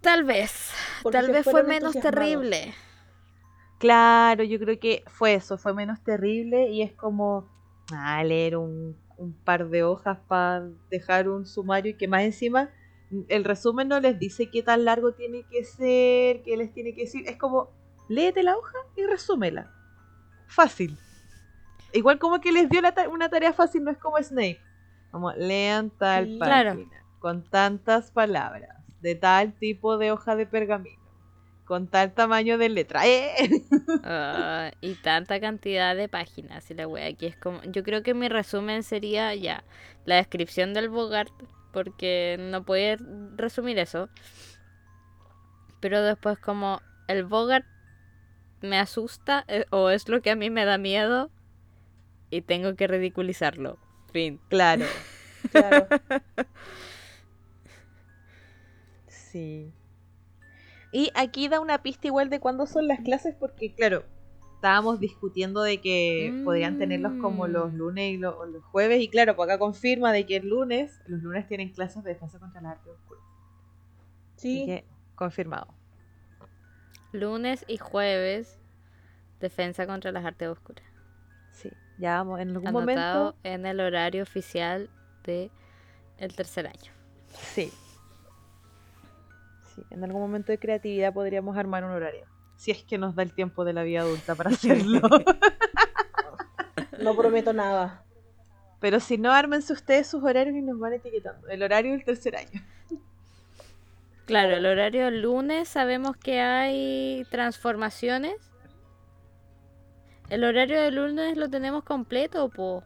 Tal 0.00 0.24
vez, 0.24 0.72
Porque 1.02 1.18
tal 1.18 1.30
vez 1.30 1.44
fue 1.44 1.62
menos 1.62 1.94
terrible. 1.94 2.74
Claro, 3.78 4.42
yo 4.42 4.58
creo 4.58 4.78
que 4.80 5.04
fue 5.06 5.34
eso, 5.34 5.56
fue 5.56 5.72
menos 5.72 6.02
terrible 6.02 6.68
y 6.68 6.82
es 6.82 6.92
como 6.92 7.48
ah, 7.92 8.22
leer 8.24 8.56
un, 8.56 8.96
un 9.16 9.32
par 9.32 9.68
de 9.68 9.84
hojas 9.84 10.18
para 10.26 10.68
dejar 10.90 11.28
un 11.28 11.46
sumario 11.46 11.92
y 11.92 11.94
que 11.94 12.08
más 12.08 12.22
encima 12.22 12.70
el 13.28 13.44
resumen 13.44 13.88
no 13.88 14.00
les 14.00 14.18
dice 14.18 14.50
qué 14.50 14.62
tan 14.62 14.84
largo 14.84 15.12
tiene 15.12 15.44
que 15.50 15.64
ser, 15.64 16.42
qué 16.42 16.56
les 16.56 16.72
tiene 16.72 16.94
que 16.94 17.02
decir, 17.02 17.24
es 17.26 17.36
como 17.36 17.70
léete 18.08 18.42
la 18.42 18.56
hoja 18.56 18.78
y 18.96 19.04
resúmela. 19.04 19.70
Fácil. 20.46 20.98
Igual 21.92 22.18
como 22.18 22.40
que 22.40 22.52
les 22.52 22.68
dio 22.68 22.80
la 22.82 22.92
ta- 22.92 23.08
una 23.08 23.28
tarea 23.28 23.52
fácil, 23.52 23.84
no 23.84 23.90
es 23.90 23.98
como 23.98 24.18
Snape. 24.22 24.60
Como 25.10 25.32
lean 25.32 25.90
tal 25.90 26.26
Sí. 26.26 26.38
Claro. 26.38 26.70
página 26.72 27.04
con 27.18 27.42
tantas 27.50 28.10
palabras, 28.12 28.76
de 29.00 29.14
tal 29.16 29.52
tipo 29.54 29.98
de 29.98 30.12
hoja 30.12 30.36
de 30.36 30.46
pergamino, 30.46 31.02
con 31.64 31.88
tal 31.88 32.12
tamaño 32.12 32.58
de 32.58 32.68
letra. 32.68 33.06
¡Eh! 33.06 33.34
Ah, 34.04 34.70
y 34.80 34.94
tanta 34.94 35.40
cantidad 35.40 35.96
de 35.96 36.08
páginas 36.08 36.70
y 36.70 36.74
la 36.74 36.86
wea 36.86 37.08
aquí 37.08 37.26
es 37.26 37.36
como 37.36 37.60
yo 37.64 37.82
creo 37.82 38.02
que 38.04 38.14
mi 38.14 38.28
resumen 38.28 38.82
sería 38.84 39.34
ya 39.34 39.64
la 40.06 40.14
descripción 40.16 40.72
del 40.72 40.88
Bogart 40.88 41.32
porque 41.72 42.36
no 42.38 42.62
puede 42.62 42.96
resumir 43.36 43.78
eso 43.78 44.08
pero 45.80 46.00
después 46.02 46.38
como 46.38 46.80
el 47.08 47.24
Bogart 47.24 47.66
me 48.62 48.78
asusta 48.78 49.44
eh, 49.48 49.66
o 49.70 49.90
es 49.90 50.08
lo 50.08 50.22
que 50.22 50.30
a 50.30 50.36
mí 50.36 50.48
me 50.48 50.64
da 50.64 50.78
miedo 50.78 51.30
y 52.30 52.42
tengo 52.42 52.74
que 52.76 52.86
ridiculizarlo 52.86 53.78
fin 54.12 54.40
Claro. 54.48 54.84
Claro. 55.52 55.86
Sí. 59.06 59.72
Y 60.92 61.10
aquí 61.14 61.48
da 61.48 61.60
una 61.60 61.82
pista 61.82 62.06
igual 62.08 62.30
de 62.30 62.40
cuándo 62.40 62.66
son 62.66 62.88
las 62.88 63.00
clases, 63.00 63.34
porque 63.38 63.72
claro, 63.74 64.04
estábamos 64.54 65.00
discutiendo 65.00 65.62
de 65.62 65.80
que 65.80 66.42
podrían 66.44 66.78
tenerlos 66.78 67.12
como 67.20 67.46
los 67.46 67.72
Mm. 67.72 67.76
lunes 67.76 68.12
y 68.14 68.16
los 68.16 68.34
jueves, 68.72 69.00
y 69.00 69.08
claro, 69.08 69.36
pues 69.36 69.48
acá 69.48 69.58
confirma 69.58 70.12
de 70.12 70.26
que 70.26 70.36
el 70.36 70.48
lunes, 70.48 71.00
los 71.06 71.22
lunes 71.22 71.46
tienen 71.46 71.70
clases 71.70 72.02
de 72.04 72.14
defensa 72.14 72.38
contra 72.38 72.60
las 72.60 72.72
artes 72.72 72.92
oscuras. 72.94 73.24
Así 74.36 74.58
Sí. 74.60 74.66
que, 74.66 74.84
confirmado. 75.14 75.68
lunes 77.12 77.64
y 77.68 77.78
jueves 77.78 78.58
defensa 79.40 79.86
contra 79.86 80.12
las 80.12 80.24
artes 80.26 80.46
oscuras 80.48 80.84
Sí, 81.52 81.72
ya 81.98 82.14
vamos, 82.18 82.40
en 82.40 82.48
algún 82.50 82.66
anotado 82.68 82.80
momento. 83.24 83.36
en 83.44 83.66
el 83.66 83.80
horario 83.80 84.22
oficial 84.22 84.88
de 85.24 85.50
el 86.18 86.34
tercer 86.34 86.66
año 86.66 86.92
Sí. 87.54 87.72
Sí, 89.74 89.82
en 89.90 90.02
algún 90.04 90.20
momento 90.22 90.50
de 90.52 90.58
creatividad 90.58 91.12
podríamos 91.12 91.56
armar 91.56 91.84
un 91.84 91.90
horario. 91.90 92.24
Si 92.56 92.70
es 92.72 92.82
que 92.82 92.98
nos 92.98 93.14
da 93.14 93.22
el 93.22 93.32
tiempo 93.32 93.64
de 93.64 93.72
la 93.72 93.82
vida 93.82 94.00
adulta 94.00 94.34
para 94.34 94.50
hacerlo. 94.50 95.00
No 97.00 97.14
prometo 97.16 97.52
nada. 97.52 98.02
Pero 98.80 98.98
si 99.00 99.18
no, 99.18 99.30
ármense 99.32 99.72
ustedes 99.72 100.06
sus 100.06 100.22
horarios 100.24 100.56
y 100.56 100.62
nos 100.62 100.78
van 100.78 100.94
etiquetando. 100.94 101.48
El 101.48 101.62
horario 101.62 101.92
del 101.92 102.04
tercer 102.04 102.36
año. 102.36 102.62
Claro, 104.24 104.56
el 104.56 104.66
horario 104.66 105.10
lunes 105.10 105.68
sabemos 105.68 106.16
que 106.16 106.40
hay 106.40 107.24
transformaciones. 107.30 108.34
El 110.30 110.44
horario 110.44 110.80
de 110.80 110.90
lunes 110.90 111.36
lo 111.36 111.48
tenemos 111.48 111.84
completo, 111.84 112.48
po. 112.50 112.84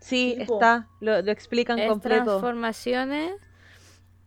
Sí, 0.00 0.36
está. 0.38 0.88
Lo, 1.00 1.20
lo 1.22 1.30
explican 1.32 1.78
Es 1.78 1.88
completo. 1.88 2.24
transformaciones. 2.24 3.32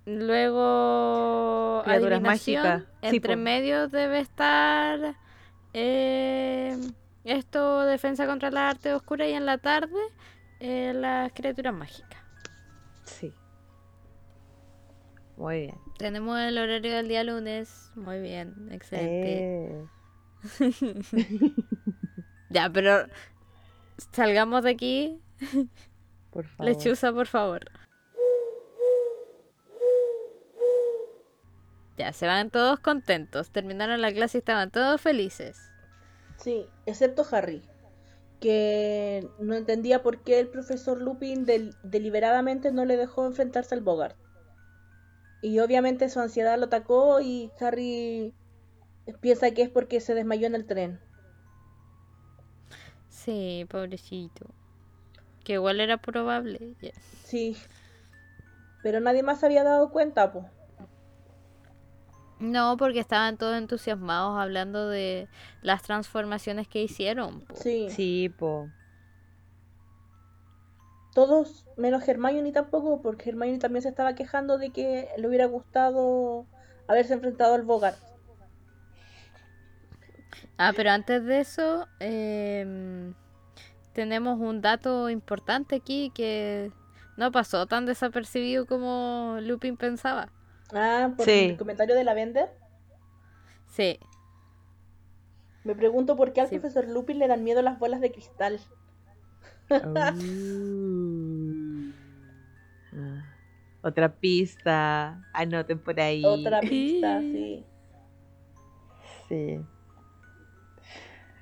Luego 0.05 1.81
Criaturas 1.83 2.13
adivinación. 2.17 2.63
mágicas. 2.63 2.83
Sí, 3.01 3.15
Entre 3.15 3.35
po. 3.35 3.41
medio 3.41 3.87
debe 3.87 4.19
estar 4.19 5.15
eh, 5.73 6.75
esto, 7.23 7.81
defensa 7.85 8.25
contra 8.25 8.49
la 8.51 8.69
arte 8.69 8.93
oscura 8.93 9.27
y 9.27 9.33
en 9.33 9.45
la 9.45 9.57
tarde 9.59 9.99
eh, 10.59 10.91
las 10.95 11.31
criaturas 11.33 11.73
mágicas. 11.73 12.19
Sí. 13.05 13.33
Muy 15.37 15.61
bien. 15.61 15.75
Tenemos 15.97 16.39
el 16.39 16.57
horario 16.57 16.95
del 16.95 17.07
día 17.07 17.23
lunes. 17.23 17.91
Muy 17.95 18.19
bien, 18.21 18.69
excelente. 18.71 19.65
Eh, 19.65 19.85
Ya, 22.49 22.69
pero 22.69 23.05
salgamos 24.11 24.63
de 24.63 24.71
aquí. 24.71 25.21
por 26.31 26.45
favor. 26.47 26.65
Lechuza, 26.71 27.13
por 27.13 27.27
favor. 27.27 27.61
Ya, 31.97 32.13
se 32.13 32.25
van 32.27 32.49
todos 32.49 32.79
contentos. 32.79 33.49
Terminaron 33.51 34.01
la 34.01 34.11
clase 34.11 34.37
y 34.37 34.39
estaban 34.39 34.71
todos 34.71 34.99
felices. 35.01 35.57
Sí, 36.37 36.65
excepto 36.85 37.25
Harry, 37.31 37.61
que 38.39 39.27
no 39.39 39.53
entendía 39.53 40.01
por 40.01 40.23
qué 40.23 40.39
el 40.39 40.47
profesor 40.47 40.99
Lupin 40.99 41.45
del- 41.45 41.75
deliberadamente 41.83 42.71
no 42.71 42.85
le 42.85 42.97
dejó 42.97 43.25
enfrentarse 43.27 43.75
al 43.75 43.81
Bogart. 43.81 44.17
Y 45.43 45.59
obviamente 45.59 46.09
su 46.09 46.19
ansiedad 46.19 46.57
lo 46.57 46.65
atacó 46.65 47.19
y 47.21 47.51
Harry 47.59 48.33
piensa 49.21 49.51
que 49.51 49.63
es 49.63 49.69
porque 49.69 49.99
se 49.99 50.13
desmayó 50.13 50.47
en 50.47 50.55
el 50.55 50.65
tren. 50.65 50.99
Sí, 53.09 53.67
pobrecito. 53.69 54.47
Que 55.43 55.53
igual 55.53 55.79
era 55.79 55.97
probable. 55.97 56.75
Sí. 57.23 57.57
Pero 58.83 58.99
nadie 58.99 59.23
más 59.23 59.39
se 59.39 59.45
había 59.45 59.63
dado 59.63 59.91
cuenta, 59.91 60.31
pues. 60.31 60.45
No, 62.39 62.75
porque 62.77 62.99
estaban 62.99 63.37
todos 63.37 63.55
entusiasmados 63.55 64.39
hablando 64.39 64.89
de 64.89 65.27
las 65.61 65.83
transformaciones 65.83 66.67
que 66.67 66.81
hicieron. 66.81 67.41
po. 67.41 67.55
Sí. 67.55 67.89
Sí, 67.91 68.29
po. 68.29 68.67
Todos 71.13 71.67
menos 71.77 72.07
Hermione 72.07 72.51
tampoco, 72.51 73.01
porque 73.01 73.29
Hermione 73.29 73.59
también 73.59 73.83
se 73.83 73.89
estaba 73.89 74.15
quejando 74.15 74.57
de 74.57 74.71
que 74.71 75.09
le 75.17 75.27
hubiera 75.27 75.45
gustado 75.45 76.47
haberse 76.87 77.13
enfrentado 77.13 77.53
al 77.53 77.63
Bogart. 77.63 77.99
Ah, 80.63 80.73
pero 80.75 80.91
antes 80.91 81.25
de 81.25 81.39
eso, 81.39 81.87
em, 81.99 83.15
tenemos 83.93 84.39
un 84.39 84.61
dato 84.61 85.09
importante 85.09 85.75
aquí 85.77 86.11
que 86.13 86.71
no 87.17 87.31
pasó 87.31 87.65
tan 87.65 87.87
desapercibido 87.87 88.67
como 88.67 89.37
Lupin 89.41 89.75
pensaba. 89.75 90.29
Ah, 90.71 91.13
por 91.17 91.25
Sí. 91.25 91.45
el 91.49 91.57
comentario 91.57 91.95
de 91.95 92.03
la 92.03 92.13
Vender. 92.13 92.49
Sí, 93.67 93.97
Me 95.63 95.73
pregunto 95.75 96.15
por 96.15 96.31
qué 96.31 96.41
al 96.41 96.47
Sí. 96.47 96.59
profesor 96.59 96.87
Lupin 96.87 97.17
le 97.17 97.27
dan 97.27 97.43
miedo 97.43 97.63
las 97.63 97.79
bolas 97.79 98.01
de 98.01 98.11
cristal. 98.11 98.59
Uh. 99.69 100.11
Ah. 102.93 103.23
Otra 103.83 104.13
pista. 104.15 105.23
Anoten 105.33 105.79
por 105.79 105.99
ahí. 105.99 106.23
Otra 106.25 106.59
pista, 106.61 107.19
sí. 107.21 107.65
Sí. 109.27 109.59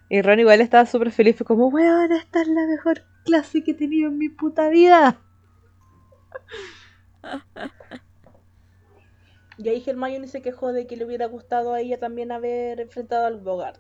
Y 0.10 0.22
Ron 0.22 0.40
igual 0.40 0.62
estaba 0.62 0.86
súper 0.86 1.12
feliz. 1.12 1.38
Fue 1.38 1.46
como, 1.46 1.68
weón, 1.68 2.12
esta 2.12 2.42
es 2.42 2.48
la 2.48 2.66
mejor 2.66 3.04
clase 3.26 3.64
que 3.64 3.72
he 3.72 3.76
tenido 3.76 4.10
en 4.10 4.18
mi 4.18 4.30
puta 4.30 4.70
vida. 4.70 5.22
Y 9.60 9.68
ahí 9.68 9.84
Hermione 9.86 10.30
se 10.30 10.42
quejó 10.42 10.72
de 10.72 10.88
que 10.88 10.96
le 10.96 11.04
hubiera 11.04 11.26
gustado 11.26 11.74
a 11.74 11.82
ella 11.82 12.00
también 12.00 12.32
haber 12.32 12.80
enfrentado 12.80 13.26
al 13.26 13.42
Bogart. 13.42 13.78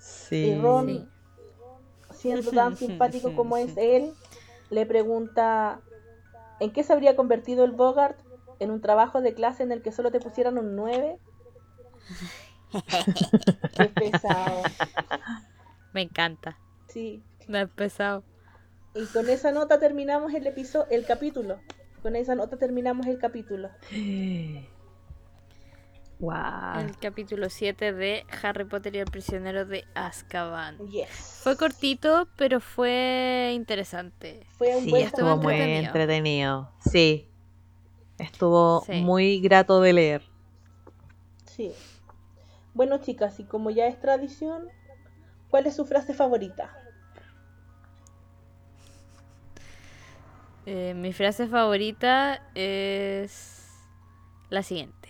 Sí. 0.00 0.46
Y 0.46 0.58
Ron, 0.60 0.88
sí. 0.88 1.08
siendo 2.10 2.50
tan 2.50 2.76
simpático 2.76 3.36
como 3.36 3.56
es 3.56 3.76
él, 3.76 4.12
le 4.70 4.84
pregunta 4.84 5.80
¿en 6.58 6.72
qué 6.72 6.82
se 6.82 6.92
habría 6.92 7.14
convertido 7.14 7.64
el 7.64 7.70
Bogart? 7.70 8.18
¿En 8.58 8.72
un 8.72 8.80
trabajo 8.80 9.20
de 9.20 9.32
clase 9.32 9.62
en 9.62 9.70
el 9.70 9.80
que 9.80 9.92
solo 9.92 10.10
te 10.10 10.18
pusieran 10.18 10.58
un 10.58 10.74
9? 10.74 11.20
Qué 13.76 13.84
pesado. 13.88 14.62
Me 15.92 16.02
encanta. 16.02 16.58
Sí. 16.88 17.22
Me 17.48 17.60
ha 17.60 17.66
pesado. 17.66 18.24
Y 18.94 19.04
con 19.06 19.28
esa 19.30 19.52
nota 19.52 19.78
terminamos 19.78 20.32
el 20.34 20.46
episodio, 20.46 20.86
el 20.90 21.04
capítulo. 21.06 21.58
Con 22.02 22.16
esa 22.16 22.34
nota 22.34 22.56
terminamos 22.58 23.06
el 23.06 23.18
capítulo. 23.18 23.70
Wow. 26.18 26.78
El 26.78 26.96
capítulo 26.98 27.50
7 27.50 27.92
de 27.92 28.24
Harry 28.44 28.64
Potter 28.64 28.94
y 28.94 28.98
el 29.00 29.06
prisionero 29.06 29.64
de 29.66 29.84
Azkaban. 29.96 30.78
Yes. 30.88 31.40
Fue 31.42 31.56
cortito, 31.56 32.28
pero 32.36 32.60
fue 32.60 33.50
interesante. 33.54 34.46
Fue 34.56 34.76
un 34.76 34.84
Sí, 34.84 34.90
buen 34.90 35.02
estuvo 35.06 35.36
muy 35.36 35.54
entretenido. 35.54 35.86
entretenido. 35.88 36.72
Sí. 36.92 37.28
Estuvo 38.18 38.82
Sí. 38.86 39.00
muy 39.00 39.40
grato 39.40 39.80
de 39.80 39.92
leer. 39.94 40.22
Sí. 41.46 41.72
Bueno, 42.74 42.98
chicas, 42.98 43.38
y 43.40 43.44
como 43.44 43.70
ya 43.70 43.86
es 43.86 44.00
tradición, 44.00 44.68
¿cuál 45.50 45.66
es 45.66 45.76
su 45.76 45.84
frase 45.84 46.14
favorita? 46.14 46.70
Eh, 50.64 50.94
mi 50.94 51.12
frase 51.12 51.48
favorita 51.48 52.40
es 52.54 53.68
la 54.48 54.62
siguiente. 54.62 55.08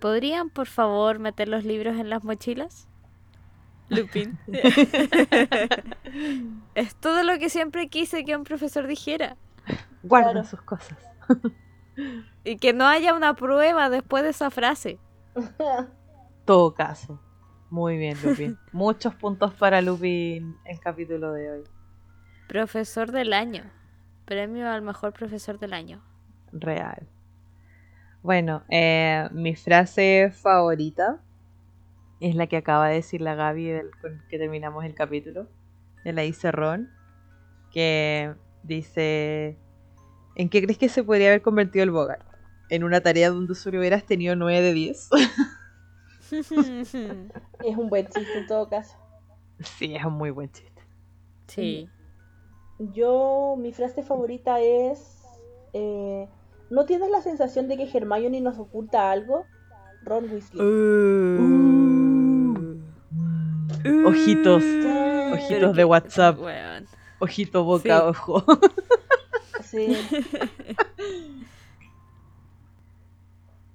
¿Podrían, 0.00 0.50
por 0.50 0.66
favor, 0.66 1.18
meter 1.18 1.48
los 1.48 1.64
libros 1.64 1.98
en 1.98 2.10
las 2.10 2.24
mochilas? 2.24 2.88
Lupin. 3.88 4.38
es 6.74 6.94
todo 6.96 7.22
lo 7.22 7.38
que 7.38 7.50
siempre 7.50 7.88
quise 7.88 8.24
que 8.24 8.36
un 8.36 8.44
profesor 8.44 8.86
dijera. 8.86 9.36
Guarda 10.02 10.32
Claro. 10.32 10.46
sus 10.46 10.62
cosas. 10.62 10.98
Y 12.44 12.56
que 12.58 12.72
no 12.72 12.86
haya 12.86 13.14
una 13.14 13.34
prueba 13.34 13.90
después 13.90 14.22
de 14.22 14.30
esa 14.30 14.50
frase. 14.50 14.98
Todo 16.44 16.74
caso. 16.74 17.20
Muy 17.70 17.96
bien, 17.96 18.16
Lupin. 18.22 18.58
Muchos 18.72 19.14
puntos 19.14 19.54
para 19.54 19.80
Lupin 19.80 20.56
en 20.64 20.78
capítulo 20.78 21.32
de 21.32 21.50
hoy. 21.50 21.64
Profesor 22.48 23.10
del 23.10 23.32
año. 23.32 23.64
Premio 24.26 24.70
al 24.70 24.82
mejor 24.82 25.12
profesor 25.12 25.58
del 25.58 25.72
año. 25.72 26.02
Real. 26.52 27.08
Bueno, 28.22 28.62
eh, 28.70 29.28
mi 29.32 29.54
frase 29.54 30.30
favorita 30.32 31.20
es 32.20 32.34
la 32.34 32.46
que 32.46 32.56
acaba 32.56 32.88
de 32.88 32.94
decir 32.96 33.20
la 33.20 33.34
Gaby 33.34 33.66
del- 33.66 33.90
con 34.00 34.22
que 34.28 34.38
terminamos 34.38 34.84
el 34.84 34.94
capítulo. 34.94 35.48
De 36.04 36.12
la 36.12 36.22
dice 36.22 36.52
Ron. 36.52 36.90
Que 37.70 38.34
dice: 38.62 39.58
¿En 40.36 40.48
qué 40.48 40.62
crees 40.62 40.78
que 40.78 40.88
se 40.88 41.02
podría 41.02 41.28
haber 41.28 41.42
convertido 41.42 41.82
el 41.82 41.90
Bogart? 41.90 42.24
En 42.70 42.84
una 42.84 43.00
tarea 43.00 43.30
donde 43.30 43.54
solo 43.54 43.78
hubieras 43.78 44.04
tenido 44.06 44.36
9 44.36 44.60
de 44.62 44.72
10. 44.72 45.10
Es 47.64 47.76
un 47.76 47.88
buen 47.88 48.06
chiste 48.06 48.38
en 48.38 48.46
todo 48.46 48.68
caso. 48.68 48.96
sí, 49.60 49.94
es 49.94 50.04
un 50.04 50.14
muy 50.14 50.30
buen 50.30 50.50
chiste. 50.50 50.82
sí. 51.46 51.88
Yo, 52.92 53.54
mi 53.56 53.72
frase 53.72 54.02
favorita 54.02 54.58
es... 54.60 55.22
eh, 55.74 56.28
¿No 56.70 56.86
tienes 56.86 57.08
la 57.08 57.22
sensación 57.22 57.68
de 57.68 57.76
que 57.76 57.88
Hermione 57.96 58.40
nos 58.40 58.58
oculta 58.58 59.12
algo? 59.12 59.44
Ron 60.02 60.24
Weasley. 60.28 60.60
Uh. 60.60 62.80
Ojitos. 64.08 64.60
Pero 64.62 65.34
Ojitos 65.34 65.76
de 65.76 65.84
WhatsApp. 65.84 66.36
Ojito, 67.20 67.62
boca, 67.62 68.00
Sí. 68.00 68.06
ojo. 68.08 68.44
Sí. 69.62 69.96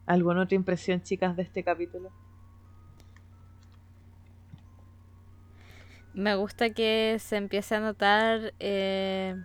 ¿Alguna 0.06 0.44
otra 0.44 0.56
impresión, 0.56 1.02
chicas, 1.02 1.36
de 1.36 1.44
este 1.44 1.64
capítulo? 1.64 2.12
Me 6.20 6.36
gusta 6.36 6.72
que 6.72 7.16
se 7.18 7.38
empiece 7.38 7.76
a 7.76 7.80
notar 7.80 8.54
eh, 8.60 9.42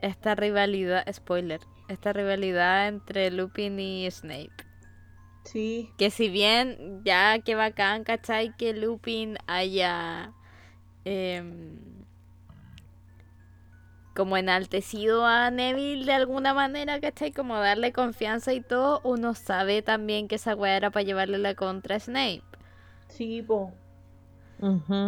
esta 0.00 0.34
rivalidad, 0.34 1.04
spoiler, 1.12 1.60
esta 1.90 2.14
rivalidad 2.14 2.88
entre 2.88 3.30
Lupin 3.30 3.78
y 3.78 4.10
Snape. 4.10 4.64
Sí. 5.44 5.90
Que 5.98 6.08
si 6.08 6.30
bien 6.30 7.02
ya 7.04 7.38
que 7.40 7.54
bacán, 7.54 8.04
¿cachai? 8.04 8.56
Que 8.56 8.72
Lupin 8.72 9.36
haya 9.46 10.32
em, 11.04 11.76
como 14.16 14.38
enaltecido 14.38 15.26
a 15.26 15.50
Neville 15.50 16.06
de 16.06 16.14
alguna 16.14 16.54
manera, 16.54 16.98
¿cachai? 16.98 17.30
Como 17.30 17.58
darle 17.58 17.92
confianza 17.92 18.54
y 18.54 18.62
todo, 18.62 19.02
uno 19.04 19.34
sabe 19.34 19.82
también 19.82 20.28
que 20.28 20.36
esa 20.36 20.54
weá 20.54 20.78
era 20.78 20.90
para 20.90 21.04
llevarle 21.04 21.36
la 21.36 21.54
contra 21.54 21.96
a 21.96 22.00
Snape. 22.00 22.42
Sí, 23.08 23.42
po. 23.42 23.70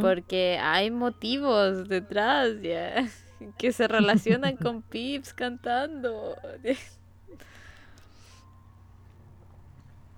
Porque 0.00 0.58
hay 0.60 0.90
motivos 0.90 1.88
detrás, 1.88 2.60
ya. 2.62 3.06
Que 3.58 3.70
se 3.70 3.86
relacionan 3.86 4.56
con 4.62 4.82
Pips 4.82 5.34
cantando. 5.34 6.36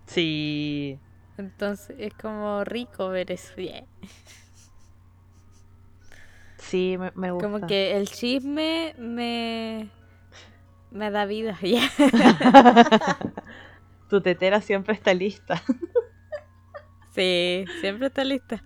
Sí. 0.06 0.98
Entonces 1.36 1.94
es 1.98 2.14
como 2.14 2.64
rico 2.64 3.10
ver 3.10 3.30
eso. 3.30 3.52
ya. 3.58 3.84
Sí, 6.56 6.96
me, 6.98 7.12
me 7.14 7.30
gusta. 7.30 7.46
Como 7.46 7.66
que 7.66 7.94
el 7.94 8.08
chisme 8.08 8.94
me. 8.96 9.90
me 10.90 11.10
da 11.10 11.26
vida. 11.26 11.58
ya. 11.60 11.82
tu 14.08 14.22
tetera 14.22 14.62
siempre 14.62 14.94
está 14.94 15.12
lista. 15.12 15.62
Sí, 17.14 17.66
siempre 17.82 18.06
está 18.06 18.24
lista. 18.24 18.64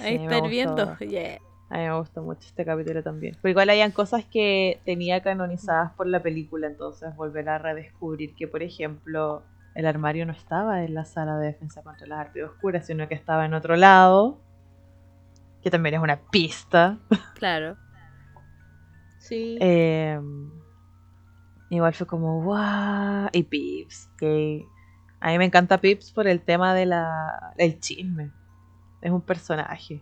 Ahí 0.00 0.18
Sí, 0.18 0.24
hirviendo. 0.24 0.86
gustó. 0.86 1.04
ya. 1.04 1.38
A 1.70 1.78
mí 1.78 1.84
me 1.84 1.98
gusta 1.98 2.20
mucho 2.20 2.40
este 2.46 2.64
capítulo 2.66 3.02
también. 3.02 3.36
Pero 3.40 3.50
igual 3.50 3.70
hayan 3.70 3.92
cosas 3.92 4.24
que 4.26 4.80
tenía 4.84 5.22
canonizadas 5.22 5.92
por 5.92 6.06
la 6.06 6.22
película, 6.22 6.66
entonces 6.66 7.16
volver 7.16 7.48
a 7.48 7.58
redescubrir 7.58 8.34
que, 8.34 8.46
por 8.46 8.62
ejemplo, 8.62 9.42
el 9.74 9.86
armario 9.86 10.26
no 10.26 10.32
estaba 10.32 10.84
en 10.84 10.92
la 10.92 11.06
sala 11.06 11.38
de 11.38 11.46
defensa 11.46 11.82
contra 11.82 12.06
las 12.06 12.20
artes 12.20 12.44
oscuras, 12.44 12.86
sino 12.86 13.08
que 13.08 13.14
estaba 13.14 13.46
en 13.46 13.54
otro 13.54 13.76
lado. 13.76 14.38
Que 15.62 15.70
también 15.70 15.94
es 15.94 16.00
una 16.02 16.20
pista. 16.30 16.98
Claro. 17.36 17.76
Sí. 19.18 19.56
Eh, 19.60 20.20
igual 21.70 21.94
fue 21.94 22.06
como, 22.06 22.42
¡guau! 22.42 23.28
Y 23.32 23.44
Pips, 23.44 24.10
que 24.18 24.64
a 25.20 25.30
mí 25.30 25.38
me 25.38 25.44
encanta 25.46 25.78
Pips 25.78 26.12
por 26.12 26.26
el 26.26 26.40
tema 26.42 26.74
de 26.74 26.86
la, 26.86 27.54
el 27.56 27.80
chisme. 27.80 28.30
Es 29.02 29.10
un 29.10 29.20
personaje. 29.20 30.00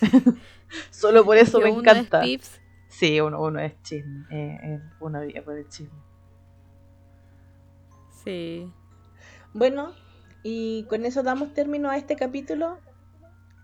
Solo 0.90 1.24
por 1.24 1.36
eso 1.36 1.58
Que 1.58 1.64
me 1.64 1.70
uno 1.70 1.80
encanta. 1.80 2.24
es. 2.24 2.60
Sí, 2.88 3.20
uno, 3.20 3.40
uno 3.40 3.60
es 3.60 3.80
chisme. 3.82 4.26
eh, 4.30 4.58
eh, 4.62 4.80
uno 5.00 5.20
vive 5.20 5.40
por 5.42 5.56
el 5.56 5.68
chisme. 5.68 5.98
Sí. 8.24 8.70
Bueno, 9.54 9.92
y 10.42 10.84
con 10.84 11.04
eso 11.04 11.22
damos 11.22 11.54
término 11.54 11.90
a 11.90 11.96
este 11.96 12.16
capítulo 12.16 12.78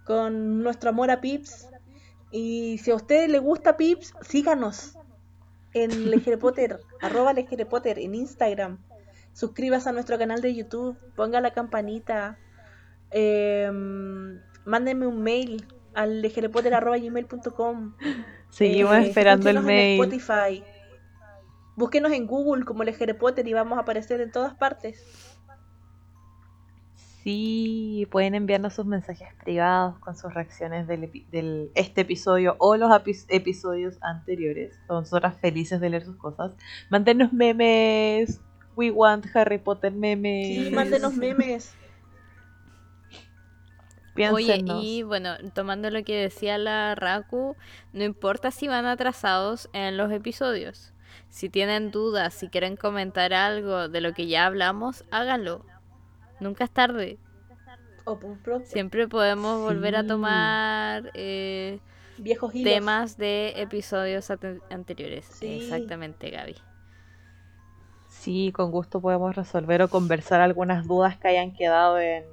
con 0.04 0.62
nuestro 0.62 0.90
amor 0.90 1.10
a 1.10 1.20
Pips. 1.20 1.68
Y 2.30 2.78
si 2.78 2.90
a 2.90 2.94
usted 2.96 3.28
le 3.30 3.38
gusta 3.38 3.76
Pips, 3.76 4.14
síganos 4.22 4.96
en 5.72 5.90
Legere 6.10 6.38
Potter, 6.38 6.80
arroba 7.00 7.32
Legere 7.32 7.66
Potter 7.66 7.98
en 7.98 8.14
Instagram. 8.14 8.78
Suscríbase 9.32 9.88
a 9.88 9.92
nuestro 9.92 10.16
canal 10.18 10.40
de 10.40 10.54
YouTube, 10.54 10.96
ponga 11.16 11.40
la 11.40 11.52
campanita, 11.52 12.38
eh, 13.14 13.70
mándenme 14.66 15.06
un 15.06 15.22
mail 15.22 15.66
al 15.94 16.20
legerepotter.gmail.com 16.22 17.94
Seguimos 18.50 18.94
Eh, 18.96 19.06
esperando 19.08 19.48
el 19.48 19.56
escúchenos 19.56 19.70
en 19.70 19.76
mail. 19.76 20.00
Spotify. 20.02 20.64
Búsquenos 21.76 22.12
en 22.12 22.26
Google 22.26 22.64
como 22.64 22.84
Legere 22.84 23.14
Potter 23.14 23.46
y 23.48 23.52
vamos 23.52 23.78
a 23.78 23.82
aparecer 23.82 24.20
en 24.20 24.30
todas 24.30 24.54
partes. 24.54 25.02
Sí, 27.22 28.06
pueden 28.10 28.34
enviarnos 28.34 28.74
sus 28.74 28.84
mensajes 28.84 29.28
privados 29.42 29.98
con 30.00 30.14
sus 30.14 30.32
reacciones 30.34 30.86
del, 30.86 31.70
este 31.74 32.02
episodio 32.02 32.54
o 32.58 32.76
los 32.76 32.90
epi- 32.90 33.24
episodios 33.28 33.96
anteriores. 34.02 34.78
Nosotras 34.90 35.34
felices 35.40 35.80
de 35.80 35.88
leer 35.90 36.04
sus 36.04 36.16
cosas. 36.16 36.52
Mándenos 36.90 37.32
memes. 37.32 38.40
We 38.76 38.90
want 38.90 39.24
Harry 39.34 39.58
Potter 39.58 39.92
memes. 39.92 40.66
Sí, 40.66 40.70
mándenos 40.74 41.14
memes. 41.16 41.74
Oye, 44.32 44.62
y 44.82 45.02
bueno, 45.02 45.30
tomando 45.54 45.90
lo 45.90 46.02
que 46.04 46.14
decía 46.16 46.56
la 46.58 46.94
Raku, 46.94 47.56
no 47.92 48.04
importa 48.04 48.50
si 48.50 48.68
van 48.68 48.86
atrasados 48.86 49.68
en 49.72 49.96
los 49.96 50.12
episodios. 50.12 50.92
Si 51.28 51.48
tienen 51.48 51.90
dudas, 51.90 52.34
si 52.34 52.48
quieren 52.48 52.76
comentar 52.76 53.32
algo 53.34 53.88
de 53.88 54.00
lo 54.00 54.12
que 54.14 54.26
ya 54.26 54.46
hablamos, 54.46 55.04
háganlo. 55.10 55.64
Nunca 56.40 56.64
es 56.64 56.70
tarde. 56.70 57.18
O 58.04 58.18
por 58.18 58.38
pro- 58.38 58.64
Siempre 58.66 59.08
podemos 59.08 59.62
volver 59.62 59.96
a 59.96 60.06
tomar 60.06 61.10
eh, 61.14 61.80
viejos 62.18 62.54
hilos. 62.54 62.72
temas 62.72 63.16
de 63.16 63.54
episodios 63.56 64.30
anteriores. 64.70 65.24
Sí. 65.24 65.60
Exactamente, 65.62 66.30
Gaby. 66.30 66.56
Sí, 68.08 68.52
con 68.54 68.70
gusto 68.70 69.00
podemos 69.00 69.34
resolver 69.34 69.82
o 69.82 69.88
conversar 69.88 70.40
algunas 70.40 70.86
dudas 70.86 71.18
que 71.18 71.28
hayan 71.28 71.52
quedado 71.54 71.98
en, 71.98 72.24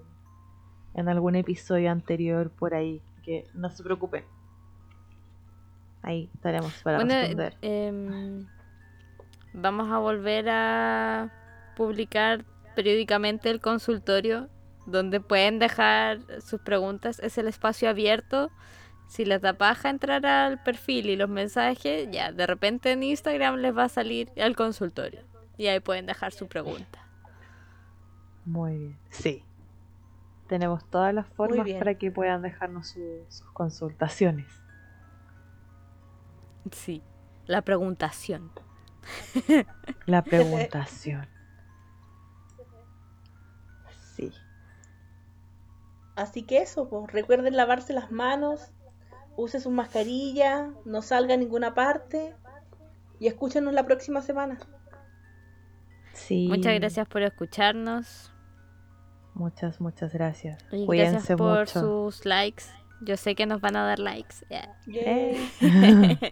en 0.93 1.09
algún 1.09 1.35
episodio 1.35 1.91
anterior 1.91 2.49
por 2.51 2.73
ahí. 2.73 3.01
Que 3.23 3.45
no 3.53 3.69
se 3.69 3.83
preocupen. 3.83 4.23
Ahí 6.01 6.29
estaremos 6.33 6.73
para 6.83 6.97
Bueno, 6.97 7.13
responder. 7.13 7.55
em, 7.61 8.47
vamos 9.53 9.91
a 9.91 9.99
volver 9.99 10.49
a 10.49 11.31
publicar 11.75 12.43
periódicamente 12.75 13.49
el 13.51 13.61
consultorio 13.61 14.49
donde 14.87 15.19
pueden 15.21 15.59
dejar 15.59 16.19
sus 16.41 16.59
preguntas. 16.61 17.19
Es 17.19 17.37
el 17.37 17.47
espacio 17.47 17.89
abierto. 17.89 18.49
Si 19.07 19.25
les 19.25 19.41
da 19.41 19.53
paja 19.53 19.89
entrar 19.89 20.25
al 20.25 20.63
perfil 20.63 21.09
y 21.09 21.15
los 21.15 21.29
mensajes, 21.29 22.09
ya 22.11 22.31
de 22.31 22.47
repente 22.47 22.91
en 22.93 23.03
Instagram 23.03 23.57
les 23.57 23.77
va 23.77 23.83
a 23.83 23.89
salir 23.89 24.31
el 24.35 24.55
consultorio. 24.55 25.21
Y 25.57 25.67
ahí 25.67 25.79
pueden 25.81 26.07
dejar 26.07 26.31
su 26.31 26.47
pregunta. 26.47 27.05
Muy 28.45 28.77
bien. 28.77 28.97
Sí. 29.09 29.43
Tenemos 30.51 30.83
todas 30.89 31.13
las 31.13 31.27
formas 31.27 31.65
para 31.79 31.93
que 31.97 32.11
puedan 32.11 32.41
dejarnos 32.41 32.89
su- 32.89 33.23
sus 33.29 33.49
consultaciones. 33.51 34.47
Sí, 36.73 37.01
la 37.45 37.61
preguntación. 37.61 38.51
La 40.07 40.21
preguntación. 40.25 41.25
Sí. 44.13 44.33
Así 46.17 46.43
que 46.43 46.57
eso, 46.61 46.89
pues, 46.89 47.09
recuerden 47.13 47.55
lavarse 47.55 47.93
las 47.93 48.11
manos, 48.11 48.73
use 49.37 49.61
sus 49.61 49.71
mascarillas, 49.71 50.69
no 50.83 51.01
salga 51.01 51.35
a 51.35 51.37
ninguna 51.37 51.73
parte 51.73 52.35
y 53.21 53.27
escúchenos 53.27 53.73
la 53.73 53.85
próxima 53.85 54.21
semana. 54.21 54.59
Sí. 56.11 56.47
Muchas 56.49 56.73
gracias 56.77 57.07
por 57.07 57.21
escucharnos. 57.21 58.30
Muchas, 59.41 59.81
muchas 59.81 60.13
gracias. 60.13 60.63
Y 60.71 60.85
Cuídense 60.85 61.13
gracias 61.13 61.37
por 61.37 61.59
mucho. 61.61 61.79
sus 62.11 62.25
likes. 62.25 62.65
Yo 63.01 63.17
sé 63.17 63.33
que 63.33 63.47
nos 63.47 63.59
van 63.59 63.75
a 63.75 63.83
dar 63.83 63.97
likes. 63.97 64.35
yeah. 64.49 64.77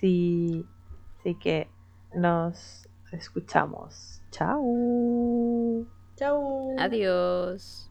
Sí. 0.00 0.64
Así 1.18 1.34
que 1.34 1.68
nos 2.14 2.88
escuchamos. 3.12 4.22
Chao. 4.30 5.84
Chao. 6.16 6.68
Adiós. 6.78 7.90